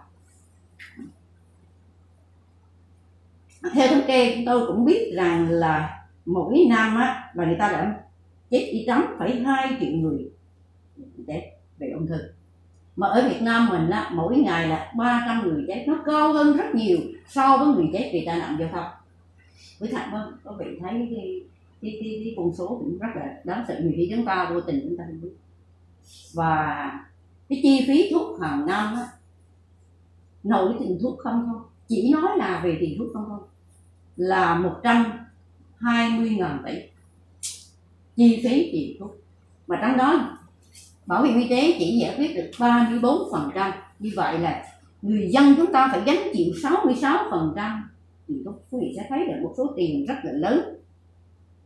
Theo 3.74 3.88
thống 3.88 4.08
kê 4.08 4.44
tôi 4.46 4.68
cũng 4.68 4.86
biết 4.86 5.12
rằng 5.16 5.50
là 5.50 6.06
mỗi 6.26 6.66
năm 6.70 6.96
á 6.96 7.32
là 7.34 7.46
người 7.46 7.56
ta 7.60 7.72
đã 7.72 8.04
chết 8.50 8.70
đi 8.74 8.84
tám 8.88 9.16
phải 9.20 9.40
hai 9.40 9.78
triệu 9.80 9.92
người 9.92 10.30
chết 11.28 11.52
về 11.78 11.90
ung 11.90 12.08
thư. 12.08 12.18
Mà 12.96 13.08
ở 13.08 13.30
Việt 13.30 13.42
Nam 13.42 13.70
mình 13.70 13.90
á, 13.90 14.12
mỗi 14.14 14.38
ngày 14.38 14.68
là 14.68 14.94
300 14.98 15.44
người 15.44 15.66
chết. 15.68 15.86
Nó 15.88 16.04
cao 16.06 16.34
hơn 16.34 16.58
rất 16.58 16.76
nhiều 16.76 16.98
so 17.28 17.58
với 17.58 17.68
người 17.68 17.90
chết 17.94 18.10
vì 18.14 18.24
tai 18.26 18.40
nạn 18.40 18.56
giao 18.60 18.70
thông. 18.74 18.92
Với 19.80 19.90
thằng 19.92 20.12
có 20.44 20.56
vị 20.60 20.66
thấy 20.82 21.08
cái 21.16 21.42
cái, 21.86 21.98
cái, 22.00 22.22
cái 22.24 22.34
con 22.38 22.54
số 22.58 22.68
cũng 22.68 22.98
rất 23.00 23.08
là 23.16 23.42
đáng 23.44 23.66
sợ. 23.68 23.80
Nhiều 23.84 23.94
khi 23.96 24.12
chúng 24.16 24.26
ta 24.26 24.50
vô 24.54 24.62
tình 24.62 24.80
chúng 24.84 24.98
ta 24.98 25.04
không 25.08 25.22
biết. 25.22 25.36
Và 26.34 26.92
cái 27.50 27.60
chi 27.64 27.86
phí 27.88 28.12
thuốc 28.12 28.42
hàng 28.42 28.66
năm 28.66 28.96
á, 28.96 29.08
nội 30.44 30.74
tiền 30.80 30.98
thuốc 31.02 31.20
không 31.20 31.50
thôi. 31.52 31.62
Chỉ 31.88 32.12
nói 32.14 32.38
là 32.38 32.62
về 32.64 32.78
tiền 32.80 32.96
thuốc 32.98 33.08
không 33.14 33.26
thôi. 33.28 33.40
Là 34.16 34.56
120 34.60 36.30
ngàn 36.30 36.64
tỷ 36.66 36.74
chi 38.16 38.42
phí 38.44 38.70
tiền 38.72 38.96
thuốc. 39.00 39.16
Mà 39.68 39.80
trong 39.82 39.98
đó 39.98 40.38
bảo 41.06 41.24
hiểm 41.24 41.40
y 41.40 41.50
tế 41.50 41.76
chỉ 41.80 42.00
giải 42.02 42.16
quyết 42.18 42.36
được 42.36 42.52
34 42.60 43.18
phần 43.32 43.50
trăm. 43.56 43.72
Như 44.00 44.12
vậy 44.16 44.40
là 44.40 44.64
người 45.02 45.30
dân 45.32 45.54
chúng 45.58 45.72
ta 45.72 45.90
phải 45.92 46.02
gánh 46.06 46.32
chịu 46.34 46.54
66 46.64 47.18
phần 47.32 47.54
trăm 47.56 47.90
thì 48.28 48.36
các 48.46 48.52
quý 48.72 48.80
vị 48.82 48.94
sẽ 48.96 49.06
thấy 49.10 49.20
là 49.28 49.42
một 49.42 49.54
số 49.58 49.74
tiền 49.78 50.06
rất 50.06 50.16
là 50.24 50.32
lớn 50.32 50.76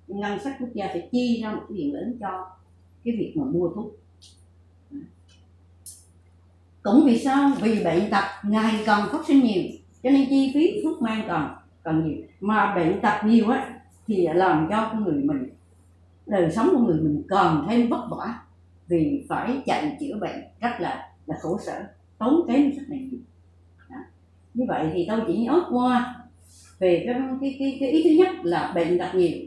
ngân 0.09 0.39
sách 0.43 0.55
quốc 0.59 0.69
gia 0.73 0.87
phải 0.87 1.09
chi 1.11 1.41
ra 1.43 1.51
một 1.51 1.61
cái 1.69 1.77
tiền 1.77 1.93
lớn 1.93 2.17
cho 2.19 2.47
cái 3.03 3.15
việc 3.17 3.33
mà 3.35 3.43
mua 3.45 3.69
thuốc. 3.69 3.99
Cũng 6.83 7.05
vì 7.05 7.19
sao? 7.19 7.51
Vì 7.61 7.83
bệnh 7.83 8.09
tật 8.11 8.23
ngày 8.43 8.83
càng 8.85 9.07
phát 9.11 9.27
sinh 9.27 9.43
nhiều 9.43 9.63
cho 10.03 10.09
nên 10.09 10.29
chi 10.29 10.51
phí 10.53 10.81
thuốc 10.83 11.01
men 11.01 11.23
còn 11.27 11.55
còn 11.83 12.07
nhiều. 12.07 12.17
Mà 12.39 12.75
bệnh 12.75 13.01
tật 13.01 13.25
nhiều 13.25 13.49
á 13.49 13.79
thì 14.07 14.27
làm 14.33 14.67
cho 14.69 14.89
con 14.91 15.03
người 15.03 15.23
mình 15.23 15.49
đời 16.25 16.51
sống 16.51 16.69
của 16.71 16.79
người 16.79 17.01
mình 17.01 17.23
còn 17.29 17.67
thêm 17.69 17.89
vất 17.89 18.07
vả 18.11 18.39
vì 18.87 19.25
phải 19.29 19.61
chạy 19.65 19.97
chữa 19.99 20.17
bệnh 20.21 20.43
rất 20.59 20.79
là 20.79 21.09
là 21.25 21.37
khổ 21.41 21.59
sở 21.65 21.83
tốn 22.17 22.45
kém 22.47 22.71
rất 22.71 22.83
là 22.87 22.97
nhiều. 22.97 23.19
Đó. 23.89 23.95
như 24.53 24.65
vậy 24.67 24.89
thì 24.93 25.05
tôi 25.09 25.21
chỉ 25.27 25.37
nhớ 25.37 25.61
qua 25.71 26.15
về 26.79 27.03
cái, 27.05 27.15
cái, 27.41 27.55
cái, 27.59 27.77
cái 27.79 27.89
ý 27.89 28.03
thứ 28.03 28.09
nhất 28.09 28.35
là 28.43 28.71
bệnh 28.75 28.99
tật 28.99 29.15
nhiều 29.15 29.37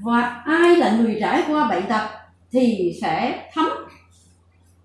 và 0.00 0.42
ai 0.44 0.76
là 0.76 0.96
người 0.96 1.16
trải 1.20 1.44
qua 1.48 1.68
bệnh 1.68 1.88
tật 1.88 2.08
thì 2.50 2.92
sẽ 3.02 3.44
thấm 3.52 3.68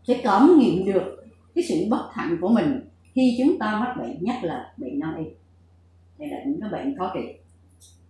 sẽ 0.08 0.22
cảm 0.24 0.60
nghiệm 0.60 0.86
được 0.86 1.26
cái 1.56 1.64
sự 1.70 1.76
bất 1.90 2.10
hạnh 2.14 2.38
của 2.42 2.50
mình 2.50 2.90
khi 3.16 3.36
chúng 3.40 3.60
ta 3.60 3.80
mắc 3.80 3.96
bệnh, 3.98 4.24
nhất 4.24 4.36
là 4.42 4.74
bệnh 4.78 5.00
nan 5.00 5.18
y. 5.18 5.26
Hay 6.20 6.28
là 6.30 6.38
những 6.46 6.62
cái 6.62 6.70
bệnh 6.70 6.98
khó 6.98 7.12
trị. 7.14 7.22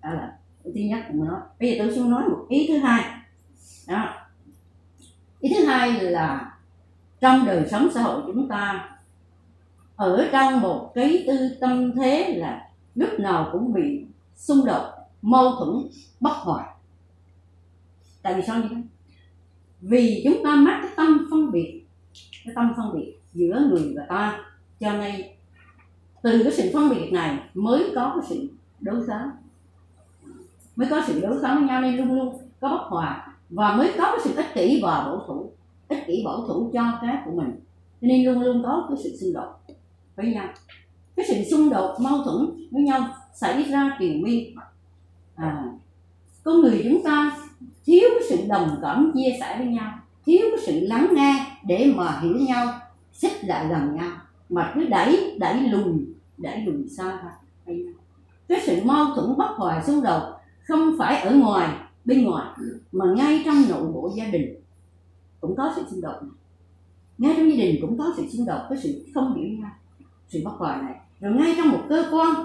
Đó 0.03 0.09
là 0.09 0.37
thứ 0.63 0.71
nhất 0.75 0.99
của 1.07 1.13
nó 1.13 1.25
nói. 1.25 1.39
Bây 1.59 1.71
giờ 1.71 1.75
tôi 1.79 1.95
xin 1.95 2.09
nói 2.09 2.23
một 2.29 2.45
ý 2.49 2.65
thứ 2.67 2.77
hai. 2.77 3.03
Đó. 3.87 4.13
Ý 5.39 5.53
thứ 5.57 5.65
hai 5.65 6.01
là 6.01 6.57
trong 7.19 7.45
đời 7.45 7.67
sống 7.71 7.89
xã 7.93 8.01
hội 8.01 8.21
chúng 8.27 8.47
ta, 8.49 8.89
ở 9.95 10.29
trong 10.31 10.61
một 10.61 10.91
cái 10.95 11.23
tư 11.27 11.57
tâm 11.61 11.91
thế 11.95 12.33
là 12.37 12.69
lúc 12.95 13.09
nào 13.19 13.49
cũng 13.51 13.73
bị 13.73 14.05
xung 14.35 14.65
đột, 14.65 14.83
mâu 15.21 15.51
thuẫn, 15.55 15.87
bất 16.19 16.33
hòa 16.33 16.72
tại 18.23 18.33
vì 18.33 18.41
sao 18.47 18.61
như 18.61 18.67
thế? 18.69 18.81
Vì 19.81 20.21
chúng 20.25 20.43
ta 20.43 20.55
mắc 20.55 20.79
cái 20.81 20.91
tâm 20.95 21.27
phân 21.31 21.51
biệt 21.51 21.85
cái 22.45 22.53
tâm 22.55 22.73
phân 22.77 22.93
biệt 22.93 23.13
giữa 23.33 23.67
người 23.69 23.93
và 23.95 24.05
ta. 24.09 24.39
Cho 24.79 24.93
nên 24.93 25.21
từ 26.23 26.43
cái 26.43 26.51
sự 26.51 26.69
phân 26.73 26.89
biệt 26.89 27.09
này 27.11 27.39
mới 27.53 27.91
có 27.95 28.13
cái 28.15 28.25
sự 28.29 28.49
đối 28.79 29.07
kháng 29.07 29.29
mới 30.75 30.87
có 30.89 31.01
sự 31.07 31.21
đối 31.21 31.41
kháng 31.41 31.55
với 31.55 31.67
nhau 31.67 31.81
nên 31.81 31.97
luôn 31.97 32.13
luôn 32.13 32.37
có 32.59 32.69
bất 32.69 32.83
hòa 32.89 33.33
và 33.49 33.75
mới 33.75 33.91
có 33.97 34.03
cái 34.03 34.19
sự 34.23 34.35
ích 34.35 34.53
kỷ 34.53 34.79
và 34.83 35.03
bảo 35.03 35.23
thủ. 35.27 35.51
Ích 35.87 36.03
kỷ 36.07 36.21
bảo 36.25 36.47
thủ 36.47 36.69
cho 36.73 36.99
cái 37.01 37.17
của 37.25 37.31
mình. 37.31 37.51
Cho 38.01 38.07
nên 38.07 38.25
luôn 38.25 38.41
luôn 38.41 38.63
có 38.63 38.85
cái 38.89 38.97
sự 39.03 39.17
xung 39.17 39.33
đột 39.33 39.53
với 40.15 40.25
nhau. 40.25 40.47
Cái 41.15 41.25
sự 41.29 41.35
xung 41.51 41.69
đột 41.69 41.97
mâu 41.99 42.23
thuẫn 42.23 42.67
với 42.71 42.83
nhau 42.83 43.07
xảy 43.33 43.63
ra 43.63 43.97
triền 43.99 44.21
miên. 44.21 44.55
À, 45.35 45.63
con 46.43 46.61
người 46.61 46.81
chúng 46.83 47.03
ta 47.03 47.37
thiếu 47.85 48.09
cái 48.13 48.29
sự 48.29 48.47
đồng 48.47 48.79
cảm 48.81 49.11
chia 49.15 49.37
sẻ 49.39 49.55
với 49.57 49.67
nhau, 49.67 49.91
thiếu 50.25 50.41
cái 50.41 50.65
sự 50.65 50.79
lắng 50.79 51.07
nghe 51.11 51.45
để 51.67 51.93
mà 51.95 52.19
hiểu 52.23 52.35
nhau, 52.35 52.67
xích 53.13 53.45
lại 53.45 53.67
gần 53.69 53.95
nhau. 53.95 54.11
Mà 54.49 54.71
cứ 54.75 54.85
đẩy 54.85 55.37
đẩy 55.39 55.59
lùi 55.59 55.93
đẩy 56.37 56.61
lùi 56.61 56.87
xa 56.97 57.03
ra 57.03 57.31
cái 58.47 58.61
sự 58.65 58.83
mâu 58.83 59.05
thuẫn 59.15 59.37
bất 59.37 59.49
hòa 59.57 59.83
xung 59.87 60.03
đột 60.03 60.21
không 60.63 60.95
phải 60.97 61.21
ở 61.21 61.35
ngoài, 61.35 61.77
bên 62.05 62.25
ngoài, 62.25 62.47
mà 62.91 63.05
ngay 63.15 63.41
trong 63.45 63.55
nội 63.69 63.91
bộ 63.93 64.11
gia 64.15 64.25
đình 64.25 64.55
cũng 65.41 65.55
có 65.55 65.73
sự 65.75 65.83
xung 65.91 66.01
đột 66.01 66.15
này. 66.21 66.31
Ngay 67.17 67.33
trong 67.37 67.49
gia 67.49 67.55
đình 67.55 67.77
cũng 67.81 67.97
có 67.97 68.13
sự 68.17 68.27
xung 68.29 68.45
đột 68.45 68.59
với 68.69 68.77
sự 68.77 69.05
không 69.13 69.35
hiểu 69.35 69.47
nhau, 69.59 69.71
sự 70.27 70.41
bất 70.45 70.51
hòa 70.57 70.81
này. 70.81 70.95
Rồi 71.19 71.33
ngay 71.33 71.53
trong 71.57 71.69
một 71.69 71.81
cơ 71.89 72.09
quan, 72.11 72.35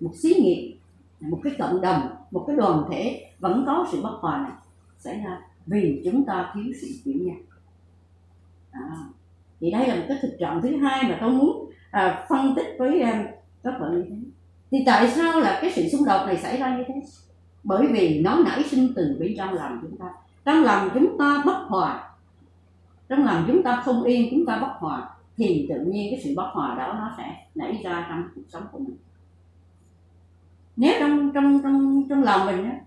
một 0.00 0.12
xí 0.16 0.34
nghiệp, 0.34 0.76
một 1.20 1.40
cái 1.44 1.52
cộng 1.58 1.80
đồng, 1.80 2.02
một 2.30 2.44
cái 2.46 2.56
đoàn 2.56 2.84
thể 2.90 3.23
vẫn 3.38 3.64
có 3.66 3.86
sự 3.92 4.02
bất 4.02 4.18
hòa 4.20 4.38
này 4.38 4.52
xảy 4.98 5.20
ra 5.24 5.40
vì 5.66 6.02
chúng 6.04 6.24
ta 6.24 6.52
thiếu 6.54 6.72
sự 6.80 6.88
chuyển 7.04 7.26
nhau 7.26 7.36
à, 8.70 8.80
thì 9.60 9.70
đây 9.70 9.88
là 9.88 9.94
một 9.94 10.02
cái 10.08 10.18
thực 10.22 10.36
trạng 10.40 10.62
thứ 10.62 10.76
hai 10.76 11.02
mà 11.02 11.18
tôi 11.20 11.30
muốn 11.30 11.70
à, 11.90 12.26
phân 12.28 12.54
tích 12.56 12.76
với 12.78 13.00
à, 13.00 13.24
các 13.62 13.74
bạn 13.80 13.94
như 13.94 14.04
thế. 14.08 14.16
Thì 14.70 14.78
tại 14.86 15.10
sao 15.10 15.40
là 15.40 15.58
cái 15.62 15.72
sự 15.76 15.88
xung 15.88 16.04
đột 16.04 16.26
này 16.26 16.36
xảy 16.36 16.56
ra 16.56 16.76
như 16.76 16.84
thế? 16.88 16.94
Bởi 17.64 17.86
vì 17.86 18.20
nó 18.20 18.38
nảy 18.44 18.62
sinh 18.62 18.92
từ 18.96 19.16
bên 19.20 19.34
trong 19.36 19.54
lòng 19.54 19.78
chúng 19.82 19.98
ta. 19.98 20.06
Trong 20.44 20.62
lòng 20.62 20.90
chúng 20.94 21.18
ta 21.18 21.42
bất 21.46 21.64
hòa 21.68 22.14
trong 23.08 23.24
lòng 23.24 23.44
chúng 23.46 23.62
ta 23.62 23.82
không 23.84 24.02
yên 24.02 24.28
chúng 24.30 24.46
ta 24.46 24.58
bất 24.58 24.72
hòa 24.78 25.10
thì 25.36 25.66
tự 25.68 25.84
nhiên 25.84 26.10
cái 26.10 26.20
sự 26.24 26.34
bất 26.36 26.50
hòa 26.52 26.74
đó 26.78 26.92
nó 26.92 27.14
sẽ 27.16 27.46
nảy 27.54 27.80
ra 27.84 28.06
trong 28.08 28.28
cuộc 28.34 28.42
sống 28.48 28.62
của 28.72 28.78
mình. 28.78 28.96
Nếu 30.76 30.94
trong 31.00 31.30
trong 31.34 31.60
trong 31.62 32.04
trong 32.08 32.22
lòng 32.22 32.46
mình 32.46 32.64
á, 32.64 32.80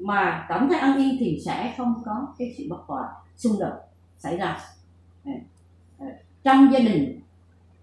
mà 0.00 0.46
cảm 0.48 0.68
thấy 0.68 0.78
an 0.78 0.96
yên 0.96 1.16
thì 1.20 1.38
sẽ 1.44 1.74
không 1.76 1.94
có 2.04 2.26
cái 2.38 2.54
sự 2.58 2.64
bất 2.70 2.80
hòa 2.86 3.08
xung 3.36 3.58
đột 3.60 3.72
xảy 4.18 4.36
ra. 4.36 4.58
Trong 6.44 6.72
gia 6.72 6.78
đình 6.78 7.20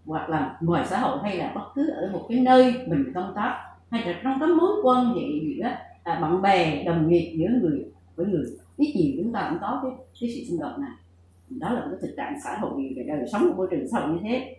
hoặc 0.05 0.29
là 0.29 0.57
ngoài 0.61 0.85
xã 0.89 0.99
hội 0.99 1.19
hay 1.23 1.37
là 1.37 1.51
bất 1.55 1.71
cứ 1.75 1.89
ở 1.89 2.09
một 2.13 2.25
cái 2.29 2.39
nơi 2.39 2.73
mình 2.87 3.11
công 3.15 3.33
tác 3.35 3.63
hay 3.89 4.05
là 4.05 4.19
trong 4.23 4.39
cái 4.39 4.49
mối 4.49 4.71
quan 4.83 5.13
hệ 5.13 5.21
giữa 5.41 5.69
à, 6.03 6.19
bạn 6.21 6.41
bè 6.41 6.83
đồng 6.83 7.09
nghiệp 7.09 7.35
giữa 7.37 7.47
người 7.61 7.85
với 8.15 8.25
người 8.25 8.45
ít 8.77 8.93
nhiều 8.95 9.23
chúng 9.23 9.33
ta 9.33 9.47
cũng 9.49 9.59
có 9.61 9.79
cái, 9.83 9.91
cái 10.21 10.29
sự 10.35 10.43
xung 10.49 10.59
đột 10.59 10.79
này. 10.79 10.91
Đó 11.49 11.69
là 11.73 11.79
một 11.79 11.87
cái 11.91 11.99
thực 12.01 12.15
trạng 12.17 12.39
xã 12.43 12.57
hội 12.59 12.93
về 12.95 13.03
đời 13.07 13.27
sống 13.31 13.47
của 13.49 13.57
môi 13.57 13.67
trường 13.71 13.87
xã 13.91 13.99
hội 13.99 14.09
như 14.09 14.19
thế. 14.23 14.55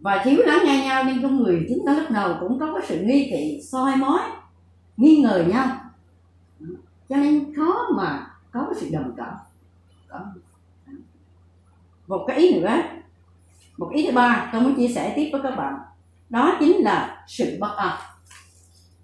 Và 0.00 0.22
thiếu 0.24 0.38
lắng 0.46 0.58
nghe 0.64 0.84
nhau 0.84 1.04
nên 1.04 1.22
con 1.22 1.36
người 1.36 1.66
chúng 1.68 1.86
ta 1.86 1.94
lúc 1.94 2.10
nào 2.10 2.36
cũng 2.40 2.58
có 2.58 2.72
cái 2.74 2.82
sự 2.88 3.04
nghi 3.04 3.28
kỵ 3.30 3.60
soi 3.62 3.96
mói 3.96 4.20
nghi 4.96 5.16
ngờ 5.16 5.44
nhau 5.48 5.66
cho 7.08 7.16
nên 7.16 7.54
khó 7.56 7.88
mà 7.96 8.26
có 8.52 8.64
cái 8.64 8.74
sự 8.80 8.90
đồng 8.92 9.14
cảm. 9.16 9.34
Một 12.06 12.24
cái 12.28 12.36
ý 12.36 12.60
nữa 12.60 12.82
một 13.76 13.90
ý 13.94 14.06
thứ 14.06 14.12
ba 14.12 14.50
tôi 14.52 14.62
muốn 14.62 14.74
chia 14.76 14.88
sẻ 14.88 15.12
tiếp 15.16 15.30
với 15.32 15.40
các 15.42 15.56
bạn. 15.56 15.74
Đó 16.28 16.56
chính 16.60 16.76
là 16.76 17.24
sự 17.26 17.58
bất 17.60 17.76
an. 17.76 17.98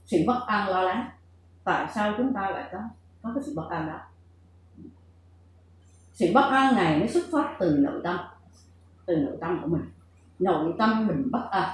Sự 0.07 0.19
bất 0.27 0.41
an 0.47 0.69
lo 0.69 0.83
lắng. 0.83 1.09
Tại 1.65 1.87
sao 1.95 2.15
chúng 2.17 2.35
ta 2.35 2.51
lại 2.51 2.69
có 2.73 2.79
có 3.23 3.31
cái 3.35 3.43
sự 3.47 3.53
bất 3.57 3.69
an 3.71 3.87
đó? 3.87 3.99
Sự 6.13 6.27
bất 6.35 6.49
an 6.51 6.75
này 6.75 7.01
nó 7.01 7.07
xuất 7.07 7.25
phát 7.33 7.57
từ 7.61 7.79
nội 7.79 8.01
tâm, 8.05 8.19
từ 9.07 9.17
nội 9.17 9.37
tâm 9.41 9.61
của 9.63 9.69
mình. 9.69 9.85
Nội 10.39 10.75
tâm 10.79 11.07
mình 11.07 11.29
bất 11.33 11.49
an. 11.51 11.71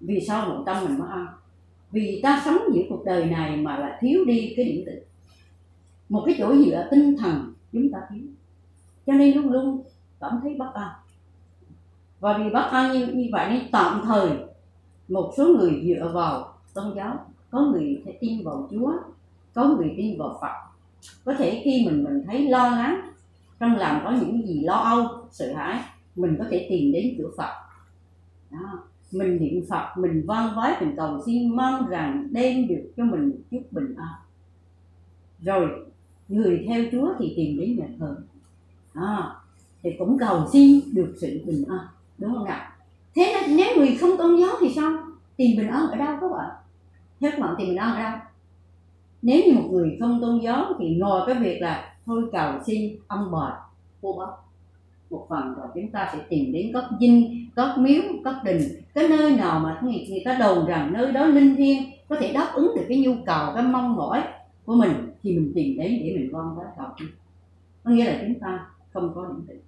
Vì 0.00 0.20
sao 0.28 0.48
nội 0.48 0.62
tâm 0.66 0.84
mình 0.84 0.98
bất 0.98 1.08
an? 1.10 1.26
Vì 1.94 2.20
ta 2.22 2.42
sống 2.44 2.58
giữa 2.74 2.82
cuộc 2.88 3.04
đời 3.04 3.26
này 3.26 3.56
mà 3.56 3.78
lại 3.78 3.98
thiếu 4.00 4.24
đi 4.24 4.54
cái 4.56 4.64
điểm 4.64 4.82
tựa 4.86 5.00
một 6.08 6.22
cái 6.26 6.34
chỗ 6.38 6.56
dựa 6.56 6.88
tinh 6.90 7.16
thần 7.18 7.54
chúng 7.72 7.90
ta 7.92 7.98
thiếu. 8.10 8.22
Cho 9.06 9.12
nên 9.12 9.36
luôn 9.36 9.52
luôn 9.52 9.82
cảm 10.20 10.40
thấy 10.42 10.54
bất 10.58 10.74
an. 10.74 10.92
Và 12.20 12.38
vì 12.38 12.50
bất 12.50 12.68
an 12.70 12.92
như, 12.92 13.06
như 13.06 13.28
vậy 13.32 13.50
nên 13.50 13.62
tạm 13.72 14.02
thời 14.04 14.30
một 15.08 15.32
số 15.36 15.46
người 15.46 15.82
dựa 15.86 16.10
vào 16.14 16.58
tôn 16.74 16.94
giáo 16.96 17.26
có 17.50 17.60
người 17.60 18.02
sẽ 18.06 18.12
tin 18.20 18.44
vào 18.44 18.68
chúa 18.70 18.92
có 19.54 19.64
người 19.64 19.94
tin 19.96 20.18
vào 20.18 20.38
phật. 20.40 20.52
Có 21.24 21.34
thể 21.38 21.62
khi 21.64 21.84
mình 21.86 22.04
mình 22.04 22.22
thấy 22.26 22.48
lo 22.48 22.68
lắng 22.68 23.10
trong 23.60 23.76
lòng 23.76 24.00
có 24.04 24.10
những 24.10 24.46
gì 24.46 24.60
lo 24.64 24.74
âu 24.74 25.28
sợ 25.30 25.52
hãi 25.56 25.80
mình 26.16 26.36
có 26.38 26.44
thể 26.50 26.66
tìm 26.70 26.92
đến 26.92 27.14
chữa 27.18 27.30
phật. 27.36 27.52
Đó 28.50 28.84
mình 29.14 29.38
niệm 29.40 29.64
phật 29.68 29.86
mình 29.96 30.24
văn 30.26 30.52
vái 30.56 30.76
mình 30.80 30.94
cầu 30.96 31.22
xin 31.26 31.56
mong 31.56 31.86
rằng 31.86 32.28
đem 32.30 32.68
được 32.68 32.92
cho 32.96 33.04
mình 33.04 33.28
một 33.28 33.36
chút 33.50 33.62
bình 33.70 33.94
an. 33.96 34.14
Rồi 35.40 35.68
người 36.28 36.64
theo 36.68 36.84
chúa 36.92 37.14
thì 37.18 37.32
tìm 37.36 37.60
đến 37.60 37.76
nhà 37.76 37.86
thờ. 37.98 38.16
À, 38.92 39.36
thì 39.82 39.90
cũng 39.98 40.18
cầu 40.18 40.48
xin 40.52 40.80
được 40.92 41.14
sự 41.20 41.40
bình 41.46 41.64
an. 41.68 41.86
Đúng 42.18 42.34
không 42.34 42.44
ạ? 42.44 42.76
Thế 43.14 43.32
nên 43.34 43.56
nếu 43.56 43.76
người 43.76 43.96
không 44.00 44.16
tôn 44.18 44.40
giáo 44.40 44.50
thì 44.60 44.72
sao? 44.76 44.92
Tìm 45.36 45.56
bình 45.56 45.68
an 45.68 45.86
ở 45.90 45.96
đâu 45.96 46.16
các 46.20 46.28
bạn? 46.28 46.50
Theo 47.20 47.30
các 47.30 47.40
bạn 47.40 47.54
tìm 47.58 47.68
bình 47.68 47.76
an 47.76 47.94
ở 47.94 48.02
đâu? 48.02 48.18
Nếu 49.22 49.42
như 49.46 49.52
một 49.52 49.68
người 49.70 49.96
không 50.00 50.20
tôn 50.20 50.40
giáo 50.40 50.72
thì 50.78 50.96
ngồi 50.96 51.22
cái 51.26 51.36
việc 51.42 51.58
là 51.60 51.96
thôi 52.06 52.24
cầu 52.32 52.52
xin 52.66 52.96
ông 53.06 53.30
bà 53.32 53.60
cô 54.02 54.12
bác 54.12 54.43
một 55.10 55.26
phần 55.28 55.54
rồi 55.54 55.66
chúng 55.74 55.90
ta 55.90 56.10
sẽ 56.12 56.18
tìm 56.28 56.52
đến 56.52 56.70
các 56.72 56.84
dinh 57.00 57.46
các 57.56 57.78
miếu 57.78 58.02
các 58.24 58.34
đình. 58.44 58.60
Cái 58.94 59.08
nơi 59.08 59.36
nào 59.36 59.60
mà 59.60 59.80
người, 59.82 60.06
người 60.10 60.22
ta 60.24 60.36
đồn 60.40 60.66
rằng 60.66 60.92
nơi 60.92 61.12
đó 61.12 61.24
linh 61.24 61.56
thiêng 61.56 61.82
có 62.08 62.16
thể 62.20 62.32
đáp 62.32 62.50
ứng 62.54 62.72
được 62.76 62.84
cái 62.88 62.98
nhu 62.98 63.14
cầu 63.26 63.52
cái 63.54 63.62
mong 63.62 63.96
mỏi 63.96 64.22
của 64.64 64.74
mình 64.74 64.92
thì 65.22 65.38
mình 65.38 65.52
tìm 65.54 65.76
đến 65.78 66.00
để 66.04 66.16
mình 66.18 66.28
vâng 66.32 66.54
vái 66.56 66.66
cầu. 66.76 67.08
Có 67.84 67.90
nghĩa 67.90 68.04
là 68.04 68.18
chúng 68.20 68.40
ta 68.40 68.66
không 68.92 69.12
có 69.14 69.26
những 69.28 69.46
tĩnh. 69.46 69.60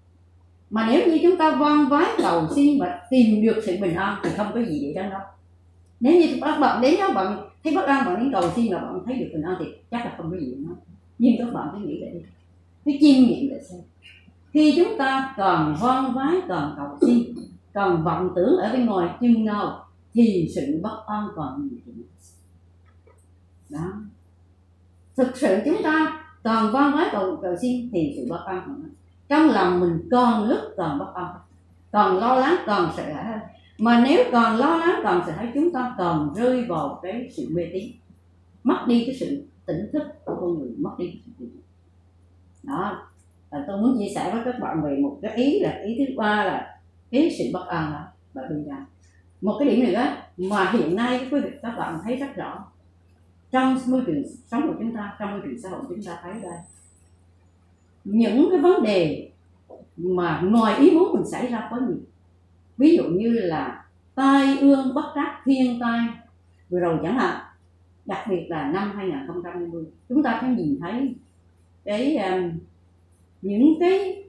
Mà 0.70 0.88
nếu 0.90 1.06
như 1.06 1.18
chúng 1.22 1.36
ta 1.36 1.56
vâng 1.56 1.88
vái 1.88 2.06
cầu 2.18 2.46
xin 2.54 2.80
và 2.80 3.00
tìm 3.10 3.42
được 3.42 3.62
sự 3.66 3.76
bình 3.80 3.94
an 3.94 4.18
thì 4.24 4.30
không 4.36 4.46
có 4.54 4.60
gì 4.60 4.80
để 4.82 5.02
đó 5.02 5.08
đâu 5.10 5.20
nếu 6.00 6.20
như 6.20 6.38
các 6.40 6.58
bạn 6.60 6.82
đến 6.82 6.94
đó 6.98 7.12
bạn 7.14 7.48
thấy 7.64 7.74
bất 7.74 7.86
an 7.86 8.06
bạn 8.06 8.16
đến 8.18 8.32
cầu 8.32 8.50
xin 8.56 8.72
mà 8.72 8.80
bạn 8.80 8.98
thấy 9.06 9.14
được 9.14 9.30
bình 9.32 9.42
an 9.42 9.56
thì 9.58 9.64
chắc 9.90 10.04
là 10.04 10.14
không 10.16 10.30
có 10.30 10.36
gì 10.36 10.54
nữa 10.56 10.74
nhưng 11.18 11.34
các 11.38 11.52
bạn 11.54 11.68
cứ 11.72 11.78
nghĩ 11.78 12.00
lại 12.00 12.10
đi. 12.10 12.20
Cứ 12.84 12.92
chiêm 13.00 13.24
nghiệm 13.24 13.50
lại 13.50 13.60
xem 13.70 13.80
khi 14.56 14.74
chúng 14.76 14.98
ta 14.98 15.34
còn 15.36 15.76
vâng 15.80 16.12
vái 16.14 16.34
còn 16.48 16.74
cầu 16.76 16.98
xin 17.00 17.34
còn 17.74 18.04
vọng 18.04 18.32
tưởng 18.36 18.56
ở 18.56 18.72
bên 18.72 18.86
ngoài 18.86 19.16
chừng 19.20 19.44
nào 19.44 19.84
thì 20.14 20.48
sự 20.54 20.80
bất 20.82 21.02
an 21.06 21.28
còn 21.36 21.68
nhiều 21.68 21.94
đó. 23.68 23.92
Thực 25.16 25.36
sự 25.36 25.58
chúng 25.64 25.82
ta 25.82 26.24
còn 26.44 26.72
vâng 26.72 26.92
vái 26.92 27.08
cầu, 27.12 27.38
cầu 27.42 27.56
xin 27.62 27.90
thì 27.92 28.12
sự 28.16 28.26
bất 28.30 28.44
an 28.46 28.62
còn 28.66 28.82
trong 29.28 29.50
lòng 29.50 29.80
mình 29.80 30.08
còn 30.10 30.48
lúc 30.48 30.58
còn 30.76 30.98
bất 30.98 31.14
an 31.14 31.34
còn 31.92 32.18
lo 32.18 32.34
lắng 32.34 32.56
còn 32.66 32.90
sợ 32.96 33.02
hãi. 33.02 33.24
Hơn 33.24 33.40
mà 33.78 34.04
nếu 34.08 34.24
còn 34.32 34.56
lo 34.56 34.76
lắng 34.76 35.00
còn 35.04 35.22
sợ 35.26 35.32
hãi 35.32 35.50
chúng 35.54 35.72
ta 35.72 35.94
còn 35.98 36.34
rơi 36.34 36.64
vào 36.64 37.00
cái 37.02 37.28
sự 37.36 37.48
mê 37.50 37.62
tín. 37.72 37.92
Mất 38.64 38.84
đi 38.86 39.04
cái 39.06 39.16
sự 39.20 39.46
tỉnh 39.66 39.90
thức 39.92 40.02
của 40.24 40.36
con 40.40 40.58
người 40.58 40.70
mất 40.78 40.90
đi 40.98 41.06
cái 41.10 41.34
sự 41.38 41.46
đó 42.62 43.08
và 43.56 43.64
tôi 43.66 43.80
muốn 43.80 43.96
chia 43.98 44.12
sẻ 44.14 44.30
với 44.32 44.42
các 44.44 44.60
bạn 44.60 44.82
về 44.82 44.96
một 44.96 45.18
cái 45.22 45.36
ý 45.36 45.60
là 45.60 45.80
ý 45.84 45.96
thứ 45.98 46.14
ba 46.16 46.44
là 46.44 46.78
cái 47.10 47.30
sự 47.38 47.44
bất 47.52 47.66
an 47.68 47.92
là 47.92 48.08
bởi 48.34 48.44
vì 48.50 48.64
rằng 48.64 48.84
một 49.40 49.56
cái 49.58 49.68
điểm 49.68 49.86
nữa 49.86 50.06
mà 50.36 50.70
hiện 50.70 50.96
nay 50.96 51.28
quý 51.30 51.40
vị 51.40 51.50
các 51.62 51.74
bạn 51.78 51.98
thấy 52.04 52.16
rất 52.16 52.36
rõ. 52.36 52.64
Trong 53.50 53.78
môi 53.86 54.02
trường 54.06 54.22
sống 54.46 54.62
của 54.68 54.74
chúng 54.78 54.94
ta 54.94 55.16
trong 55.18 55.30
môi 55.30 55.40
trường 55.44 55.60
xã 55.62 55.68
hội 55.68 55.80
chúng 55.88 56.02
ta 56.02 56.18
thấy 56.22 56.32
đây 56.42 56.58
những 58.04 58.48
cái 58.50 58.60
vấn 58.60 58.82
đề 58.82 59.30
mà 59.96 60.40
ngoài 60.44 60.78
ý 60.80 60.90
muốn 60.90 61.12
mình 61.14 61.26
xảy 61.26 61.46
ra 61.46 61.68
có 61.70 61.76
nhiều. 61.76 61.98
Ví 62.76 62.96
dụ 62.96 63.04
như 63.04 63.28
là 63.28 63.84
tai 64.14 64.58
ương 64.58 64.94
bất 64.94 65.12
trắc 65.14 65.42
thiên 65.44 65.80
tai 65.80 66.00
vừa 66.70 66.80
rồi 66.80 66.98
chẳng 67.02 67.18
hạn 67.18 67.40
đặc 68.04 68.26
biệt 68.28 68.46
là 68.48 68.70
năm 68.70 68.92
2020 68.96 69.84
chúng 70.08 70.22
ta 70.22 70.38
thấy 70.40 70.50
nhìn 70.50 70.78
thấy 70.80 71.14
cái 71.84 72.16
um, 72.16 72.58
những 73.42 73.74
cái 73.80 74.22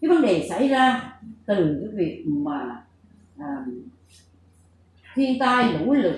cái 0.00 0.08
vấn 0.08 0.22
đề 0.22 0.46
xảy 0.48 0.68
ra 0.68 1.12
từ 1.46 1.54
cái 1.80 1.88
việc 1.94 2.24
mà 2.26 2.82
à, 3.38 3.46
thiên 5.14 5.38
tai 5.38 5.72
lũ 5.72 5.92
lụt 5.92 6.14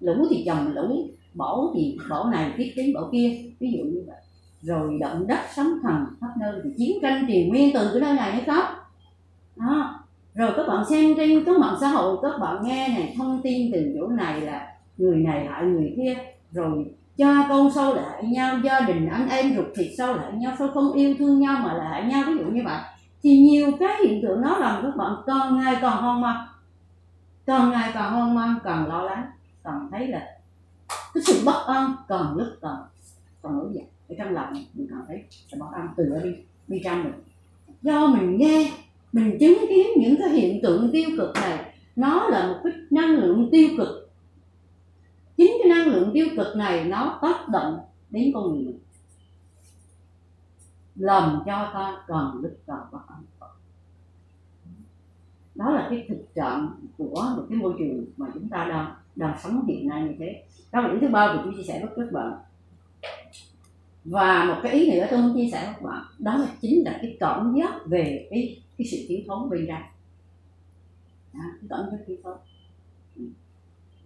lũ 0.00 0.26
thì 0.30 0.42
chồng 0.46 0.74
lũ 0.74 1.08
bão 1.34 1.72
thì 1.74 1.98
bão 2.10 2.30
này 2.30 2.52
tiếp 2.56 2.72
đến 2.76 2.92
bão 2.94 3.08
kia 3.12 3.42
ví 3.58 3.72
dụ 3.72 3.84
như 3.84 4.04
vậy. 4.06 4.16
Rồi 4.62 4.98
động 5.00 5.26
đất 5.26 5.38
sóng 5.56 5.68
thần 5.82 6.04
khắp 6.20 6.30
nơi 6.40 6.60
thì 6.64 6.70
chiến 6.76 6.98
tranh 7.02 7.24
triều 7.28 7.46
nguyên 7.46 7.74
từ 7.74 7.90
cái 7.92 8.00
nơi 8.00 8.14
này 8.14 8.32
hay 8.32 8.42
khác 8.46 8.74
đó. 9.56 10.04
Rồi 10.34 10.52
các 10.56 10.66
bạn 10.68 10.84
xem 10.90 11.14
trên 11.16 11.44
các 11.44 11.58
mạng 11.60 11.76
xã 11.80 11.88
hội 11.88 12.18
các 12.22 12.38
bạn 12.40 12.62
nghe 12.64 12.88
này 12.88 13.14
thông 13.18 13.40
tin 13.42 13.72
từ 13.72 13.92
chỗ 13.94 14.08
này 14.08 14.40
là 14.40 14.76
người 14.98 15.16
này 15.16 15.46
hại 15.46 15.64
người 15.64 15.94
kia 15.96 16.14
rồi 16.52 16.86
cha 17.18 17.46
con 17.48 17.70
sâu 17.74 17.94
lại 17.94 18.24
nhau 18.24 18.58
gia 18.64 18.80
đình 18.80 19.08
anh 19.08 19.28
em 19.28 19.56
ruột 19.56 19.66
thịt 19.76 19.92
sâu 19.98 20.14
lại 20.14 20.32
nhau 20.32 20.54
sao 20.58 20.68
không 20.74 20.92
yêu 20.92 21.14
thương 21.18 21.40
nhau 21.40 21.60
mà 21.64 21.74
lại 21.74 21.88
hại 21.90 22.04
nhau, 22.04 22.24
ví 22.28 22.38
dụ 22.38 22.44
như 22.44 22.62
vậy. 22.64 22.78
Thì 23.22 23.38
nhiều 23.38 23.72
cái 23.80 23.96
hiện 24.04 24.22
tượng 24.22 24.40
nó 24.40 24.58
làm 24.58 24.82
các 24.82 24.96
bạn 24.96 25.12
càng 25.26 25.56
ngày 25.56 25.76
càng 25.80 26.02
hoang 26.02 26.20
mang. 26.20 26.46
Càng 27.46 27.70
ngày 27.70 27.90
càng 27.94 28.12
hoang 28.12 28.34
mang, 28.34 28.54
càng 28.64 28.88
lo 28.88 29.02
lắng, 29.02 29.26
càng 29.64 29.88
thấy 29.90 30.08
là 30.08 30.26
cái 30.88 31.22
sự 31.26 31.42
bất 31.44 31.64
an 31.66 31.92
càng 32.08 32.36
lúc 32.36 32.46
càng 32.62 32.76
còn 33.42 33.58
nổi 33.58 33.68
dậy. 33.72 33.84
Ở 34.08 34.14
trong 34.18 34.34
lòng 34.34 34.52
mình 34.74 34.86
cảm 34.90 35.04
thấy 35.08 35.24
sự 35.30 35.56
bất 35.60 35.66
an 35.72 35.88
từ 35.96 36.10
ở 36.10 36.20
đi 36.22 36.30
đi 36.68 36.80
trong 36.84 37.04
mình. 37.04 37.12
Do 37.82 38.06
mình 38.06 38.36
nghe, 38.38 38.72
mình 39.12 39.36
chứng 39.40 39.58
kiến 39.68 39.86
những 39.96 40.16
cái 40.18 40.28
hiện 40.28 40.62
tượng 40.62 40.90
tiêu 40.92 41.08
cực 41.16 41.34
này, 41.34 41.72
nó 41.96 42.28
là 42.28 42.46
một 42.46 42.60
cái 42.64 42.72
năng 42.90 43.10
lượng 43.10 43.48
tiêu 43.52 43.68
cực 43.78 44.05
năng 45.76 45.88
lượng 45.88 46.10
tiêu 46.14 46.26
cực 46.36 46.56
này 46.56 46.84
nó 46.84 47.18
tác 47.22 47.48
động 47.48 47.78
đến 48.10 48.30
con 48.34 48.52
người. 48.52 48.64
Mình 48.64 48.80
làm 50.96 51.42
cho 51.46 51.70
ta 51.74 52.04
còn 52.08 52.42
lực 52.42 52.58
còn 52.66 52.78
bất 52.92 52.98
an 53.08 53.24
đó 55.56 55.70
là 55.70 55.86
cái 55.90 56.06
thực 56.08 56.34
trạng 56.34 56.70
của 56.98 57.34
một 57.36 57.46
cái 57.48 57.58
môi 57.58 57.74
trường 57.78 58.04
mà 58.16 58.26
chúng 58.34 58.48
ta 58.48 58.64
đang 58.64 58.94
đang 59.16 59.38
sống 59.42 59.66
hiện 59.66 59.88
nay 59.88 60.02
như 60.02 60.14
thế. 60.18 60.42
Đó 60.72 60.80
là 60.80 60.88
điểm 60.88 60.98
thứ 61.00 61.08
ba 61.08 61.32
của 61.32 61.42
tôi 61.44 61.54
chia 61.56 61.62
sẻ 61.62 61.80
với 61.80 61.90
các 61.96 62.12
bạn. 62.12 62.32
Và 64.04 64.44
một 64.44 64.60
cái 64.62 64.72
ý 64.72 64.90
nữa 64.90 65.06
tôi 65.10 65.22
muốn 65.22 65.34
chia 65.34 65.48
sẻ 65.52 65.64
với 65.64 65.74
các 65.74 65.82
bạn 65.82 66.02
đó 66.18 66.36
là 66.36 66.48
chính 66.60 66.84
là 66.84 66.98
cái 67.02 67.16
cảm 67.20 67.54
giác 67.58 67.86
về 67.86 68.28
cái 68.30 68.62
cái 68.78 68.86
sự 68.90 68.96
thiếu 69.08 69.18
thốn 69.26 69.50
bên 69.50 69.66
trong. 69.68 69.82
Đó, 71.32 71.40
cái 71.60 71.68
cảm 71.70 71.80
giác 71.90 72.04
thiếu 72.06 72.16
thốn. 72.24 72.36
Ừ 73.16 73.22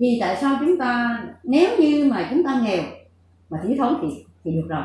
thì 0.00 0.18
tại 0.20 0.36
sao 0.40 0.56
chúng 0.60 0.78
ta 0.78 1.22
nếu 1.42 1.78
như 1.78 2.04
mà 2.10 2.28
chúng 2.30 2.42
ta 2.44 2.62
nghèo 2.64 2.82
mà 3.50 3.58
thiếu 3.62 3.76
thốn 3.78 3.94
thì 4.02 4.08
thì 4.44 4.50
được 4.50 4.66
rồi. 4.68 4.84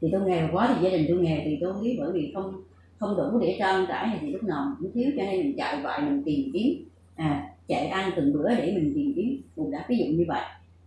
Thì 0.00 0.08
tôi 0.12 0.20
nghèo 0.20 0.48
quá 0.52 0.74
thì 0.74 0.84
gia 0.84 0.96
đình 0.96 1.06
tôi 1.08 1.18
nghèo 1.18 1.40
thì 1.44 1.58
tôi 1.60 1.72
không 1.72 1.82
biết 1.82 1.96
bởi 2.00 2.12
vì 2.12 2.32
không 2.34 2.62
không 2.98 3.16
đủ 3.16 3.38
để 3.40 3.56
trang 3.58 3.86
trải 3.88 4.18
thì 4.20 4.30
lúc 4.30 4.42
nào 4.42 4.76
cũng 4.80 4.92
thiếu 4.94 5.10
cho 5.16 5.22
nên 5.22 5.40
mình 5.40 5.56
chạy 5.56 5.82
vậy 5.82 6.00
mình 6.00 6.22
tìm 6.24 6.50
kiếm 6.52 6.88
à 7.16 7.50
chạy 7.68 7.86
ăn 7.86 8.12
từng 8.16 8.32
bữa 8.32 8.48
để 8.48 8.72
mình 8.76 8.92
tìm 8.94 9.12
kiếm 9.16 9.40
cũng 9.56 9.70
đã 9.70 9.84
ví 9.88 9.96
dụ 9.98 10.04
như 10.04 10.24
vậy. 10.28 10.42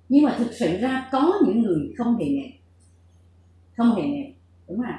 Nhưng 0.09 0.23
mà 0.23 0.35
thực 0.37 0.53
sự 0.53 0.77
ra 0.77 1.09
có 1.11 1.33
những 1.47 1.61
người 1.61 1.93
không 1.97 2.17
hề 2.17 2.25
nghèo 2.25 2.49
không 3.77 3.95
hề 3.95 4.07
nghèo 4.07 4.25
đúng 4.67 4.77
không 4.77 4.95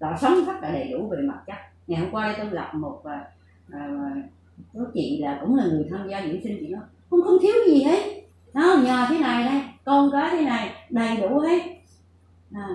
họ 0.00 0.16
sống 0.20 0.44
rất 0.46 0.62
là 0.62 0.70
đầy 0.70 0.88
đủ 0.88 1.08
về 1.08 1.18
mặt 1.22 1.42
chất. 1.46 1.56
Ngày 1.86 2.00
hôm 2.00 2.10
qua 2.10 2.34
tôi 2.38 2.48
gặp 2.50 2.74
một 2.74 3.04
à, 3.04 3.24
à, 3.72 3.80
à 3.80 4.22
có 4.74 4.86
chị 4.94 5.18
là 5.20 5.38
cũng 5.40 5.56
là 5.56 5.64
người 5.64 5.86
tham 5.90 6.08
gia 6.08 6.26
dưỡng 6.26 6.42
sinh 6.42 6.56
chị 6.60 6.68
nói 6.68 6.82
không 7.10 7.22
không 7.22 7.38
thiếu 7.42 7.54
gì 7.66 7.82
hết 7.82 8.13
đó 8.54 8.76
nhờ 8.84 9.06
thế 9.08 9.18
này 9.18 9.44
đây 9.44 9.62
con 9.84 10.10
cái 10.12 10.30
thế 10.30 10.42
này 10.44 10.86
đầy 10.90 11.16
đủ 11.16 11.38
hết. 11.38 11.60
À, 12.52 12.68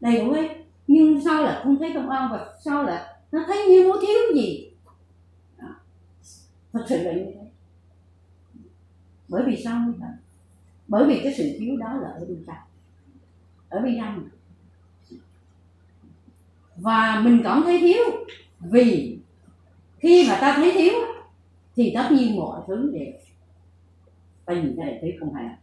đầy 0.00 0.18
đủ 0.18 0.32
hết. 0.32 0.48
Nhưng 0.86 1.24
sau 1.24 1.42
là 1.42 1.60
không 1.64 1.78
thấy 1.78 1.92
công 1.94 2.10
an 2.10 2.28
và 2.32 2.54
sau 2.64 2.82
là 2.82 3.16
nó 3.32 3.44
thấy 3.46 3.66
như 3.68 3.82
muốn 3.82 3.96
thiếu 4.00 4.34
gì? 4.34 4.70
Đó. 5.58 5.68
thật 6.72 6.84
sự 6.88 7.02
là 7.02 7.12
như 7.12 7.24
thế. 7.34 7.40
Bởi 9.28 9.42
vì 9.46 9.62
sao 9.64 9.80
như 9.86 9.92
vậy? 9.98 10.10
Bởi 10.88 11.04
vì 11.06 11.20
cái 11.24 11.34
sự 11.36 11.56
thiếu 11.58 11.76
đó 11.76 11.92
là 12.02 12.08
ở 12.08 12.24
bên 12.28 12.44
trong. 12.46 12.56
Ở 13.68 13.80
bên 13.80 13.98
trong. 14.00 14.28
Và 16.76 17.20
mình 17.24 17.40
cảm 17.44 17.62
thấy 17.64 17.78
thiếu 17.78 18.04
vì 18.60 19.18
khi 19.98 20.28
mà 20.28 20.38
ta 20.40 20.52
thấy 20.56 20.72
thiếu 20.72 20.92
thì 21.76 21.92
tất 21.94 22.08
nhiên 22.10 22.36
mọi 22.36 22.60
thứ 22.66 22.90
đều 22.92 23.12
ta 24.48 24.54
nhìn 24.54 24.76
thấy 24.76 24.98
thấy 25.00 25.16
không 25.20 25.34
hài 25.34 25.56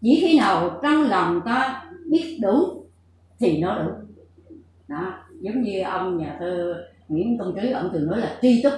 chỉ 0.00 0.18
khi 0.20 0.38
nào 0.38 0.80
trong 0.82 1.02
lòng 1.02 1.40
ta 1.44 1.84
biết 2.10 2.38
đủ 2.42 2.84
thì 3.38 3.58
nó 3.58 3.82
đủ 3.82 3.90
đó, 4.88 5.24
giống 5.40 5.62
như 5.62 5.80
ông 5.80 6.18
nhà 6.18 6.36
thơ 6.38 6.84
nguyễn 7.08 7.38
công 7.38 7.54
trứ, 7.56 7.72
ông 7.72 7.90
thường 7.92 8.06
nói 8.06 8.20
là 8.20 8.38
tri 8.42 8.62
túc 8.62 8.72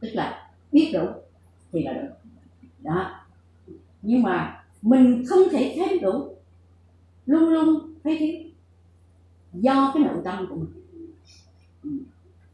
tức 0.00 0.08
là 0.12 0.50
biết 0.72 0.90
đủ 0.94 1.06
thì 1.72 1.82
là 1.82 1.92
đủ 1.92 2.08
đó. 2.78 3.10
Nhưng 4.02 4.22
mà 4.22 4.64
mình 4.82 5.24
không 5.28 5.42
thể 5.50 5.74
thấy 5.76 5.98
đủ 5.98 6.28
luôn 7.26 7.48
luôn 7.48 7.94
thấy 8.04 8.16
thiếu 8.18 8.34
do 9.52 9.90
cái 9.94 10.02
nội 10.02 10.22
tâm 10.24 10.46
của 10.50 10.56
mình. 10.56 10.70
Ừ. 11.82 11.90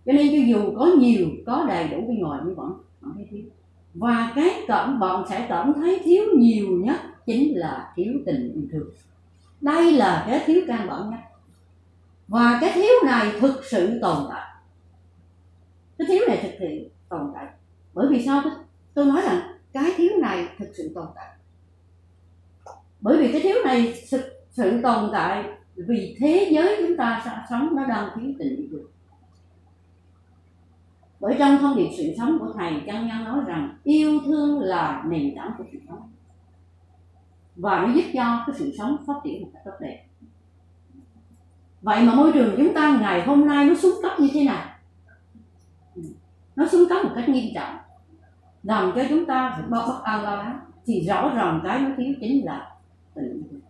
Cho 0.06 0.12
nên 0.12 0.28
cho 0.28 0.46
dù 0.46 0.74
có 0.76 0.86
nhiều, 0.98 1.28
có 1.46 1.64
đầy 1.68 1.88
đủ 1.88 2.00
bên 2.08 2.18
ngoài, 2.18 2.40
nhưng 2.44 2.54
vẫn 2.54 2.72
vẫn 3.00 3.12
thấy 3.14 3.26
thiếu 3.30 3.42
và 3.98 4.32
cái 4.36 4.64
cẩn 4.68 4.98
bạn 4.98 5.24
sẽ 5.28 5.46
cảm 5.48 5.72
thấy 5.74 6.00
thiếu 6.04 6.24
nhiều 6.38 6.66
nhất 6.68 6.96
chính 7.26 7.58
là 7.58 7.92
thiếu 7.96 8.12
tình 8.26 8.52
yêu 8.54 8.62
thương. 8.72 8.90
Đây 9.60 9.92
là 9.92 10.24
cái 10.28 10.42
thiếu 10.46 10.60
căn 10.68 10.88
bản 10.88 11.10
nhất. 11.10 11.20
Và 12.28 12.58
cái 12.60 12.72
thiếu 12.74 12.92
này 13.06 13.32
thực 13.40 13.64
sự 13.64 13.98
tồn 14.02 14.26
tại. 14.30 14.56
Cái 15.98 16.06
thiếu 16.08 16.20
này 16.28 16.38
thực 16.42 16.56
sự 16.58 16.90
tồn 17.08 17.32
tại. 17.34 17.46
Bởi 17.94 18.06
vì 18.10 18.26
sao 18.26 18.42
tôi 18.94 19.06
nói 19.06 19.22
rằng 19.22 19.40
cái 19.72 19.92
thiếu 19.96 20.10
này 20.22 20.48
thực 20.58 20.68
sự 20.76 20.92
tồn 20.94 21.06
tại. 21.14 21.36
Bởi 23.00 23.16
vì 23.18 23.32
cái 23.32 23.40
thiếu 23.40 23.56
này 23.64 23.94
thực 24.10 24.20
sự 24.50 24.80
tồn 24.82 25.10
tại 25.12 25.44
vì 25.76 26.16
thế 26.20 26.48
giới 26.52 26.76
chúng 26.78 26.96
ta 26.96 27.44
sống 27.50 27.76
nó 27.76 27.86
đang 27.86 28.08
thiếu 28.16 28.32
tình 28.38 28.56
yêu 28.56 28.66
thương 28.70 28.90
bởi 31.20 31.36
trong 31.38 31.58
thông 31.58 31.76
điệp 31.76 31.88
sự 31.98 32.14
sống 32.18 32.38
của 32.38 32.52
thầy, 32.58 32.72
chân 32.86 33.08
nhân 33.08 33.24
nói 33.24 33.40
rằng 33.46 33.76
yêu 33.84 34.20
thương 34.26 34.60
là 34.60 35.04
nền 35.06 35.34
tảng 35.36 35.50
của 35.58 35.64
sự 35.72 35.78
sống. 35.88 36.10
Và 37.56 37.86
nó 37.86 37.92
giúp 37.94 38.04
cho 38.14 38.44
cái 38.46 38.56
sự 38.58 38.74
sống 38.78 38.96
phát 39.06 39.14
triển 39.24 39.42
một 39.42 39.48
cách 39.52 39.62
tốt 39.64 39.72
đẹp. 39.80 40.04
Vậy 41.82 42.02
mà 42.04 42.14
môi 42.14 42.32
trường 42.32 42.54
chúng 42.56 42.74
ta 42.74 42.98
ngày 43.00 43.26
hôm 43.26 43.46
nay 43.46 43.64
nó 43.64 43.74
xuống 43.74 43.94
cấp 44.02 44.12
như 44.20 44.28
thế 44.32 44.44
nào? 44.44 44.66
Nó 46.56 46.66
xuống 46.68 46.88
cấp 46.88 47.04
một 47.04 47.10
cách 47.14 47.28
nghiêm 47.28 47.54
trọng. 47.54 47.76
Làm 48.62 48.92
cho 48.94 49.02
chúng 49.08 49.26
ta 49.26 49.52
phải 49.54 49.62
bất 49.68 49.84
bất 49.88 50.00
an 50.04 50.22
lo 50.22 50.36
lắng 50.36 50.60
thì 50.86 51.06
rõ 51.08 51.32
ràng 51.34 51.60
cái 51.64 51.80
nó 51.80 51.90
thiếu 51.96 52.14
chính 52.20 52.44
là 52.44 52.76
tình 53.14 53.42
yêu. 53.50 53.60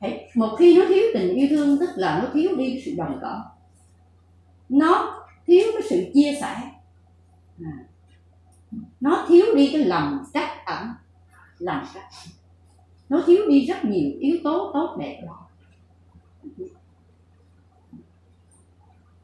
Thương 0.00 0.12
một 0.34 0.56
khi 0.58 0.78
nó 0.78 0.84
thiếu 0.88 1.02
tình 1.14 1.34
yêu 1.34 1.46
thương, 1.50 1.78
tức 1.78 1.90
là 1.96 2.20
nó 2.22 2.28
thiếu 2.34 2.56
đi 2.56 2.82
sự 2.84 2.94
đồng 2.96 3.18
cảm. 3.22 3.40
Nó 4.68 5.23
thiếu 5.46 5.64
cái 5.72 5.82
sự 5.90 6.10
chia 6.14 6.38
sẻ. 6.40 6.70
À. 7.64 7.78
nó 9.00 9.24
thiếu 9.28 9.46
đi 9.56 9.70
cái 9.72 9.84
lòng 9.84 10.24
trách 10.34 10.64
ẩn, 10.66 10.88
lòng 11.58 11.86
trách 11.94 12.08
nó 13.08 13.22
thiếu 13.26 13.48
đi 13.48 13.66
rất 13.66 13.84
nhiều 13.84 14.10
yếu 14.18 14.36
tố 14.44 14.70
tốt 14.74 14.96
đẹp 14.98 15.22
đó. 15.26 15.48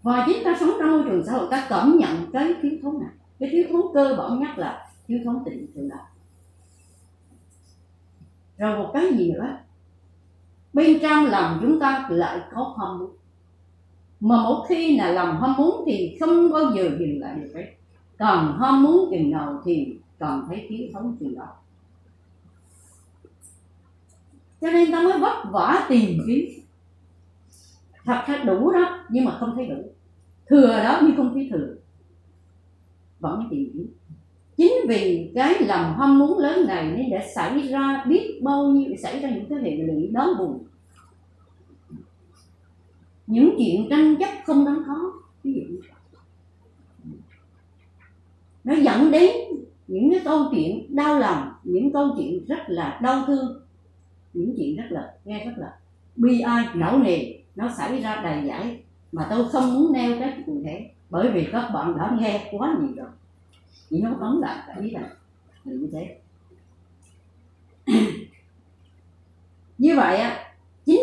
Và 0.03 0.27
chúng 0.27 0.45
ta 0.45 0.57
sống 0.61 0.71
trong 0.79 0.91
môi 0.91 1.03
trường 1.05 1.27
xã 1.27 1.33
hội 1.33 1.49
ta 1.51 1.67
cảm 1.69 1.99
nhận 1.99 2.31
cái 2.33 2.55
thiếu 2.63 2.73
thốn 2.83 3.01
này? 3.01 3.11
Cái 3.39 3.49
thiếu 3.53 3.65
thốn 3.73 3.83
cơ 3.95 4.15
bản 4.19 4.41
nhất 4.41 4.59
là 4.59 4.91
thiếu 5.07 5.19
thốn 5.25 5.43
tình 5.45 5.67
thương 5.75 5.89
đó. 5.89 5.97
Rồi 8.59 8.79
một 8.79 8.91
cái 8.95 9.13
gì 9.19 9.33
nữa? 9.33 9.59
Bên 10.73 10.99
trong 11.03 11.27
lòng 11.27 11.59
chúng 11.63 11.81
ta 11.81 12.07
lại 12.11 12.41
có 12.55 12.77
ham 12.79 12.99
muốn 12.99 13.17
mà 14.21 14.43
một 14.43 14.65
khi 14.69 14.97
là 14.97 15.13
lòng 15.13 15.41
ham 15.41 15.55
muốn 15.59 15.85
thì 15.87 16.17
không 16.21 16.53
bao 16.53 16.73
giờ 16.75 16.97
dừng 16.99 17.21
lại 17.21 17.35
được 17.41 17.51
đấy 17.55 17.67
còn 18.21 18.59
ham 18.61 18.83
muốn 18.83 19.09
chừng 19.11 19.31
nào 19.31 19.63
thì 19.65 19.97
còn 20.19 20.45
thấy 20.49 20.67
thiếu 20.69 20.89
thốn 20.93 21.17
chừng 21.21 21.35
đó. 21.35 21.47
Cho 24.61 24.71
nên 24.71 24.93
ta 24.93 25.03
mới 25.03 25.19
vất 25.19 25.45
vả 25.51 25.87
tìm 25.89 26.19
kiếm. 26.27 26.45
Thật 28.05 28.23
ra 28.27 28.45
đủ 28.45 28.71
đó, 28.71 29.05
nhưng 29.09 29.25
mà 29.25 29.37
không 29.41 29.53
thấy 29.57 29.67
đủ. 29.67 29.83
Thừa 30.49 30.83
đó 30.83 31.01
nhưng 31.03 31.17
không 31.17 31.35
thấy 31.35 31.49
thừa. 31.53 31.75
Vẫn 33.21 33.49
tìm 33.51 33.71
kiếm. 33.75 33.87
Chính 34.57 34.73
vì 34.89 35.31
cái 35.35 35.55
lòng 35.61 35.95
ham 35.99 36.19
muốn 36.19 36.39
lớn 36.39 36.67
này 36.67 36.93
nên 36.97 37.11
đã 37.11 37.27
xảy 37.35 37.69
ra 37.69 38.05
biết 38.09 38.41
bao 38.43 38.67
nhiêu, 38.67 38.91
xảy 39.03 39.21
ra 39.21 39.31
những 39.31 39.49
cái 39.49 39.59
hệ 39.59 39.77
lụy 39.77 40.09
đáng 40.13 40.29
buồn 40.39 40.65
những 43.31 43.55
chuyện 43.59 43.87
tranh 43.91 44.17
chấp 44.17 44.29
không 44.47 44.65
đáng 44.65 44.83
có. 44.87 45.13
Ví 45.45 45.53
dụ 45.53 45.63
nó 48.65 48.75
dẫn 48.75 49.11
đến 49.11 49.31
những 49.89 50.11
cái 50.11 50.21
câu 50.25 50.45
chuyện 50.51 50.97
đau 50.97 51.19
lòng, 51.19 51.53
những 51.65 51.93
câu 51.93 52.15
chuyện 52.17 52.45
rất 52.47 52.59
là 52.67 52.99
đau 53.03 53.25
thương, 53.27 53.61
những 54.35 54.55
chuyện 54.57 54.77
rất 54.77 54.85
là, 54.91 55.15
nghe 55.25 55.45
rất 55.45 55.53
là 55.57 55.79
bi 56.17 56.41
ai, 56.41 56.67
não 56.75 56.99
nề. 56.99 57.35
Nó 57.57 57.71
xảy 57.79 58.03
ra 58.03 58.21
đầy 58.23 58.47
giải 58.47 58.83
mà 59.13 59.27
tôi 59.31 59.49
không 59.49 59.75
muốn 59.75 59.93
nêu 59.93 60.17
cái 60.21 60.43
cụ 60.47 60.61
thể 60.65 60.91
bởi 61.11 61.29
vì 61.33 61.49
các 61.53 61.71
bạn 61.75 61.99
đã 61.99 62.17
nghe 62.21 62.49
quá 62.53 62.77
nhiều 62.81 62.91
rồi. 62.97 63.09
Chỉ 63.91 64.01
nói 64.01 64.13
tóm 64.21 64.41
lại 64.41 64.59
cả 64.67 64.75
ý 64.83 64.91
là 64.91 65.11
như 65.65 65.89
thế. 65.93 66.19
Như 69.79 69.97
vậy 69.97 70.17
á 70.17 70.50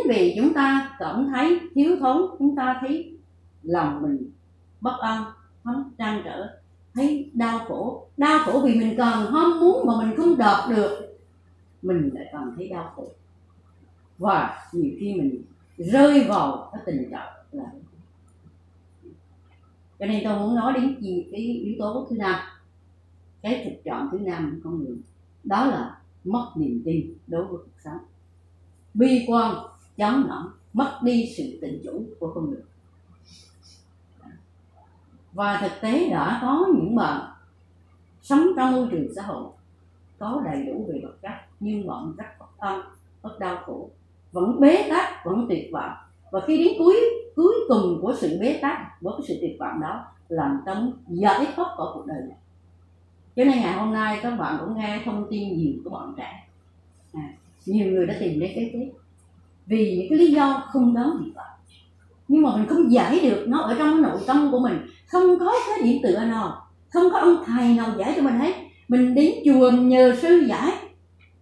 vì 0.10 0.34
chúng 0.38 0.53
ta 0.53 0.95
cảm 0.99 1.28
thấy 1.28 1.60
thiếu 1.76 1.97
thốn, 1.99 2.22
chúng 2.39 2.55
ta 2.55 2.78
thấy 2.82 3.18
lòng 3.64 4.01
mình 4.01 4.32
bất 4.82 4.97
an, 5.01 5.24
không 5.64 5.91
trăn 5.97 6.22
trở, 6.26 6.60
thấy 6.93 7.32
đau 7.34 7.60
khổ. 7.68 8.08
Đau 8.18 8.39
khổ 8.45 8.62
vì 8.66 8.76
mình 8.76 8.97
cần 8.97 9.32
ham 9.34 9.60
muốn 9.60 9.88
mà 9.88 9.93
mình 9.99 10.16
không 10.18 10.38
đạt 10.38 10.70
được. 10.70 11.18
Mình 11.82 12.10
lại 12.14 12.26
còn 12.34 12.53
thấy 12.58 12.68
đau 12.68 12.93
khổ. 12.95 13.08
Và 14.18 14.70
nhiều 14.74 14.91
khi 14.99 15.14
mình 15.14 15.43
rơi 15.78 16.26
vào 16.30 16.70
cái 16.74 16.82
tình 16.86 17.10
trạng 17.12 17.34
là 17.51 17.66
cho 19.99 20.05
nên 20.05 20.24
tôi 20.24 20.39
muốn 20.39 20.55
nói 20.55 20.74
đến 20.74 21.01
gì 21.01 21.28
cái 21.32 21.41
yếu 21.41 21.76
tố 21.80 22.08
thứ 22.10 22.16
năm, 22.18 22.39
cái 23.41 23.62
thực 23.66 23.84
trạng 23.84 24.10
thứ 24.12 24.20
năm 24.20 24.51
của 24.51 24.70
con 24.70 24.80
người. 24.80 24.97
Đó 25.43 25.66
là 25.66 25.97
mất 26.24 26.51
niềm 26.55 26.82
tin 26.86 27.14
đối 27.28 27.45
với 27.45 27.58
cuộc 27.58 27.82
sống. 27.84 27.97
Bi 28.93 29.26
quan 29.28 29.55
chán 29.98 30.28
nản 30.30 30.43
mất 30.74 31.00
đi 31.04 31.34
sự 31.38 31.60
tự 31.62 31.82
chủ 31.84 32.04
của 32.20 32.32
con 32.36 32.50
người. 32.50 32.62
Và 35.34 35.60
thực 35.62 35.82
tế 35.82 36.10
đã 36.10 36.39
có 36.41 36.68
những 36.76 36.95
bạn 36.95 37.32
sống 38.22 38.48
trong 38.58 38.72
môi 38.72 38.88
trường 38.91 39.08
xã 39.16 39.22
hội 39.22 39.45
có 40.20 40.41
đầy 40.45 40.66
đủ 40.66 40.86
về 40.89 41.02
vật 41.04 41.16
chất 41.22 41.32
nhưng 41.60 41.88
bọn 41.88 42.14
rất 42.18 42.26
bất 42.39 42.58
an 42.58 42.82
rất 43.24 43.39
đau 43.39 43.58
khổ. 43.66 43.89
Vẫn 44.32 44.60
bế 44.60 44.89
tắc 44.89 45.26
vẫn 45.26 45.45
tuyệt 45.50 45.70
vọng. 45.72 45.91
Và 46.32 46.39
khi 46.48 46.58
đến 46.58 46.74
cuối 46.80 46.95
cuối 47.36 47.54
cùng 47.68 48.00
của 48.02 48.16
sự 48.18 48.38
bế 48.41 48.60
tắc 48.62 49.02
của 49.02 49.12
cái 49.18 49.28
sự 49.28 49.38
tuyệt 49.41 49.56
vọng 49.60 49.80
đó 49.82 50.06
làm 50.30 50.62
tâm 50.66 50.91
giải 51.08 51.48
thoát 51.56 51.74
khỏi 51.78 51.88
cuộc 51.93 52.06
đời 52.06 52.22
này. 52.28 52.38
Cho 53.36 53.43
nên 53.43 53.60
ngày 53.60 53.74
hôm 53.74 53.93
nay 53.93 54.20
các 54.24 54.36
bạn 54.36 54.58
cũng 54.60 54.78
nghe 54.78 55.02
thông 55.06 55.28
tin 55.30 55.58
nhiều 55.58 55.74
của 55.84 55.89
bọn 55.89 56.14
trẻ. 56.18 56.48
À, 57.14 57.34
nhiều 57.66 57.91
người 57.91 58.08
đã 58.08 58.16
tìm 58.20 58.39
đến 58.39 58.52
cái 58.56 58.70
chết 58.74 58.91
vì 59.68 59.97
những 59.97 60.09
cái 60.09 60.20
lý 60.20 60.32
do 60.32 60.63
không 60.72 60.93
đáng 60.93 61.11
gì 61.20 61.32
vậy 61.36 61.45
nhưng 62.28 62.43
mà 62.43 62.55
mình 62.55 62.68
không 62.68 62.91
giải 62.91 63.20
được 63.20 63.45
nó 63.47 63.59
ở 63.59 63.76
trong 63.80 64.01
nội 64.01 64.20
tâm 64.28 64.51
của 64.51 64.59
mình. 64.59 64.80
Không 65.11 65.39
có 65.39 65.53
cái 65.68 65.84
điểm 65.84 66.01
tựa 66.03 66.20
nào 66.20 66.68
không 66.89 67.03
có 67.11 67.20
ông 67.20 67.36
thầy 67.45 67.74
nào 67.74 67.88
giải 67.97 68.13
cho 68.15 68.22
mình 68.22 68.39
hết. 68.39 68.53
Mình 68.88 69.15
đến 69.15 69.32
chùa 69.45 69.72
nhờ 69.72 70.15
sư 70.22 70.45
giải. 70.47 70.72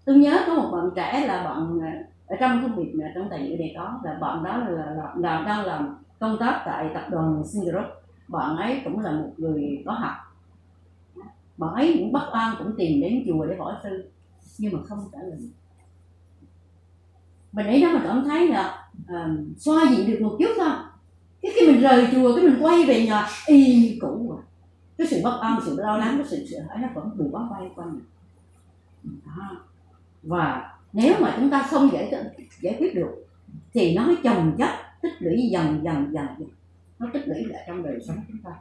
Tôi 0.06 0.16
nhớ 0.16 0.40
có 0.48 0.54
một 0.54 0.70
bạn 0.74 0.90
trẻ 0.96 1.26
là 1.28 1.44
bạn 1.44 1.80
ờ, 1.82 1.88
ở 2.28 2.36
trong 2.40 2.62
công 2.62 2.76
việc 2.76 2.94
trong 3.16 3.28
tài 3.30 3.40
liệu 3.40 3.58
này 3.58 3.74
có 3.78 4.00
là 4.04 4.18
bạn 4.22 4.44
đó 4.44 4.58
là, 4.58 4.68
là, 4.70 5.14
là 5.18 5.44
đang 5.46 5.66
làm 5.66 5.98
công 6.20 6.38
tác 6.40 6.62
tại 6.66 6.90
tập 6.94 7.04
đoàn 7.12 7.44
Singapore 7.46 7.90
bạn 8.28 8.58
ấy 8.58 8.82
cũng 8.84 9.00
là 9.00 9.12
một 9.12 9.32
người 9.38 9.84
có 9.86 9.92
học. 9.92 10.14
Bạn 11.58 11.74
ấy 11.74 11.96
cũng 12.00 12.12
bất 12.12 12.30
an 12.32 12.56
cũng 12.58 12.74
tìm 12.78 13.02
đến 13.02 13.24
chùa 13.28 13.46
để 13.46 13.56
hỏi 13.60 13.74
sư 13.84 14.10
nhưng 14.58 14.74
mà 14.74 14.80
không 14.88 15.00
trả 15.12 15.20
lời 15.20 15.38
mình 17.56 17.68
ấy 17.68 17.82
đó 17.82 17.90
mà 17.94 18.02
cảm 18.04 18.24
thấy 18.26 18.48
là 18.48 18.88
uh, 19.02 19.58
xoa 19.58 19.86
dịu 19.92 20.06
được 20.08 20.20
một 20.22 20.36
chút 20.40 20.54
thôi. 20.58 20.70
Cái 21.42 21.52
khi 21.56 21.68
mình 21.68 21.82
rời 21.82 22.08
chùa 22.12 22.36
cái 22.36 22.46
mình 22.46 22.58
quay 22.62 22.86
về 22.86 23.06
nhà 23.06 23.28
y 23.46 23.76
như 23.76 23.98
cũ 24.02 24.26
rồi. 24.30 24.40
Cái 24.98 25.08
sự 25.08 25.22
bất 25.24 25.40
an 25.42 25.60
sự 25.66 25.76
lo 25.80 25.98
lắng 25.98 26.18
cái 26.18 26.28
sự 26.30 26.46
sợ 26.52 26.58
hãi 26.70 26.78
nó 26.82 26.88
vẫn 26.94 27.12
đủ 27.18 27.30
bám 27.34 27.50
quay 27.50 27.70
quanh. 27.76 28.00
Đó. 29.26 29.58
và 30.24 30.74
nếu 30.94 31.14
mà 31.22 31.36
chúng 31.40 31.50
ta 31.50 31.68
không 31.70 31.90
giải 31.94 32.12
giải 32.62 32.76
quyết 32.80 32.96
được 32.96 33.26
thì 33.74 33.96
nó 33.96 34.10
chồng 34.24 34.56
chất 34.58 34.70
tích 35.02 35.14
lũy 35.20 35.50
dần 35.52 35.82
dần 35.84 36.14
dần 36.14 36.28
dần. 36.40 36.50
Nó 37.00 37.08
tích 37.14 37.28
lũy 37.28 37.46
lại 37.46 37.64
trong 37.68 37.84
đời 37.84 38.00
sống 38.08 38.18
chúng 38.28 38.38
ta. 38.44 38.52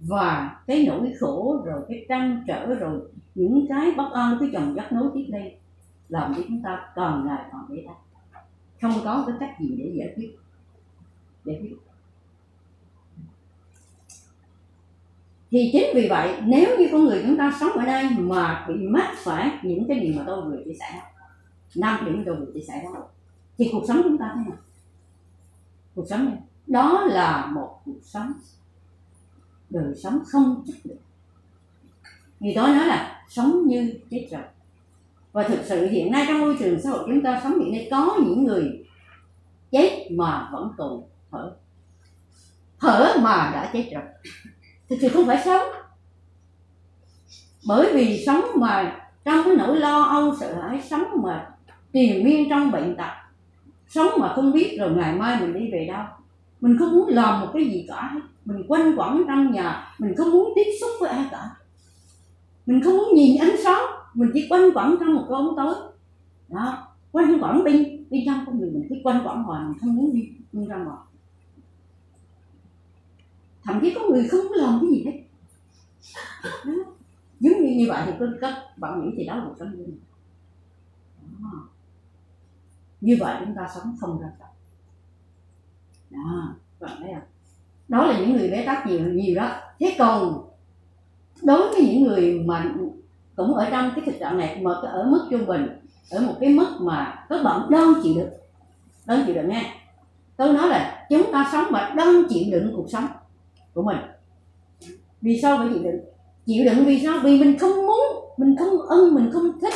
Và 0.00 0.56
cái 0.66 0.86
nỗi 0.86 1.14
khổ 1.20 1.62
rồi 1.64 1.82
cái 1.88 2.06
trăn 2.08 2.44
trở 2.46 2.74
rồi 2.74 3.00
những 3.34 3.66
cái 3.68 3.90
bất 3.96 4.10
an 4.12 4.36
cái 4.40 4.48
chồng 4.52 4.74
chất 4.76 4.92
nối 4.92 5.10
tiếp 5.14 5.26
đây 5.28 5.56
làm 6.08 6.34
cho 6.36 6.42
chúng 6.48 6.62
ta 6.62 6.80
càng 6.94 7.26
ngày 7.26 7.44
càng 7.52 7.64
bế 7.68 7.76
tắc 7.86 7.96
không 8.82 9.00
có 9.04 9.24
cái 9.26 9.36
cách 9.40 9.60
gì 9.60 9.76
để 9.78 9.92
giải 9.94 10.12
quyết. 10.16 10.30
Giải 11.44 11.58
quyết. 11.60 11.76
Thì 15.50 15.70
chính 15.72 15.84
vì 15.94 16.08
vậy, 16.08 16.40
nếu 16.44 16.78
như 16.78 16.88
con 16.92 17.04
người 17.04 17.22
chúng 17.26 17.36
ta 17.36 17.56
sống 17.60 17.72
ở 17.72 17.84
đây 17.84 18.10
mà 18.18 18.66
bị 18.68 18.74
mắc 18.74 19.14
phải 19.18 19.50
những 19.62 19.84
cái 19.88 20.00
điều 20.00 20.14
mà 20.16 20.24
tôi 20.26 20.42
vừa 20.42 20.62
chia 20.64 20.74
sẻ, 20.80 21.02
năm 21.76 22.04
điểm 22.04 22.22
tôi 22.26 22.36
vừa 22.36 22.52
chia 22.54 22.60
sẻ 22.68 22.82
đó, 22.84 23.08
thì 23.58 23.68
cuộc 23.72 23.84
sống 23.88 24.00
chúng 24.04 24.18
ta 24.18 24.32
thế 24.36 24.50
nào? 24.50 24.58
Cuộc 25.94 26.06
sống 26.08 26.24
này, 26.24 26.38
đó 26.66 27.04
là 27.04 27.46
một 27.46 27.80
cuộc 27.84 28.00
sống. 28.02 28.32
Đời 29.70 29.94
sống 30.02 30.22
không 30.26 30.64
chất 30.66 30.76
lượng. 30.84 30.98
Người 32.40 32.54
đó 32.54 32.66
nói 32.66 32.86
là, 32.86 33.24
sống 33.28 33.66
như 33.66 33.94
chết 34.10 34.28
rồi 34.30 34.42
và 35.32 35.42
thực 35.42 35.60
sự 35.64 35.86
hiện 35.86 36.12
nay 36.12 36.24
trong 36.28 36.40
môi 36.40 36.56
trường 36.58 36.80
xã 36.80 36.90
hội 36.90 37.04
chúng 37.06 37.22
ta 37.22 37.40
sống 37.44 37.60
hiện 37.60 37.72
nay 37.72 37.88
có 37.90 38.16
những 38.26 38.44
người 38.44 38.84
chết 39.70 40.08
mà 40.10 40.48
vẫn 40.52 40.70
còn 40.76 41.02
thở. 41.30 41.52
Thở 42.80 43.14
mà 43.20 43.50
đã 43.54 43.70
chết 43.72 43.90
rồi. 43.94 44.02
Thực 44.88 44.96
sự 45.00 45.08
không 45.08 45.26
phải 45.26 45.42
sống. 45.44 45.62
Bởi 47.66 47.92
vì 47.94 48.22
sống 48.26 48.44
mà 48.56 49.00
trong 49.24 49.44
cái 49.44 49.56
nỗi 49.56 49.76
lo 49.76 50.02
âu, 50.02 50.36
sợ 50.40 50.54
hãi, 50.62 50.82
sống 50.90 51.04
mà 51.22 51.50
triền 51.92 52.24
miên 52.24 52.50
trong 52.50 52.70
bệnh 52.70 52.96
tật, 52.96 53.12
sống 53.88 54.08
mà 54.18 54.32
không 54.34 54.52
biết 54.52 54.76
rồi 54.78 54.90
ngày 54.90 55.14
mai 55.14 55.40
mình 55.40 55.54
đi 55.54 55.70
về 55.72 55.86
đâu. 55.92 56.04
Mình 56.60 56.76
không 56.78 56.92
muốn 56.92 57.08
làm 57.08 57.40
một 57.40 57.46
cái 57.54 57.64
gì 57.64 57.86
cả. 57.88 58.14
Mình 58.44 58.64
quanh 58.68 58.94
quẩn 58.96 59.24
trong 59.28 59.52
nhà. 59.52 59.94
Mình 59.98 60.14
không 60.16 60.30
muốn 60.30 60.52
tiếp 60.56 60.70
xúc 60.80 60.90
với 61.00 61.10
ai 61.10 61.24
cả. 61.30 61.50
Mình 62.66 62.80
không 62.84 62.96
muốn 62.96 63.14
nhìn 63.14 63.40
ánh 63.40 63.56
sáng 63.64 63.82
mình 64.14 64.30
chỉ 64.34 64.46
quanh 64.50 64.70
quẩn 64.74 64.96
trong 65.00 65.14
một 65.14 65.26
cái 65.28 65.36
ống 65.36 65.56
tối. 65.56 65.74
Đó 66.48 66.88
quanh 67.12 67.42
quẩn 67.42 67.64
bên 67.64 68.04
bên 68.10 68.22
trong 68.26 68.44
con 68.46 68.60
người 68.60 68.70
mình 68.70 68.86
cứ 68.88 68.96
quanh 69.04 69.26
quẩn 69.26 69.42
hoài 69.42 69.64
mình 69.64 69.78
không 69.78 69.96
muốn 69.96 70.12
đi, 70.12 70.28
đi 70.52 70.66
ra 70.66 70.76
ngoài. 70.76 70.98
Thậm 73.64 73.78
chí 73.82 73.94
có 73.94 74.00
người 74.08 74.28
không 74.28 74.52
làm 74.52 74.78
cái 74.80 74.90
gì 74.90 75.04
hết. 75.04 75.22
Đó. 76.64 76.72
giống 77.40 77.64
như 77.64 77.74
như 77.76 77.86
vậy 77.88 78.02
thì 78.06 78.12
các, 78.20 78.28
các 78.40 78.78
bạn 78.78 79.00
nghĩ 79.00 79.14
thì 79.16 79.26
đó 79.26 79.36
là 79.36 79.44
một 79.44 79.54
sống 79.58 79.76
như 79.76 79.86
như 83.00 83.16
vậy 83.20 83.36
chúng 83.44 83.54
ta 83.54 83.68
sống 83.74 83.96
không 84.00 84.20
ra 84.20 84.28
sao 84.38 84.54
đó 86.10 86.54
bạn 86.80 86.96
thấy 87.00 87.10
không? 87.14 87.28
Đó 87.88 88.06
là 88.06 88.20
những 88.20 88.32
người 88.32 88.50
bế 88.50 88.66
tắc 88.66 88.86
nhiều 88.86 89.08
nhiều 89.08 89.34
đó. 89.36 89.50
Thế 89.80 89.96
còn 89.98 90.48
đối 91.42 91.70
với 91.70 91.82
những 91.86 92.02
người 92.02 92.40
mà 92.46 92.74
cũng 93.36 93.54
ở 93.54 93.70
trong 93.70 93.90
cái 93.94 94.04
thực 94.06 94.18
trạng 94.20 94.38
này 94.38 94.60
mà 94.62 94.72
ở 94.72 95.06
mức 95.10 95.28
trung 95.30 95.46
bình 95.46 95.66
ở 96.10 96.20
một 96.20 96.34
cái 96.40 96.48
mức 96.48 96.76
mà 96.80 97.24
các 97.28 97.42
bạn 97.42 97.70
đơn 97.70 97.94
chịu 98.02 98.14
được. 98.14 98.30
Đơn 99.06 99.22
chịu 99.26 99.34
được 99.34 99.44
nghe 99.48 99.82
tôi 100.36 100.52
nói 100.52 100.68
là 100.68 101.06
chúng 101.10 101.32
ta 101.32 101.48
sống 101.52 101.64
mà 101.70 101.92
đơn 101.96 102.24
chịu 102.28 102.44
đựng 102.52 102.72
cuộc 102.76 102.86
sống 102.90 103.06
của 103.74 103.82
mình. 103.82 103.96
Vì 105.20 105.38
sao 105.42 105.58
phải 105.58 105.68
chịu 105.68 105.82
đựng? 105.82 106.00
Chịu 106.46 106.64
đựng 106.64 106.84
vì 106.84 107.00
sao? 107.04 107.18
Vì 107.22 107.38
mình 107.40 107.58
không 107.58 107.86
muốn 107.86 108.00
mình 108.36 108.56
không 108.58 108.78
ưng 108.78 109.14
mình 109.14 109.30
không 109.32 109.60
thích. 109.60 109.74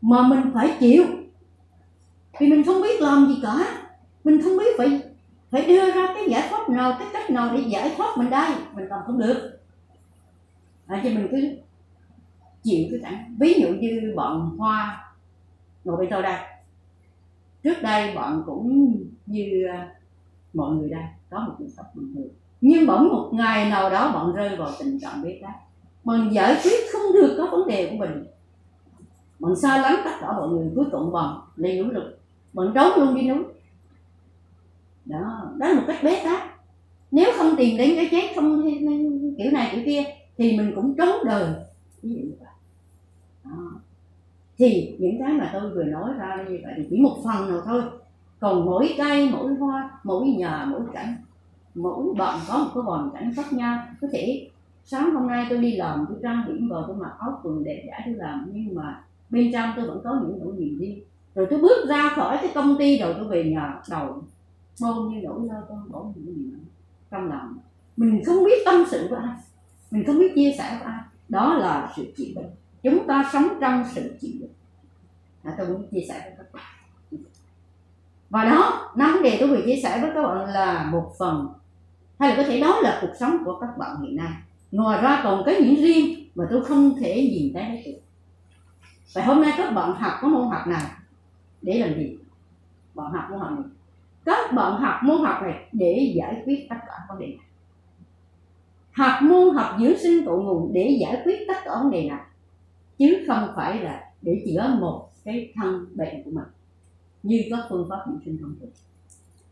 Mà 0.00 0.22
mình 0.22 0.40
phải 0.54 0.76
chịu. 0.80 1.04
Vì 2.40 2.46
mình 2.46 2.64
không 2.64 2.82
biết 2.82 3.00
làm 3.00 3.26
gì 3.28 3.38
cả. 3.42 3.86
Mình 4.24 4.42
không 4.42 4.58
biết 4.58 4.74
phải 4.78 5.02
phải 5.50 5.66
đưa 5.66 5.90
ra 5.90 6.06
cái 6.14 6.24
giải 6.28 6.48
pháp 6.50 6.68
nào 6.68 6.96
cái 6.98 7.08
cách 7.12 7.30
nào 7.30 7.50
để 7.56 7.62
giải 7.66 7.94
thoát 7.96 8.18
mình 8.18 8.30
đây. 8.30 8.50
Mình 8.74 8.86
làm 8.88 9.00
không 9.06 9.18
được. 9.18 9.58
À, 10.86 11.00
cho 11.04 11.10
mình 11.10 11.28
cứ 11.30 11.63
chịu 12.64 12.88
cái 12.90 13.00
cảnh 13.02 13.36
ví 13.40 13.54
dụ 13.60 13.68
như 13.68 14.12
bọn 14.16 14.56
hoa, 14.58 15.12
ngồi 15.84 15.96
bên 15.96 16.08
tôi 16.10 16.22
đây. 16.22 16.40
Trước 17.62 17.82
đây 17.82 18.14
bọn 18.14 18.42
cũng 18.46 18.96
như 19.26 19.66
ờ, 19.72 19.78
mọi 20.52 20.74
người 20.74 20.88
đây, 20.88 21.04
có 21.30 21.38
một 21.40 21.54
cuộc 21.58 21.68
sống 21.76 21.86
bình 21.94 22.14
thường. 22.14 22.28
Nhưng 22.60 22.86
bỗng 22.86 23.08
một 23.08 23.30
ngày 23.32 23.70
nào 23.70 23.90
đó 23.90 24.12
bọn 24.12 24.34
rơi 24.34 24.56
vào 24.56 24.70
tình 24.78 25.00
trạng 25.00 25.22
bế 25.22 25.38
tắc 25.42 25.54
bọn 26.04 26.28
giải 26.32 26.60
quyết 26.62 26.92
không 26.92 27.12
được 27.12 27.34
các 27.38 27.48
vấn 27.52 27.68
đề 27.68 27.90
của 27.90 27.96
mình. 27.96 28.24
Bọn 29.38 29.56
xa 29.56 29.78
lánh 29.78 30.00
tất 30.04 30.10
cả 30.20 30.32
mọi 30.32 30.48
người, 30.48 30.70
cuối 30.74 30.84
cùng 30.92 31.12
bằng 31.12 31.40
lên 31.56 31.82
núi 31.82 31.92
rồi 31.92 32.04
bọn 32.52 32.72
trốn 32.74 32.98
luôn 32.98 33.14
đi 33.14 33.28
núi. 33.28 33.44
Đó 35.04 35.52
đó 35.58 35.68
là 35.68 35.74
một 35.74 35.84
cách 35.86 35.98
bế 36.02 36.20
tắc. 36.24 36.42
Nếu 37.10 37.32
không 37.36 37.54
tìm 37.56 37.76
đến 37.76 37.92
cái 37.96 38.08
chết 38.10 38.32
không 38.34 38.62
kiểu 39.38 39.50
này, 39.52 39.70
kiểu 39.72 39.82
kia, 39.86 40.04
thì 40.36 40.56
mình 40.56 40.72
cũng 40.74 40.94
trốn 40.96 41.24
đời. 41.24 41.54
Ví 42.02 42.10
dụ 42.10 42.16
như 42.16 42.32
vậy 42.40 42.48
đó. 43.44 43.80
thì 44.58 44.96
những 44.98 45.18
cái 45.18 45.32
mà 45.32 45.50
tôi 45.52 45.70
vừa 45.70 45.84
nói 45.84 46.12
ra 46.18 46.44
như 46.48 46.58
vậy 46.62 46.74
thì 46.76 46.86
chỉ 46.90 47.00
một 47.00 47.16
phần 47.24 47.48
nào 47.48 47.62
thôi. 47.64 47.82
Còn 48.40 48.64
mỗi 48.64 48.94
cây, 48.98 49.30
mỗi 49.32 49.54
hoa, 49.54 49.90
mỗi 50.04 50.26
nhà 50.26 50.66
mỗi 50.70 50.80
cảnh, 50.92 51.14
mỗi 51.74 52.14
bạn 52.18 52.40
có 52.48 52.58
một 52.58 52.70
cái 52.74 52.82
hoàn 52.82 53.10
cảnh 53.14 53.32
khác 53.36 53.52
nhau. 53.52 53.78
Có 54.00 54.08
thể 54.12 54.50
sáng 54.84 55.14
hôm 55.14 55.26
nay 55.26 55.46
tôi 55.50 55.58
đi 55.58 55.76
làm, 55.76 56.06
tôi 56.08 56.18
trang 56.22 56.44
điểm 56.48 56.68
vào 56.68 56.84
tôi 56.86 56.96
mặc 56.96 57.12
áo 57.18 57.40
quần 57.42 57.64
đẹp 57.64 57.82
đẽ 57.86 58.02
tôi 58.06 58.14
làm, 58.14 58.50
nhưng 58.52 58.74
mà 58.74 59.04
bên 59.30 59.50
trong 59.52 59.70
tôi 59.76 59.86
vẫn 59.86 60.00
có 60.04 60.20
những 60.22 60.38
nỗi 60.44 60.54
niềm 60.58 60.78
riêng. 60.78 61.00
Rồi 61.34 61.46
tôi 61.50 61.60
bước 61.60 61.88
ra 61.88 62.08
khỏi 62.16 62.38
cái 62.42 62.50
công 62.54 62.76
ty 62.78 62.98
rồi 62.98 63.14
tôi 63.18 63.28
về 63.28 63.44
nhà 63.44 63.80
đầu. 63.90 64.22
Bôn 64.80 65.08
như 65.08 65.20
nỗi 65.22 65.40
lo 65.48 65.54
con 65.68 65.92
bỏ 65.92 66.04
những 66.14 66.36
gì 66.36 66.52
trong 67.10 67.28
lòng. 67.28 67.58
Mình 67.96 68.22
không 68.26 68.44
biết 68.44 68.62
tâm 68.64 68.84
sự 68.90 69.06
với 69.10 69.18
ai, 69.18 69.36
mình 69.90 70.04
không 70.06 70.18
biết 70.18 70.32
chia 70.34 70.54
sẻ 70.58 70.78
với 70.80 70.92
ai. 70.92 71.02
Đó 71.28 71.54
là 71.54 71.92
sự 71.96 72.12
chịu 72.16 72.26
đựng 72.36 72.50
chúng 72.84 73.06
ta 73.06 73.30
sống 73.32 73.48
trong 73.60 73.84
sự 73.94 74.16
chịu 74.20 74.32
đựng. 74.40 74.52
À, 75.42 75.54
tôi 75.58 75.68
muốn 75.68 75.86
chia 75.90 76.04
sẻ 76.08 76.20
với 76.24 76.32
các 76.36 76.52
bạn. 76.52 76.62
Và 78.30 78.44
đó 78.44 78.92
năm 78.96 79.12
vấn 79.12 79.22
đề 79.22 79.36
tôi 79.40 79.48
vừa 79.48 79.62
chia 79.66 79.80
sẻ 79.82 80.00
với 80.00 80.10
các 80.14 80.22
bạn 80.22 80.48
là 80.48 80.88
một 80.92 81.12
phần 81.18 81.48
hay 82.18 82.30
là 82.30 82.36
có 82.36 82.42
thể 82.42 82.60
đó 82.60 82.80
là 82.80 82.98
cuộc 83.00 83.12
sống 83.20 83.38
của 83.44 83.58
các 83.60 83.78
bạn 83.78 83.96
hiện 84.02 84.16
nay. 84.16 84.32
Ngoài 84.72 85.02
ra 85.02 85.20
còn 85.24 85.42
cái 85.46 85.60
những 85.60 85.76
riêng 85.76 86.28
mà 86.34 86.44
tôi 86.50 86.64
không 86.64 86.96
thể 87.00 87.30
nhìn 87.32 87.52
thấy 87.54 87.64
hết 87.64 87.82
được. 87.86 88.00
Vậy 89.14 89.24
hôm 89.24 89.42
nay 89.42 89.52
các 89.56 89.70
bạn 89.70 89.94
học 89.94 90.12
có 90.20 90.28
môn 90.28 90.48
học 90.48 90.66
này 90.66 90.82
để 91.62 91.78
làm 91.78 91.94
gì? 91.94 92.16
Bạn 92.94 93.12
học 93.12 93.24
môn 93.30 93.40
học 93.40 93.50
này. 93.50 93.68
Các 94.24 94.52
bạn 94.52 94.80
học 94.80 94.94
môn 95.02 95.24
học 95.24 95.42
này 95.42 95.68
để 95.72 96.12
giải 96.16 96.42
quyết 96.44 96.66
tất 96.70 96.76
cả 96.86 96.92
vấn 97.08 97.18
đề 97.18 97.26
này. 97.26 97.46
Học 98.92 99.22
môn 99.22 99.54
học 99.54 99.76
dưỡng 99.80 99.98
sinh 99.98 100.26
cội 100.26 100.38
nguồn 100.38 100.72
để 100.72 100.98
giải 101.00 101.22
quyết 101.24 101.44
tất 101.48 101.56
cả 101.64 101.70
vấn 101.82 101.90
đề 101.90 102.08
này 102.08 102.20
chứ 102.98 103.24
không 103.26 103.52
phải 103.56 103.82
là 103.82 104.12
để 104.22 104.42
chữa 104.46 104.76
một 104.80 105.10
cái 105.24 105.52
thân 105.54 105.86
bệnh 105.94 106.24
của 106.24 106.30
mình, 106.30 106.44
như 107.22 107.42
các 107.50 107.58
phương 107.68 107.86
pháp 107.90 108.04
dưỡng 108.06 108.20
sinh 108.24 108.38
thông 108.42 108.54
thường 108.60 108.70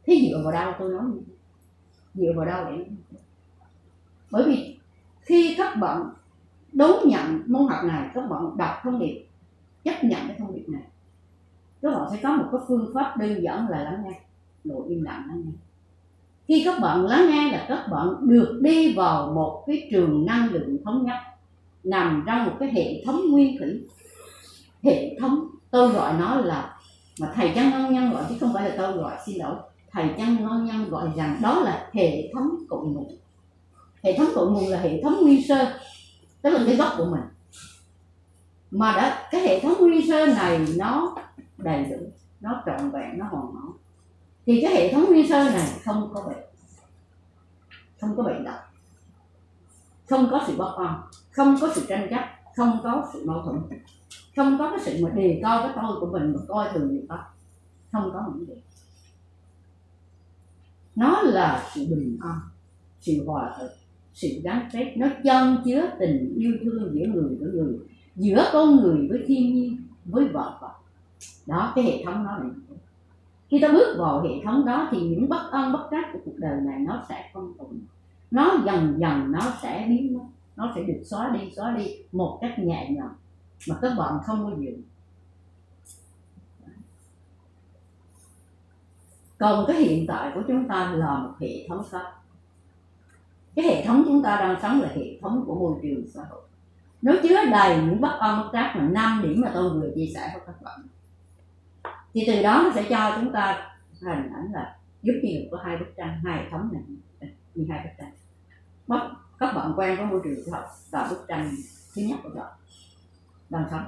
thế 0.06 0.28
dựa 0.30 0.42
vào 0.44 0.52
đâu 0.52 0.72
tôi 0.78 0.92
nói 0.92 1.04
như 1.04 1.20
dựa 2.14 2.32
vào 2.36 2.46
đâu 2.46 2.64
để 2.70 2.84
bởi 4.30 4.44
vì 4.44 4.78
khi 5.20 5.54
các 5.58 5.76
bạn 5.76 6.02
đón 6.72 7.08
nhận 7.08 7.42
môn 7.46 7.68
học 7.68 7.84
này, 7.84 8.10
các 8.14 8.30
bạn 8.30 8.56
đọc 8.56 8.70
thông 8.82 8.98
điệp, 8.98 9.26
chấp 9.84 10.04
nhận 10.04 10.20
cái 10.28 10.36
thông 10.38 10.54
điệp 10.54 10.68
này, 10.68 10.82
các 11.82 11.90
bạn 11.90 12.08
sẽ 12.12 12.18
có 12.22 12.36
một 12.36 12.48
cái 12.52 12.60
phương 12.68 12.90
pháp 12.94 13.16
đơn 13.16 13.42
giản 13.42 13.68
là 13.68 13.82
lắng 13.82 14.02
nghe, 14.04 14.20
ngồi 14.64 14.88
im 14.88 15.02
lặng 15.02 15.24
lắng 15.28 15.42
nghe. 15.44 15.52
Khi 16.48 16.62
các 16.64 16.80
bạn 16.80 17.06
lắng 17.06 17.26
nghe 17.30 17.52
là 17.52 17.66
các 17.68 17.86
bạn 17.90 18.08
được 18.20 18.58
đi 18.62 18.94
vào 18.94 19.32
một 19.32 19.64
cái 19.66 19.88
trường 19.90 20.26
năng 20.26 20.50
lượng 20.50 20.76
thống 20.84 21.06
nhất 21.06 21.16
nằm 21.84 22.24
trong 22.26 22.46
một 22.46 22.52
cái 22.60 22.72
hệ 22.72 23.02
thống 23.04 23.30
nguyên 23.30 23.58
thủy. 23.58 23.88
Hệ 24.82 25.16
thống, 25.20 25.46
tôi 25.70 25.88
gọi 25.88 26.12
nó 26.18 26.34
là, 26.34 26.78
mà 27.20 27.32
thầy 27.34 27.52
chân 27.54 27.70
ngon 27.70 27.94
nhân 27.94 28.12
gọi, 28.12 28.24
chứ 28.28 28.34
không 28.40 28.54
phải 28.54 28.68
là 28.68 28.74
tôi 28.78 28.92
gọi, 28.92 29.16
xin 29.26 29.38
lỗi. 29.38 29.56
Thầy 29.90 30.10
chân 30.18 30.36
ngon 30.40 30.64
nhân 30.64 30.90
gọi 30.90 31.08
rằng 31.16 31.38
đó 31.42 31.60
là 31.60 31.90
hệ 31.92 32.32
thống 32.34 32.50
cội 32.68 32.86
nguồn. 32.86 33.16
Hệ 34.04 34.18
thống 34.18 34.28
cội 34.34 34.50
nguồn 34.50 34.68
là 34.68 34.80
hệ 34.80 35.02
thống 35.02 35.22
nguyên 35.22 35.48
sơ 35.48 35.80
tức 36.42 36.50
là 36.50 36.62
cái 36.66 36.76
gốc 36.76 36.94
của 36.98 37.04
mình. 37.04 37.22
Mà 38.70 38.92
đã, 38.96 39.28
cái 39.30 39.40
hệ 39.40 39.60
thống 39.60 39.74
nguyên 39.80 40.08
sơ 40.08 40.26
này 40.26 40.66
nó 40.76 41.16
đầy 41.58 41.84
đủ, 41.84 41.96
nó 42.40 42.62
trọn 42.66 42.90
vẹn, 42.90 43.18
nó 43.18 43.26
hoàn 43.30 43.54
hảo. 43.54 43.74
Thì 44.46 44.60
cái 44.62 44.74
hệ 44.74 44.92
thống 44.92 45.04
nguyên 45.04 45.28
sơ 45.28 45.44
này 45.44 45.68
không 45.84 46.10
có 46.14 46.22
bệnh, 46.22 46.44
không 48.00 48.16
có 48.16 48.22
bệnh 48.22 48.44
tật 48.44 48.72
không 50.12 50.28
có 50.30 50.44
sự 50.46 50.56
bất 50.56 50.74
an 50.78 51.00
không 51.32 51.56
có 51.60 51.72
sự 51.74 51.82
tranh 51.88 52.06
chấp, 52.10 52.24
không 52.56 52.80
có 52.82 53.10
sự 53.12 53.24
mâu 53.26 53.42
thuẫn. 53.42 53.56
Không 54.36 54.56
có 54.58 54.70
cái 54.70 54.78
sự 54.82 55.04
mà 55.04 55.10
đề 55.10 55.40
cao 55.42 55.60
cái 55.62 55.72
tôi 55.82 56.00
của 56.00 56.06
mình 56.06 56.32
mà 56.32 56.38
coi 56.48 56.68
thường 56.74 56.88
người 56.88 57.06
ta 57.08 57.16
không 57.92 58.10
có 58.12 58.24
vấn 58.26 58.46
đề 58.46 58.54
nó 60.96 61.22
là 61.22 61.70
sự 61.74 61.86
bình 61.90 62.18
an, 62.20 62.38
sự 63.00 63.24
hòa 63.26 63.54
hợp, 63.58 63.74
sự 64.14 64.28
gắn 64.44 64.68
kết. 64.72 64.94
Nó 64.96 65.06
chân 65.24 65.56
chứa 65.64 65.90
tình 65.98 66.34
yêu 66.38 66.52
thương 66.62 66.90
giữa 66.94 67.06
người 67.06 67.36
với 67.40 67.50
người, 67.52 67.74
giữa 68.16 68.50
con 68.52 68.76
người 68.76 69.08
với 69.08 69.24
thiên 69.26 69.54
nhiên, 69.54 69.76
với 70.04 70.28
vợ 70.28 70.58
vật 70.60 70.72
đó, 71.46 71.72
cái 71.74 71.84
hệ 71.84 72.04
thống 72.04 72.24
nó 72.24 72.38
này 72.38 72.50
khi 73.48 73.58
ta 73.62 73.68
bước 73.72 73.96
vào 73.98 74.22
hệ 74.22 74.30
thống 74.44 74.64
đó 74.64 74.88
thì 74.90 75.00
những 75.00 75.28
bất 75.28 75.48
an, 75.52 75.72
bất 75.72 75.88
trắc 75.90 76.12
của 76.12 76.18
cuộc 76.24 76.36
đời 76.36 76.60
này 76.60 76.78
nó 76.78 77.04
sẽ 77.08 77.30
không 77.34 77.52
còn 77.58 77.68
nó 78.30 78.62
dần 78.66 78.96
dần 78.98 79.32
nó 79.32 79.40
sẽ 79.62 79.86
biến 79.88 80.14
mất 80.14 80.24
nó 80.56 80.72
sẽ 80.74 80.82
được 80.82 81.02
xóa 81.04 81.28
đi 81.28 81.52
xóa 81.56 81.76
đi 81.76 81.96
một 82.12 82.38
cách 82.40 82.58
nhẹ 82.58 82.90
nhàng, 82.90 83.14
mà 83.68 83.76
các 83.82 83.94
bạn 83.98 84.18
không 84.26 84.44
có 84.44 84.56
dùng 84.60 84.82
còn 89.38 89.64
cái 89.68 89.76
hiện 89.76 90.06
tại 90.06 90.30
của 90.34 90.42
chúng 90.48 90.68
ta 90.68 90.92
là 90.92 91.18
một 91.18 91.32
hệ 91.40 91.68
thống 91.68 91.82
khác 91.90 92.12
cái 93.54 93.64
hệ 93.64 93.84
thống 93.86 94.02
chúng 94.06 94.22
ta 94.22 94.36
đang 94.36 94.58
sống 94.62 94.80
là 94.80 94.88
hệ 94.94 95.18
thống 95.20 95.44
của 95.46 95.54
môi 95.54 95.78
trường 95.82 96.06
xã 96.14 96.20
hội. 96.30 96.42
Nó 97.02 97.12
chứa 97.22 97.44
đầy 97.50 97.76
những 97.76 98.00
bất 98.00 98.18
an 98.20 98.42
bất 98.42 98.50
trắc 98.52 98.76
mà 98.76 98.88
năm 98.88 99.22
điểm 99.22 99.40
mà 99.40 99.50
tôi 99.54 99.70
vừa 99.70 99.90
chia 99.94 100.06
sẻ 100.14 100.30
với 100.34 100.42
các 100.46 100.62
bạn. 100.62 100.80
Thì 102.14 102.24
từ 102.26 102.42
đó 102.42 102.62
nó 102.64 102.70
sẽ 102.74 102.86
cho 102.90 103.18
chúng 103.20 103.32
ta 103.32 103.70
hình 104.00 104.32
ảnh 104.32 104.52
là 104.52 104.78
giúp 105.02 105.12
như 105.22 105.48
có 105.50 105.58
hai 105.64 105.76
bức 105.76 105.96
tranh, 105.96 106.20
hai 106.24 106.42
hệ 106.44 106.50
thống 106.50 106.68
này 106.72 106.82
à, 107.20 107.28
như 107.54 107.66
hai 107.70 107.84
bức 107.84 107.90
tranh. 107.98 108.12
Bất 108.86 109.10
các 109.54 109.60
bạn 109.60 109.72
quen 109.76 109.96
với 109.96 110.06
môi 110.06 110.20
trường 110.24 110.44
của 110.44 110.52
học 110.52 110.64
và 110.90 111.06
bức 111.10 111.24
tranh 111.28 111.54
thứ 111.94 112.02
nhất 112.02 112.18
của 112.22 112.30
bạn, 112.34 112.52
đang 113.50 113.64
sống 113.70 113.84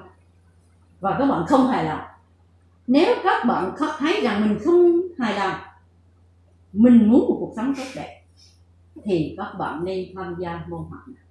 và 1.01 1.17
các 1.19 1.27
bạn 1.27 1.45
không 1.49 1.67
hài 1.67 1.85
lòng. 1.85 2.01
Nếu 2.87 3.17
các 3.25 3.45
bạn 3.47 3.75
thấy 3.99 4.21
rằng 4.21 4.49
mình 4.49 4.59
không 4.65 5.01
hài 5.19 5.39
lòng 5.39 5.61
mình 6.73 7.11
muốn 7.11 7.21
một 7.29 7.37
cuộc 7.41 7.53
sống 7.57 7.75
tốt 7.77 7.85
đẹp 7.95 8.23
thì 9.05 9.35
các 9.37 9.55
bạn 9.59 9.85
nên 9.85 10.15
tham 10.15 10.37
gia 10.39 10.65
môn 10.69 10.81
học 10.91 11.09
này. 11.09 11.25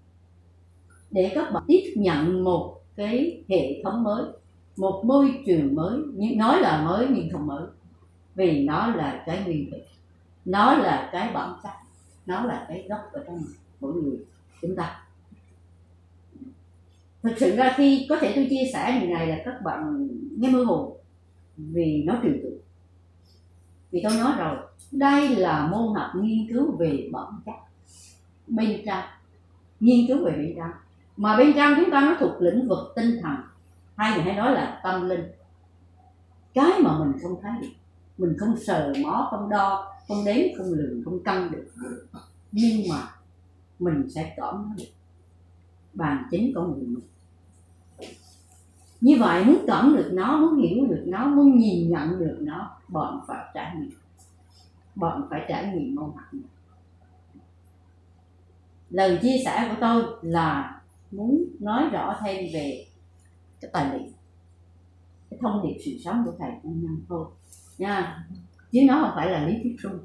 Để 1.12 1.32
các 1.36 1.52
bạn 1.54 1.64
tiếp 1.68 1.94
nhận 1.96 2.44
một 2.44 2.82
cái 2.96 3.44
hệ 3.50 3.84
thống 3.84 4.04
mới 4.04 4.24
một 4.78 5.04
môi 5.06 5.44
trường 5.46 5.76
mới 5.76 6.00
nhưng 6.14 6.38
nói 6.38 6.62
là 6.62 6.84
mới 6.86 7.08
nhưng 7.10 7.30
không 7.32 7.48
mới 7.48 7.64
vì 8.36 8.64
nó 8.64 8.88
là 8.88 9.24
cái 9.26 9.44
nguyên 9.46 9.70
thủy 9.72 9.80
nó 10.46 10.74
là 10.74 11.10
cái 11.12 11.34
bản 11.34 11.54
chất 11.64 11.72
nó 12.26 12.46
là 12.46 12.66
cái 12.70 12.86
gốc 12.90 13.00
ở 13.12 13.24
trong 13.28 13.44
mỗi 13.84 13.94
người 13.94 14.18
chúng 14.62 14.76
ta. 14.76 15.00
Thực 17.24 17.34
sự 17.38 17.56
ra 17.56 17.74
khi 17.78 18.06
có 18.10 18.18
thể 18.22 18.34
tôi 18.36 18.48
chia 18.50 18.70
sẻ 18.74 19.00
điều 19.02 19.10
này 19.10 19.28
là 19.28 19.42
các 19.46 19.62
bạn 19.64 20.08
nghe 20.38 20.50
mơ 20.50 20.64
hồ 20.64 20.98
vì 21.58 22.04
nó 22.06 22.20
trừu 22.24 22.32
tượng. 22.44 22.60
Vì 23.92 24.02
tôi 24.04 24.14
nói 24.18 24.34
rồi, 24.38 24.58
đây 24.92 25.36
là 25.36 25.68
môn 25.68 25.96
học 25.96 26.12
nghiên 26.16 26.48
cứu 26.50 26.78
về 26.80 27.10
bản 27.12 27.34
chất, 27.46 27.54
bên 28.48 28.82
trong, 28.86 29.04
nghiên 29.80 30.08
cứu 30.08 30.26
về 30.26 30.32
bên 30.32 30.54
trong. 30.58 30.72
Mà 31.18 31.38
bên 31.38 31.54
trong 31.56 31.74
chúng 31.78 31.92
ta 31.92 32.02
nó 32.02 32.16
thuộc 32.20 32.42
lĩnh 32.42 32.68
vực 32.68 32.94
tinh 32.96 33.20
thần 33.22 33.36
hay 33.96 34.12
người 34.12 34.24
hay 34.24 34.36
nói 34.36 34.52
là 34.54 34.82
tâm 34.84 35.10
linh. 35.10 35.24
Cái 36.54 36.72
mà 36.80 37.00
mình 37.00 37.12
không 37.22 37.42
thấy 37.42 37.52
được 37.62 37.68
mình 38.18 38.36
không 38.40 38.58
sờ 38.58 38.94
mó, 39.04 39.28
không 39.32 39.50
đo, 39.50 39.94
không 40.08 40.26
đếm, 40.26 40.38
không 40.58 40.74
lường, 40.74 41.04
không 41.06 41.24
cân 41.24 41.52
được. 41.52 41.68
Nhưng 42.52 42.90
mà 42.90 43.08
mình 43.84 44.10
sẽ 44.10 44.34
cảm 44.38 44.56
nó 44.56 44.76
được. 44.78 44.92
Bằng 45.94 46.24
chính 46.32 46.52
con 46.56 46.72
người 46.72 46.88
mình. 46.88 47.04
Như 49.02 49.18
vậy 49.20 49.46
muốn 49.46 49.58
cảm 49.68 49.96
được 49.96 50.10
nó, 50.14 50.38
muốn 50.38 50.62
hiểu 50.62 50.86
được 50.86 51.04
nó, 51.08 51.26
muốn 51.26 51.58
nhìn 51.58 51.90
nhận 51.90 52.20
được 52.20 52.38
nó, 52.40 52.78
bọn 52.88 53.22
phải 53.28 53.46
trải 53.54 53.76
nghiệm. 53.76 54.00
Bọn 54.96 55.28
phải 55.30 55.46
trải 55.50 55.74
nghiệm 55.74 55.96
môn 55.96 56.06
học 56.06 56.34
này 56.34 56.44
lời 58.94 59.20
chia 59.22 59.36
sẻ 59.46 59.68
của 59.70 59.78
tôi 59.82 60.04
là 60.22 60.82
muốn 61.12 61.46
nói 61.60 61.90
rõ 61.92 62.20
thêm 62.26 62.46
về 62.54 62.86
cái 63.62 63.72
tài 63.74 64.00
liệu, 64.00 64.10
cái 65.30 65.40
thông 65.42 65.68
điệp 65.68 65.78
sự 65.86 65.92
sống 66.06 66.24
của 66.26 66.34
thầy 66.40 66.52
công 66.64 66.82
nhân 66.84 66.98
thôi. 67.10 67.26
Nha. 67.78 68.28
Chứ 68.72 68.82
nó 68.88 69.02
không 69.02 69.12
phải 69.16 69.32
là 69.32 69.48
lý 69.48 69.54
thuyết 69.64 69.76
chung. 69.82 70.00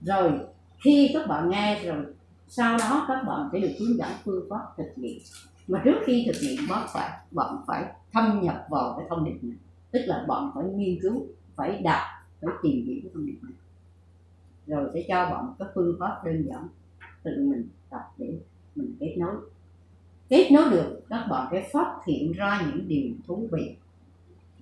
Rồi, 0.00 0.40
khi 0.78 1.10
các 1.14 1.28
bạn 1.28 1.50
nghe 1.50 1.84
rồi 1.84 2.04
sau 2.54 2.78
đó 2.78 3.04
các 3.08 3.22
bạn 3.26 3.48
sẽ 3.52 3.60
được 3.60 3.72
hướng 3.80 3.96
dẫn 3.98 4.08
phương 4.24 4.46
pháp 4.50 4.60
thực 4.76 4.92
nghiệm. 4.96 5.18
Mà 5.68 5.82
trước 5.84 5.94
khi 6.06 6.24
thực 6.26 6.38
nghiệm, 6.42 6.68
bạn 6.68 6.86
phải 6.92 7.10
bạn 7.30 7.56
phải 7.66 7.84
thâm 8.12 8.40
nhập 8.42 8.66
vào 8.70 8.94
cái 8.98 9.06
thông 9.10 9.24
điệp 9.24 9.38
này. 9.42 9.56
Tức 9.90 10.00
là 10.06 10.24
bạn 10.28 10.50
phải 10.54 10.64
nghiên 10.64 10.98
cứu, 11.02 11.26
phải 11.56 11.82
đọc, 11.82 12.02
phải 12.40 12.50
tìm 12.62 12.86
hiểu 12.86 12.96
cái 13.02 13.10
thông 13.14 13.26
điệp 13.26 13.38
này. 13.42 13.52
Rồi 14.66 14.90
sẽ 14.94 15.04
cho 15.08 15.30
bạn 15.30 15.54
các 15.58 15.68
phương 15.74 15.96
pháp 16.00 16.24
đơn 16.24 16.44
giản, 16.48 16.68
tự 17.22 17.30
mình 17.38 17.68
tập 17.90 18.12
để 18.18 18.38
mình 18.76 18.96
kết 19.00 19.14
nối. 19.18 19.34
Kết 20.28 20.48
nối 20.52 20.70
được, 20.70 21.00
các 21.08 21.26
bạn 21.30 21.48
sẽ 21.50 21.70
phát 21.72 21.96
hiện 22.06 22.32
ra 22.32 22.62
những 22.66 22.88
điều 22.88 23.10
thú 23.26 23.48
vị 23.52 23.76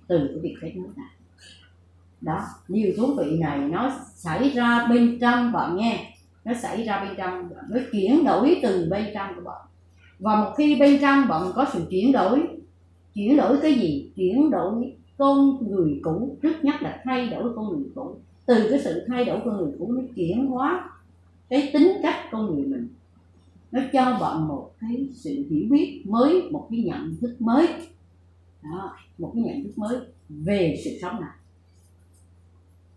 từ 0.07 0.17
cái 0.27 0.39
việc 0.41 0.55
kết 0.61 0.73
nối 0.75 0.87
này. 0.95 1.09
Đó, 2.21 2.45
điều 2.67 2.93
thú 2.97 3.15
vị 3.17 3.39
này 3.39 3.59
nó 3.59 3.91
xảy 4.15 4.49
ra 4.49 4.87
bên 4.89 5.17
trong 5.21 5.51
bạn 5.51 5.77
nghe 5.77 6.10
nó 6.45 6.53
xảy 6.53 6.83
ra 6.83 7.05
bên 7.05 7.15
trong 7.17 7.49
bạn 7.49 7.65
nó 7.69 7.79
chuyển 7.91 8.23
đổi 8.23 8.59
từ 8.63 8.87
bên 8.89 9.05
trong 9.13 9.35
của 9.35 9.41
bạn 9.41 9.61
và 10.19 10.35
một 10.35 10.53
khi 10.57 10.75
bên 10.79 10.99
trong 11.01 11.27
bạn 11.27 11.51
có 11.55 11.65
sự 11.73 11.85
chuyển 11.89 12.11
đổi 12.11 12.47
chuyển 13.13 13.37
đổi 13.37 13.57
cái 13.61 13.73
gì? 13.73 14.11
Chuyển 14.15 14.49
đổi 14.49 14.95
con 15.17 15.69
người 15.69 15.99
cũ 16.03 16.37
trước 16.41 16.63
nhất 16.63 16.81
là 16.81 17.01
thay 17.03 17.29
đổi 17.29 17.53
con 17.55 17.69
người 17.69 17.89
cũ. 17.95 18.15
Từ 18.45 18.67
cái 18.69 18.79
sự 18.83 19.05
thay 19.07 19.25
đổi 19.25 19.39
con 19.45 19.57
người 19.57 19.71
cũ 19.79 19.91
nó 19.91 20.01
chuyển 20.15 20.47
hóa 20.47 20.89
cái 21.49 21.69
tính 21.73 21.91
cách 22.03 22.15
con 22.31 22.55
người 22.55 22.65
mình. 22.65 22.87
Nó 23.71 23.81
cho 23.93 24.17
bạn 24.21 24.47
một 24.47 24.71
cái 24.81 25.07
sự 25.13 25.45
hiểu 25.49 25.67
biết 25.69 26.01
mới 26.05 26.49
một 26.51 26.67
cái 26.69 26.79
nhận 26.79 27.15
thức 27.21 27.35
mới. 27.41 27.67
Đó, 28.63 28.97
một 29.17 29.31
cái 29.35 29.43
nhận 29.43 29.63
thức 29.63 29.77
mới 29.77 29.97
về 30.29 30.81
sự 30.83 30.91
sống 31.01 31.21
này. 31.21 31.31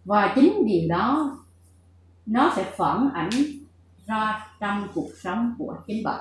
Và 0.05 0.33
chính 0.37 0.67
điều 0.67 0.89
đó 0.89 1.39
nó 2.27 2.53
sẽ 2.57 2.73
phản 2.77 3.11
ảnh 3.15 3.31
ra 4.07 4.47
trong 4.61 4.89
cuộc 4.95 5.09
sống 5.23 5.55
của 5.59 5.77
chính 5.87 6.05
bạn. 6.05 6.21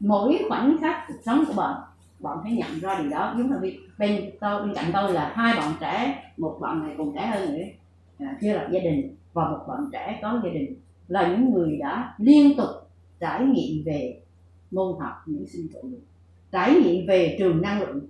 Mỗi 0.00 0.44
khoảnh 0.48 0.76
khắc 0.80 1.04
cuộc 1.08 1.20
sống 1.24 1.44
của 1.46 1.52
bạn 1.52 1.80
bạn 2.18 2.38
phải 2.42 2.52
nhận 2.52 2.80
ra 2.80 2.98
điều 2.98 3.10
đó. 3.10 3.34
Giống 3.38 3.50
như 3.50 3.72
bên 3.98 4.30
tôi 4.40 4.62
bên 4.62 4.74
cạnh 4.74 4.90
tôi 4.92 5.12
là 5.12 5.32
hai 5.34 5.56
bạn 5.56 5.72
trẻ 5.80 6.24
một 6.36 6.58
bạn 6.60 6.82
này 6.82 6.94
còn 6.98 7.12
trẻ 7.14 7.26
hơn 7.26 7.54
nữa. 7.54 7.64
À, 8.18 8.36
chưa 8.40 8.52
lập 8.52 8.68
gia 8.72 8.80
đình 8.80 9.16
và 9.32 9.48
một 9.48 9.64
bạn 9.68 9.88
trẻ 9.92 10.18
có 10.22 10.40
gia 10.44 10.50
đình. 10.50 10.74
Là 11.08 11.28
những 11.28 11.52
người 11.52 11.76
đã 11.76 12.14
liên 12.18 12.56
tục 12.56 12.70
trải 13.20 13.44
nghiệm 13.44 13.84
về 13.84 14.20
môn 14.70 15.00
học 15.00 15.22
những 15.26 15.46
sinh 15.46 15.68
cộng 15.74 15.90
người 15.90 16.00
trải 16.52 16.74
nghiệm 16.74 17.06
về 17.06 17.36
trường 17.38 17.62
năng 17.62 17.80
lượng 17.80 18.00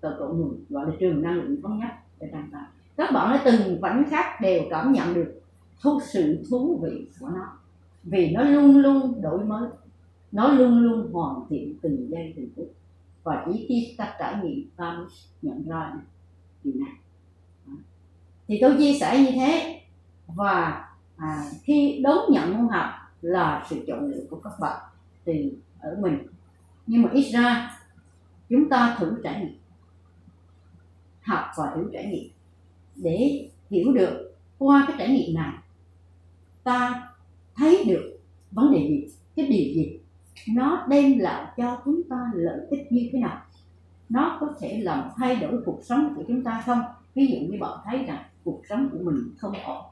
từ 0.00 0.08
cộng 0.18 0.40
người 0.40 0.58
gọi 0.68 0.86
là 0.86 0.92
trường 1.00 1.22
năng 1.22 1.34
lượng 1.34 1.62
thống 1.62 1.78
nhất 1.78 1.88
để 2.20 2.28
trong 2.32 2.50
tạo 2.52 2.66
các 2.96 3.12
bạn 3.12 3.30
đã 3.30 3.42
từng 3.44 3.80
khoảnh 3.80 4.04
khắc 4.10 4.40
đều 4.40 4.62
cảm 4.70 4.92
nhận 4.92 5.14
được 5.14 5.39
thú 5.80 6.00
sự 6.12 6.44
thú 6.50 6.80
vị 6.82 7.06
của 7.20 7.28
nó. 7.28 7.58
Vì 8.02 8.30
nó 8.30 8.42
luôn 8.42 8.76
luôn 8.78 9.22
đổi 9.22 9.44
mới. 9.44 9.68
Nó 10.32 10.52
luôn 10.52 10.78
luôn 10.78 11.12
hoàn 11.12 11.40
thiện 11.48 11.74
từng 11.82 12.10
giây 12.10 12.32
từng 12.36 12.48
phút. 12.56 12.72
Và 13.22 13.46
chỉ 13.46 13.66
khi 13.68 13.94
ta 13.98 14.14
trải 14.18 14.36
nghiệm 14.42 14.70
ta 14.76 14.92
mới 14.92 15.06
nhận 15.42 15.68
ra 15.68 15.92
điều 16.64 16.74
này. 16.74 16.92
Thì 18.48 18.58
tôi 18.60 18.76
chia 18.78 18.98
sẻ 19.00 19.24
như 19.24 19.30
thế. 19.30 19.80
Và 20.26 20.88
à, 21.16 21.44
khi 21.62 22.00
đón 22.02 22.18
nhận 22.32 22.56
môn 22.56 22.68
học 22.68 22.90
là 23.22 23.66
sự 23.70 23.84
chọn 23.86 24.06
lựa 24.06 24.24
của 24.30 24.40
các 24.44 24.52
bạn 24.60 24.80
thì 25.24 25.52
ở 25.80 25.96
mình. 26.00 26.18
Nhưng 26.86 27.02
mà 27.02 27.10
ít 27.12 27.30
ra 27.32 27.78
chúng 28.48 28.68
ta 28.68 28.96
thử 28.98 29.20
trải 29.24 29.40
nghiệm. 29.40 29.58
Học 31.22 31.44
và 31.56 31.72
thử 31.74 31.90
trải 31.92 32.06
nghiệm. 32.06 32.30
Để 32.96 33.48
hiểu 33.70 33.92
được 33.92 34.32
qua 34.58 34.84
cái 34.88 34.96
trải 34.98 35.08
nghiệm 35.08 35.34
này 35.34 35.52
ta 36.70 37.08
thấy 37.56 37.84
được 37.86 38.20
vấn 38.50 38.72
đề 38.72 38.88
gì 38.88 39.06
cái 39.36 39.46
điều 39.46 39.74
gì 39.74 39.98
nó 40.48 40.86
đem 40.90 41.18
lại 41.18 41.52
cho 41.56 41.82
chúng 41.84 42.02
ta 42.10 42.16
lợi 42.34 42.66
ích 42.70 42.92
như 42.92 43.08
thế 43.12 43.18
nào? 43.18 43.42
Nó 44.08 44.38
có 44.40 44.54
thể 44.60 44.80
làm 44.82 45.08
thay 45.16 45.36
đổi 45.36 45.62
cuộc 45.66 45.80
sống 45.82 46.14
của 46.16 46.22
chúng 46.28 46.42
ta 46.42 46.62
không? 46.66 46.82
Ví 47.14 47.26
dụ 47.26 47.36
như 47.38 47.58
bạn 47.60 47.78
thấy 47.84 48.04
rằng 48.04 48.24
cuộc 48.44 48.62
sống 48.68 48.88
của 48.92 48.98
mình 49.02 49.16
không 49.38 49.52
ổn 49.64 49.84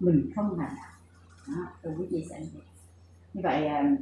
mình 0.00 0.30
không 0.34 0.58
hài 0.58 0.70
đó, 1.48 1.54
tôi 1.82 1.92
muốn 1.96 2.06
chia 2.10 2.24
sẻ 2.30 2.40
như 2.40 2.48
vậy. 2.54 2.64
Như 3.34 3.40
vậy 3.44 3.66
à, 3.66 3.96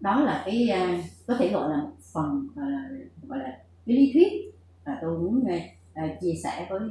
đó 0.00 0.20
là 0.20 0.42
cái 0.46 0.68
à, 0.68 1.02
có 1.26 1.34
thể 1.38 1.52
gọi 1.52 1.70
là 1.70 1.76
một 1.76 1.96
phần 2.12 2.48
à, 2.56 2.90
gọi 3.28 3.38
là 3.38 3.58
cái 3.86 3.96
lý 3.96 4.10
thuyết. 4.12 4.32
Và 4.84 4.98
tôi 5.02 5.18
muốn 5.18 5.44
chia 6.20 6.34
sẻ 6.44 6.66
với 6.70 6.90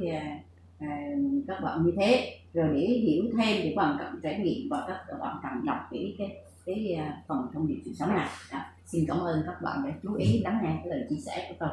các 1.46 1.60
bạn 1.62 1.84
như 1.84 1.92
thế 1.96 2.38
rồi 2.56 2.68
để 2.74 2.80
hiểu 2.80 3.24
thêm 3.38 3.62
để 3.62 3.72
bạn 3.76 3.96
cần 3.98 4.20
trải 4.22 4.38
nghiệm 4.38 4.68
và 4.70 4.84
các 4.88 5.18
bạn 5.20 5.36
cần 5.42 5.66
đọc 5.66 5.78
kỹ 5.90 6.14
cái 6.18 6.42
cái 6.66 6.94
à, 6.98 7.22
phần 7.28 7.46
thông 7.54 7.68
điệp 7.68 7.80
sự 7.84 7.90
sống 7.98 8.14
này 8.14 8.28
đó. 8.52 8.58
xin 8.86 9.04
cảm 9.08 9.18
ơn 9.18 9.42
các 9.46 9.62
bạn 9.62 9.82
đã 9.84 9.90
chú 10.02 10.14
ý 10.14 10.40
lắng 10.44 10.60
nghe 10.62 10.70
cái 10.76 10.86
lời 10.86 11.06
chia 11.10 11.20
sẻ 11.26 11.46
của 11.48 11.54
tôi 11.58 11.68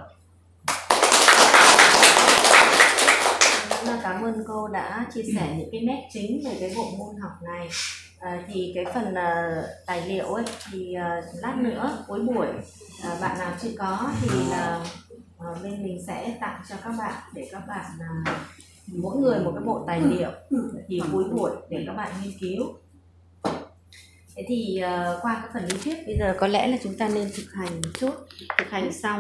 vâng, 3.86 4.00
cảm 4.04 4.22
ơn 4.22 4.44
cô 4.48 4.68
đã 4.68 5.06
chia 5.14 5.24
sẻ 5.36 5.56
những 5.58 5.70
cái 5.72 5.82
nét 5.82 6.08
chính 6.14 6.42
về 6.46 6.58
cái 6.60 6.74
bộ 6.76 6.92
môn 6.98 7.16
học 7.22 7.32
này 7.44 7.70
à, 8.20 8.44
thì 8.48 8.72
cái 8.76 8.86
phần 8.94 9.14
uh, 9.14 9.66
tài 9.86 10.08
liệu 10.08 10.26
ấy 10.34 10.46
thì 10.72 10.96
uh, 10.98 11.44
lát 11.44 11.58
nữa 11.58 12.06
cuối 12.08 12.20
buổi 12.20 12.48
uh, 12.48 13.22
bạn 13.22 13.40
nào 13.40 13.52
chưa 13.62 13.72
có 13.78 14.12
thì 14.22 14.30
là 14.50 14.86
uh, 15.38 15.64
bên 15.64 15.84
mình 15.84 16.02
sẽ 16.08 16.38
tặng 16.42 16.62
cho 16.70 16.76
các 16.84 16.94
bạn 16.98 17.14
để 17.34 17.50
các 17.52 17.64
bạn 17.68 17.92
uh, 17.98 18.38
mỗi 18.88 19.18
người 19.18 19.40
một 19.40 19.52
cái 19.56 19.64
bộ 19.64 19.84
tài 19.88 20.02
liệu 20.02 20.32
thì 20.88 21.02
cuối 21.12 21.24
buổi 21.24 21.52
để 21.70 21.84
các 21.88 21.94
bạn 21.94 22.12
nghiên 22.24 22.34
cứu. 22.40 22.74
Thế 24.36 24.46
thì 24.48 24.82
uh, 24.84 25.22
qua 25.22 25.40
cái 25.42 25.50
phần 25.54 25.66
lý 25.70 25.78
thuyết 25.84 25.98
bây 26.06 26.18
giờ 26.18 26.36
có 26.40 26.48
lẽ 26.48 26.68
là 26.68 26.78
chúng 26.84 26.98
ta 26.98 27.08
nên 27.08 27.30
thực 27.36 27.54
hành 27.54 27.82
một 27.82 27.90
chút. 28.00 28.14
Thực 28.58 28.70
hành 28.70 28.94
xong 28.94 29.20